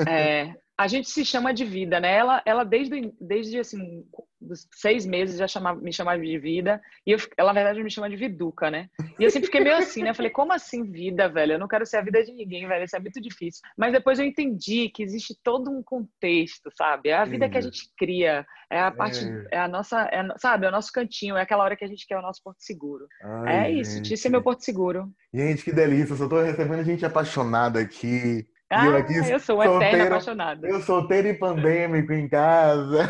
É, 0.06 0.54
a 0.78 0.86
gente 0.86 1.08
se 1.08 1.24
chama 1.24 1.54
de 1.54 1.64
vida, 1.64 1.98
né? 1.98 2.14
Ela, 2.14 2.42
ela 2.44 2.64
desde, 2.64 3.12
desde 3.18 3.58
assim, 3.58 4.04
dos 4.38 4.68
seis 4.72 5.06
meses 5.06 5.38
já 5.38 5.48
chamava, 5.48 5.80
me 5.80 5.92
chamava 5.92 6.20
de 6.20 6.38
vida, 6.38 6.80
e 7.06 7.12
eu, 7.12 7.18
ela, 7.36 7.52
na 7.52 7.60
verdade, 7.60 7.82
me 7.82 7.90
chama 7.90 8.10
de 8.10 8.16
Viduca, 8.16 8.70
né? 8.70 8.88
E 9.18 9.24
eu 9.24 9.30
sempre 9.30 9.46
fiquei 9.46 9.62
meio 9.62 9.76
assim, 9.76 10.02
né? 10.02 10.10
Eu 10.10 10.14
falei, 10.14 10.30
como 10.30 10.52
assim 10.52 10.84
vida, 10.84 11.28
velho? 11.28 11.52
Eu 11.52 11.58
não 11.58 11.66
quero 11.66 11.86
ser 11.86 11.96
a 11.96 12.02
vida 12.02 12.22
de 12.22 12.32
ninguém, 12.32 12.68
velho, 12.68 12.84
isso 12.84 12.94
é 12.94 13.00
muito 13.00 13.20
difícil. 13.20 13.62
Mas 13.76 13.92
depois 13.92 14.18
eu 14.18 14.26
entendi 14.26 14.90
que 14.90 15.02
existe 15.02 15.34
todo 15.42 15.70
um 15.70 15.82
contexto, 15.82 16.70
sabe? 16.76 17.08
É 17.08 17.14
a 17.14 17.24
vida 17.24 17.48
que 17.48 17.56
a 17.56 17.62
gente 17.62 17.90
cria, 17.96 18.46
é 18.70 18.78
a 18.78 18.90
parte, 18.90 19.24
é, 19.50 19.56
é 19.56 19.58
a 19.58 19.68
nossa, 19.68 20.02
é, 20.12 20.22
sabe? 20.38 20.66
É 20.66 20.68
o 20.68 20.72
nosso 20.72 20.92
cantinho, 20.92 21.36
é 21.36 21.42
aquela 21.42 21.64
hora 21.64 21.76
que 21.76 21.84
a 21.84 21.88
gente 21.88 22.06
quer 22.06 22.18
o 22.18 22.22
nosso 22.22 22.42
porto 22.42 22.60
seguro. 22.60 23.06
Ai, 23.22 23.56
é 23.56 23.70
isso, 23.70 24.02
disse 24.02 24.28
meu 24.28 24.42
porto 24.42 24.62
seguro. 24.62 25.10
Gente, 25.32 25.64
que 25.64 25.72
delícia, 25.72 26.12
eu 26.12 26.18
só 26.18 26.28
tô 26.28 26.42
recebendo 26.42 26.84
gente 26.84 27.04
apaixonada 27.04 27.80
aqui. 27.80 28.46
Ah, 28.68 28.86
eu, 28.86 28.96
aqui, 28.96 29.16
eu 29.16 29.38
sou 29.38 29.62
solteiro, 29.62 29.84
eterna 29.84 30.06
apaixonada. 30.06 30.68
Eu 30.68 30.80
solteiro 30.80 31.28
e 31.28 31.34
pandêmico 31.34 32.12
em 32.12 32.28
casa. 32.28 33.08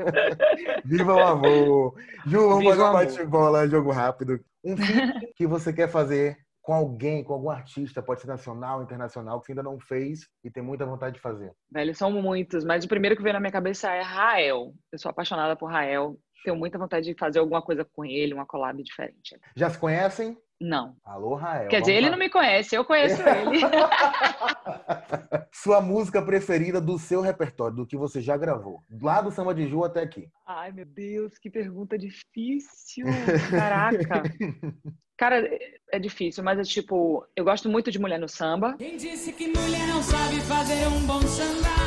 Viva 0.84 1.14
o 1.14 1.20
amor. 1.20 1.94
Ju, 2.26 2.48
vamos 2.48 2.64
fazer 2.64 2.82
um 2.82 2.92
bate-bola, 2.92 3.68
jogo 3.68 3.90
rápido. 3.90 4.38
Um 4.62 4.76
filme 4.76 5.32
que 5.34 5.46
você 5.46 5.72
quer 5.72 5.88
fazer 5.88 6.36
com 6.60 6.74
alguém, 6.74 7.22
com 7.22 7.32
algum 7.32 7.48
artista, 7.48 8.02
pode 8.02 8.20
ser 8.20 8.26
nacional, 8.26 8.82
internacional, 8.82 9.40
que 9.40 9.52
ainda 9.52 9.62
não 9.62 9.78
fez 9.78 10.28
e 10.42 10.50
tem 10.50 10.62
muita 10.62 10.84
vontade 10.84 11.14
de 11.14 11.20
fazer? 11.20 11.52
Velho, 11.70 11.94
são 11.94 12.10
muitos, 12.10 12.64
mas 12.64 12.84
o 12.84 12.88
primeiro 12.88 13.16
que 13.16 13.22
veio 13.22 13.34
na 13.34 13.40
minha 13.40 13.52
cabeça 13.52 13.90
é 13.92 14.02
Rael. 14.02 14.74
Eu 14.90 14.98
sou 14.98 15.08
apaixonada 15.08 15.54
por 15.54 15.70
Rael. 15.70 16.18
Tenho 16.46 16.56
muita 16.56 16.78
vontade 16.78 17.06
de 17.06 17.18
fazer 17.18 17.40
alguma 17.40 17.60
coisa 17.60 17.84
com 17.84 18.04
ele, 18.04 18.32
uma 18.32 18.46
collab 18.46 18.80
diferente. 18.80 19.36
Já 19.56 19.68
se 19.68 19.76
conhecem? 19.76 20.38
Não. 20.60 20.94
Alô, 21.04 21.34
Rael. 21.34 21.66
Quer 21.66 21.80
dizer, 21.80 21.94
ele 21.94 22.08
não 22.08 22.16
me 22.16 22.30
conhece, 22.30 22.76
eu 22.76 22.84
conheço 22.84 23.20
ele. 23.20 23.62
Sua 25.50 25.80
música 25.80 26.22
preferida 26.22 26.80
do 26.80 27.00
seu 27.00 27.20
repertório, 27.20 27.74
do 27.74 27.84
que 27.84 27.96
você 27.96 28.20
já 28.20 28.36
gravou. 28.36 28.80
Lá 29.02 29.20
do 29.20 29.32
Samba 29.32 29.52
de 29.52 29.66
Ju 29.66 29.82
até 29.82 30.02
aqui. 30.02 30.28
Ai, 30.46 30.70
meu 30.70 30.86
Deus, 30.86 31.36
que 31.36 31.50
pergunta 31.50 31.98
difícil. 31.98 33.06
Caraca. 33.50 34.22
Cara, 35.18 35.50
é 35.90 35.98
difícil, 35.98 36.44
mas 36.44 36.60
é 36.60 36.62
tipo, 36.62 37.26
eu 37.34 37.42
gosto 37.42 37.68
muito 37.68 37.90
de 37.90 37.98
Mulher 37.98 38.20
no 38.20 38.28
Samba. 38.28 38.76
Quem 38.78 38.96
disse 38.96 39.32
que 39.32 39.48
mulher 39.48 39.88
não 39.88 40.00
sabe 40.00 40.40
fazer 40.42 40.86
um 40.86 41.06
bom 41.08 41.22
samba? 41.22 41.85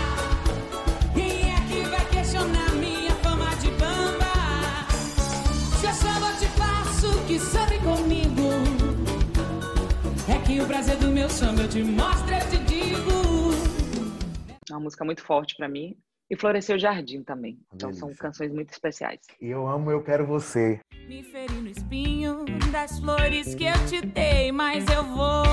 Meu 11.19 11.29
samba 11.29 11.63
eu 11.63 11.67
te 11.67 11.83
mostro, 11.83 12.33
eu 12.33 12.49
te 12.49 12.57
digo. 12.63 13.11
É 14.69 14.73
uma 14.73 14.79
música 14.79 15.03
muito 15.03 15.21
forte 15.21 15.53
para 15.57 15.67
mim. 15.67 15.97
E 16.31 16.37
Floresceu 16.37 16.77
o 16.77 16.79
Jardim 16.79 17.23
também. 17.23 17.59
Então 17.73 17.89
Delícia. 17.89 18.07
são 18.07 18.15
canções 18.15 18.53
muito 18.53 18.71
especiais. 18.71 19.19
E 19.41 19.47
eu 19.47 19.67
amo 19.67 19.91
Eu 19.91 20.01
Quero 20.01 20.25
Você. 20.25 20.79
Me 21.09 21.21
feri 21.23 21.55
no 21.55 21.67
espinho 21.67 22.45
das 22.71 22.99
flores 22.99 23.53
que 23.53 23.65
eu 23.65 23.85
te 23.87 23.99
dei, 23.99 24.53
mas 24.53 24.85
eu 24.87 25.03
vou. 25.03 25.43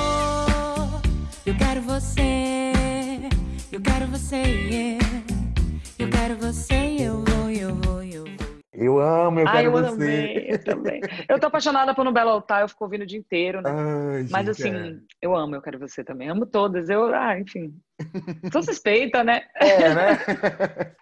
Eu 1.45 1.57
quero 1.57 1.81
você. 1.83 2.73
Eu 3.73 3.81
quero 3.81 4.07
você. 4.07 4.99
Eu 5.99 6.09
quero 6.11 6.37
você. 6.37 6.97
Eu 7.01 7.25
vou, 7.25 7.51
eu 7.51 7.75
vou, 7.75 8.03
eu 8.05 8.25
vou. 8.25 8.46
Eu 8.79 9.01
amo, 9.01 9.41
eu 9.41 9.47
quero 9.47 9.69
eu 9.69 9.73
você. 9.73 9.91
Também, 9.91 10.51
eu 10.51 10.65
também. 10.65 11.01
Eu 11.29 11.41
tô 11.41 11.47
apaixonada 11.47 11.95
por 11.95 12.05
No 12.05 12.13
Belo 12.13 12.31
Altar, 12.31 12.61
eu 12.61 12.69
fico 12.69 12.85
ouvindo 12.85 13.03
o 13.03 13.07
dia 13.07 13.19
inteiro, 13.19 13.63
né? 13.63 13.71
Ai, 13.71 14.27
Mas 14.31 14.49
assim, 14.49 14.75
é. 14.75 14.97
eu 15.23 15.35
amo, 15.35 15.55
eu 15.55 15.63
quero 15.63 15.79
você 15.79 16.05
também. 16.05 16.29
Amo 16.29 16.45
todas. 16.45 16.91
Eu, 16.91 17.15
ah, 17.15 17.39
enfim. 17.39 17.75
Sou 18.53 18.63
suspeita, 18.63 19.25
né? 19.25 19.43
É, 19.55 19.95
né? 19.95 20.19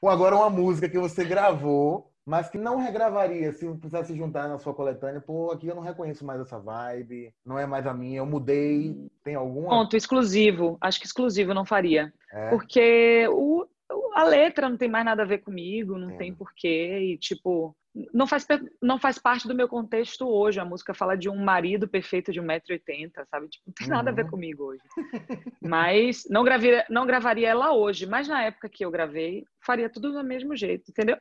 Agora 0.04 0.36
uma 0.36 0.50
música 0.50 0.88
que 0.88 0.98
você 0.98 1.24
gravou 1.24 2.14
mas 2.26 2.48
que 2.48 2.56
não 2.56 2.78
regravaria 2.78 3.52
se 3.52 3.66
precisasse 3.74 4.16
juntar 4.16 4.48
na 4.48 4.58
sua 4.58 4.72
coletânea. 4.72 5.20
Pô, 5.20 5.50
aqui 5.50 5.66
eu 5.66 5.74
não 5.74 5.82
reconheço 5.82 6.24
mais 6.24 6.40
essa 6.40 6.58
vibe, 6.58 7.34
não 7.44 7.58
é 7.58 7.66
mais 7.66 7.86
a 7.86 7.92
minha, 7.92 8.18
eu 8.18 8.26
mudei. 8.26 8.96
Tem 9.22 9.34
algum? 9.34 9.64
Ponto 9.64 9.96
exclusivo. 9.96 10.78
Acho 10.80 10.98
que 10.98 11.06
exclusivo 11.06 11.52
não 11.52 11.66
faria. 11.66 12.12
É. 12.32 12.48
Porque 12.48 13.28
o, 13.30 13.66
a 14.14 14.24
letra 14.24 14.68
não 14.68 14.76
tem 14.76 14.88
mais 14.88 15.04
nada 15.04 15.22
a 15.22 15.26
ver 15.26 15.38
comigo, 15.38 15.98
não 15.98 16.10
é. 16.10 16.16
tem 16.16 16.34
porquê. 16.34 16.98
E, 17.00 17.18
tipo, 17.18 17.76
não 18.12 18.26
faz, 18.26 18.46
não 18.82 18.98
faz 18.98 19.18
parte 19.18 19.46
do 19.46 19.54
meu 19.54 19.68
contexto 19.68 20.26
hoje. 20.26 20.58
A 20.58 20.64
música 20.64 20.94
fala 20.94 21.16
de 21.16 21.28
um 21.28 21.36
marido 21.36 21.86
perfeito 21.86 22.32
de 22.32 22.40
1,80m, 22.40 23.24
sabe? 23.30 23.48
Tipo, 23.48 23.64
não 23.66 23.74
tem 23.74 23.88
nada 23.88 24.10
a 24.10 24.12
ver 24.12 24.24
uhum. 24.24 24.30
comigo 24.30 24.64
hoje. 24.64 24.82
Mas 25.62 26.24
não, 26.28 26.42
gravaria, 26.42 26.84
não 26.88 27.06
gravaria 27.06 27.48
ela 27.48 27.72
hoje. 27.72 28.06
Mas 28.06 28.26
na 28.26 28.42
época 28.42 28.68
que 28.68 28.84
eu 28.84 28.90
gravei, 28.90 29.44
faria 29.64 29.88
tudo 29.88 30.12
do 30.12 30.24
mesmo 30.24 30.56
jeito, 30.56 30.90
entendeu? 30.90 31.18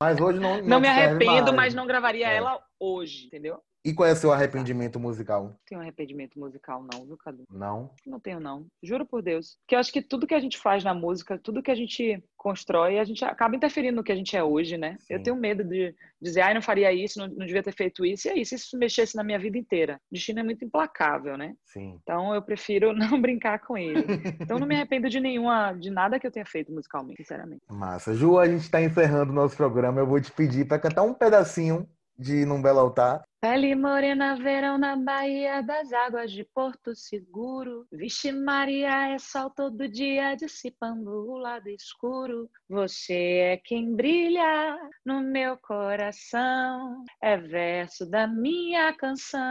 Mas 0.00 0.20
hoje 0.20 0.38
não. 0.38 0.58
Não, 0.58 0.68
não 0.68 0.80
me 0.80 0.88
arrependo, 0.88 1.52
mas 1.52 1.74
não 1.74 1.86
gravaria 1.86 2.28
é. 2.28 2.36
ela 2.36 2.60
hoje, 2.78 3.26
entendeu? 3.26 3.60
E 3.86 3.94
qual 3.94 4.08
é 4.08 4.12
o 4.12 4.16
seu 4.16 4.32
arrependimento 4.32 4.98
musical? 4.98 5.44
Não 5.44 5.56
tenho 5.64 5.80
arrependimento 5.80 6.36
musical, 6.40 6.84
não, 6.92 7.06
viu, 7.06 7.16
Cadu? 7.16 7.44
Não? 7.48 7.88
Não 8.04 8.18
tenho, 8.18 8.40
não. 8.40 8.66
Juro 8.82 9.06
por 9.06 9.22
Deus. 9.22 9.58
Porque 9.60 9.76
eu 9.76 9.78
acho 9.78 9.92
que 9.92 10.02
tudo 10.02 10.26
que 10.26 10.34
a 10.34 10.40
gente 10.40 10.58
faz 10.58 10.82
na 10.82 10.92
música, 10.92 11.38
tudo 11.38 11.62
que 11.62 11.70
a 11.70 11.74
gente 11.76 12.20
constrói, 12.36 12.98
a 12.98 13.04
gente 13.04 13.24
acaba 13.24 13.54
interferindo 13.54 13.94
no 13.94 14.02
que 14.02 14.10
a 14.10 14.16
gente 14.16 14.36
é 14.36 14.42
hoje, 14.42 14.76
né? 14.76 14.96
Sim. 15.02 15.14
Eu 15.14 15.22
tenho 15.22 15.36
medo 15.36 15.62
de 15.62 15.94
dizer, 16.20 16.40
ai, 16.40 16.52
não 16.52 16.60
faria 16.60 16.92
isso, 16.92 17.20
não, 17.20 17.28
não 17.28 17.46
devia 17.46 17.62
ter 17.62 17.72
feito 17.72 18.04
isso. 18.04 18.26
E 18.26 18.30
é 18.32 18.38
isso, 18.40 18.56
isso 18.56 18.76
mexesse 18.76 19.14
na 19.14 19.22
minha 19.22 19.38
vida 19.38 19.56
inteira. 19.56 20.00
O 20.10 20.14
destino 20.14 20.40
é 20.40 20.42
muito 20.42 20.64
implacável, 20.64 21.38
né? 21.38 21.54
Sim. 21.64 21.96
Então 22.02 22.34
eu 22.34 22.42
prefiro 22.42 22.90
não 22.98 23.20
brincar 23.20 23.60
com 23.60 23.78
ele. 23.78 24.04
Então 24.40 24.58
não 24.58 24.66
me 24.66 24.74
arrependo 24.74 25.08
de 25.08 25.20
nenhuma, 25.20 25.72
de 25.74 25.90
nada 25.90 26.18
que 26.18 26.26
eu 26.26 26.32
tenha 26.32 26.44
feito 26.44 26.72
musicalmente, 26.72 27.22
sinceramente. 27.22 27.62
Massa. 27.70 28.14
Ju, 28.14 28.36
a 28.36 28.48
gente 28.48 28.62
está 28.62 28.82
encerrando 28.82 29.30
o 29.30 29.34
nosso 29.34 29.56
programa. 29.56 30.00
Eu 30.00 30.06
vou 30.08 30.20
te 30.20 30.32
pedir 30.32 30.66
para 30.66 30.80
cantar 30.80 31.02
um 31.02 31.14
pedacinho 31.14 31.88
de 32.18 32.44
Num 32.46 32.62
Belo 32.62 32.80
Altar. 32.80 33.22
Pele 33.38 33.74
morena, 33.74 34.34
verão 34.34 34.78
na 34.78 34.96
Bahia 34.96 35.62
das 35.62 35.92
águas 35.92 36.32
de 36.32 36.42
Porto 36.42 36.94
Seguro. 36.94 37.86
Vixe 37.92 38.32
Maria, 38.32 39.14
é 39.14 39.18
sol 39.18 39.50
todo 39.50 39.86
dia 39.86 40.34
dissipando 40.34 41.10
o 41.10 41.36
lado 41.36 41.68
escuro. 41.68 42.50
Você 42.68 43.14
é 43.14 43.56
quem 43.58 43.94
brilha 43.94 44.78
no 45.04 45.20
meu 45.20 45.58
coração, 45.58 47.04
é 47.20 47.36
verso 47.36 48.08
da 48.08 48.26
minha 48.26 48.92
canção. 48.94 49.42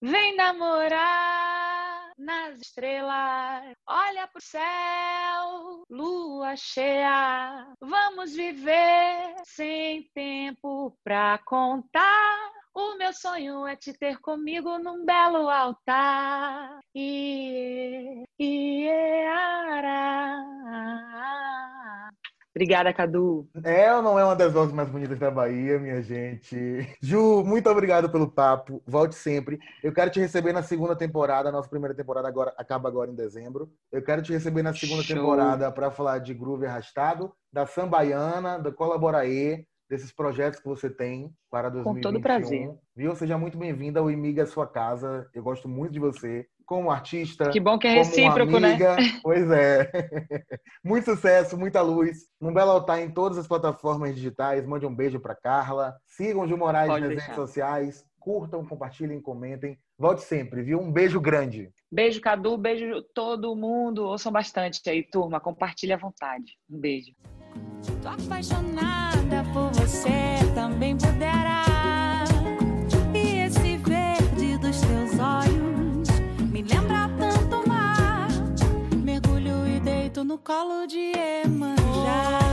Vem 0.00 0.34
namorar 0.36 1.75
nas 2.18 2.60
estrelas, 2.60 3.76
olha 3.86 4.26
pro 4.28 4.40
céu, 4.40 5.84
lua 5.90 6.56
cheia. 6.56 7.72
Vamos 7.80 8.34
viver 8.34 9.34
sem 9.44 10.02
tempo 10.14 10.96
pra 11.04 11.38
contar. 11.44 12.52
O 12.74 12.96
meu 12.98 13.12
sonho 13.12 13.66
é 13.66 13.74
te 13.74 13.92
ter 13.92 14.18
comigo 14.18 14.78
num 14.78 15.04
belo 15.04 15.48
altar. 15.48 16.78
E, 16.94 18.24
e, 18.38 18.88
ara. 19.28 20.36
Obrigada, 22.56 22.90
Cadu. 22.90 23.46
É 23.62 23.94
ou 23.94 24.00
não 24.00 24.18
é 24.18 24.24
uma 24.24 24.34
das 24.34 24.50
vozes 24.50 24.72
mais 24.72 24.88
bonitas 24.88 25.18
da 25.18 25.30
Bahia, 25.30 25.78
minha 25.78 26.00
gente? 26.00 26.56
Ju, 27.02 27.44
muito 27.44 27.68
obrigado 27.68 28.08
pelo 28.08 28.30
papo. 28.30 28.82
Volte 28.86 29.14
sempre. 29.14 29.58
Eu 29.84 29.92
quero 29.92 30.10
te 30.10 30.20
receber 30.20 30.54
na 30.54 30.62
segunda 30.62 30.96
temporada. 30.96 31.50
A 31.50 31.52
nossa 31.52 31.68
primeira 31.68 31.94
temporada 31.94 32.26
agora 32.26 32.54
acaba 32.56 32.88
agora 32.88 33.10
em 33.10 33.14
dezembro. 33.14 33.70
Eu 33.92 34.02
quero 34.02 34.22
te 34.22 34.32
receber 34.32 34.62
na 34.62 34.72
segunda 34.72 35.02
Show. 35.02 35.16
temporada 35.16 35.70
para 35.70 35.90
falar 35.90 36.18
de 36.20 36.32
Groove 36.32 36.64
Arrastado, 36.64 37.30
da 37.52 37.66
Sambaiana, 37.66 38.58
da 38.58 38.72
Colaboraê, 38.72 39.66
desses 39.86 40.10
projetos 40.10 40.58
que 40.58 40.66
você 40.66 40.88
tem 40.88 41.30
para 41.50 41.68
2021. 41.68 41.92
Com 41.92 42.00
todo 42.00 42.22
prazer. 42.22 42.74
Viu? 42.96 43.14
Seja 43.14 43.36
muito 43.36 43.58
bem-vinda 43.58 44.00
ao 44.00 44.10
Imiga 44.10 44.46
sua 44.46 44.66
casa. 44.66 45.28
Eu 45.34 45.42
gosto 45.42 45.68
muito 45.68 45.92
de 45.92 46.00
você 46.00 46.46
como 46.66 46.90
artista. 46.90 47.48
Que 47.50 47.60
bom 47.60 47.78
que 47.78 47.86
é 47.86 47.94
recíproco, 47.94 48.58
né? 48.58 48.70
amiga. 48.70 48.96
né? 48.96 49.02
Pois 49.22 49.48
é. 49.50 49.90
Muito 50.84 51.04
sucesso, 51.04 51.56
muita 51.56 51.80
luz. 51.80 52.26
Um 52.40 52.52
belo 52.52 52.72
altar 52.72 53.00
em 53.00 53.10
todas 53.10 53.38
as 53.38 53.46
plataformas 53.46 54.14
digitais. 54.14 54.66
Mande 54.66 54.84
um 54.84 54.94
beijo 54.94 55.20
para 55.20 55.34
Carla. 55.34 55.94
Sigam 56.04 56.42
o 56.42 56.46
Gil 56.46 56.58
Moraes 56.58 56.88
Pode 56.88 57.00
nas 57.00 57.08
deixar. 57.10 57.26
redes 57.26 57.36
sociais. 57.36 58.04
Curtam, 58.18 58.66
compartilhem, 58.66 59.20
comentem. 59.20 59.78
Volte 59.96 60.22
sempre, 60.22 60.62
viu? 60.62 60.80
Um 60.80 60.90
beijo 60.90 61.20
grande. 61.20 61.70
Beijo, 61.90 62.20
Cadu. 62.20 62.58
Beijo 62.58 63.00
todo 63.14 63.54
mundo. 63.54 64.04
Ouçam 64.04 64.32
bastante 64.32 64.80
aí, 64.90 65.04
turma. 65.04 65.38
Compartilhe 65.38 65.92
à 65.92 65.96
vontade. 65.96 66.52
Um 66.68 66.78
beijo. 66.78 67.12
Tô 68.02 68.08
apaixonada 68.08 69.44
por 69.52 69.70
você, 69.72 70.10
também 70.54 70.96
poderá. 70.96 71.65
colo 80.46 80.86
de 80.86 81.10
Emanjá. 81.42 82.45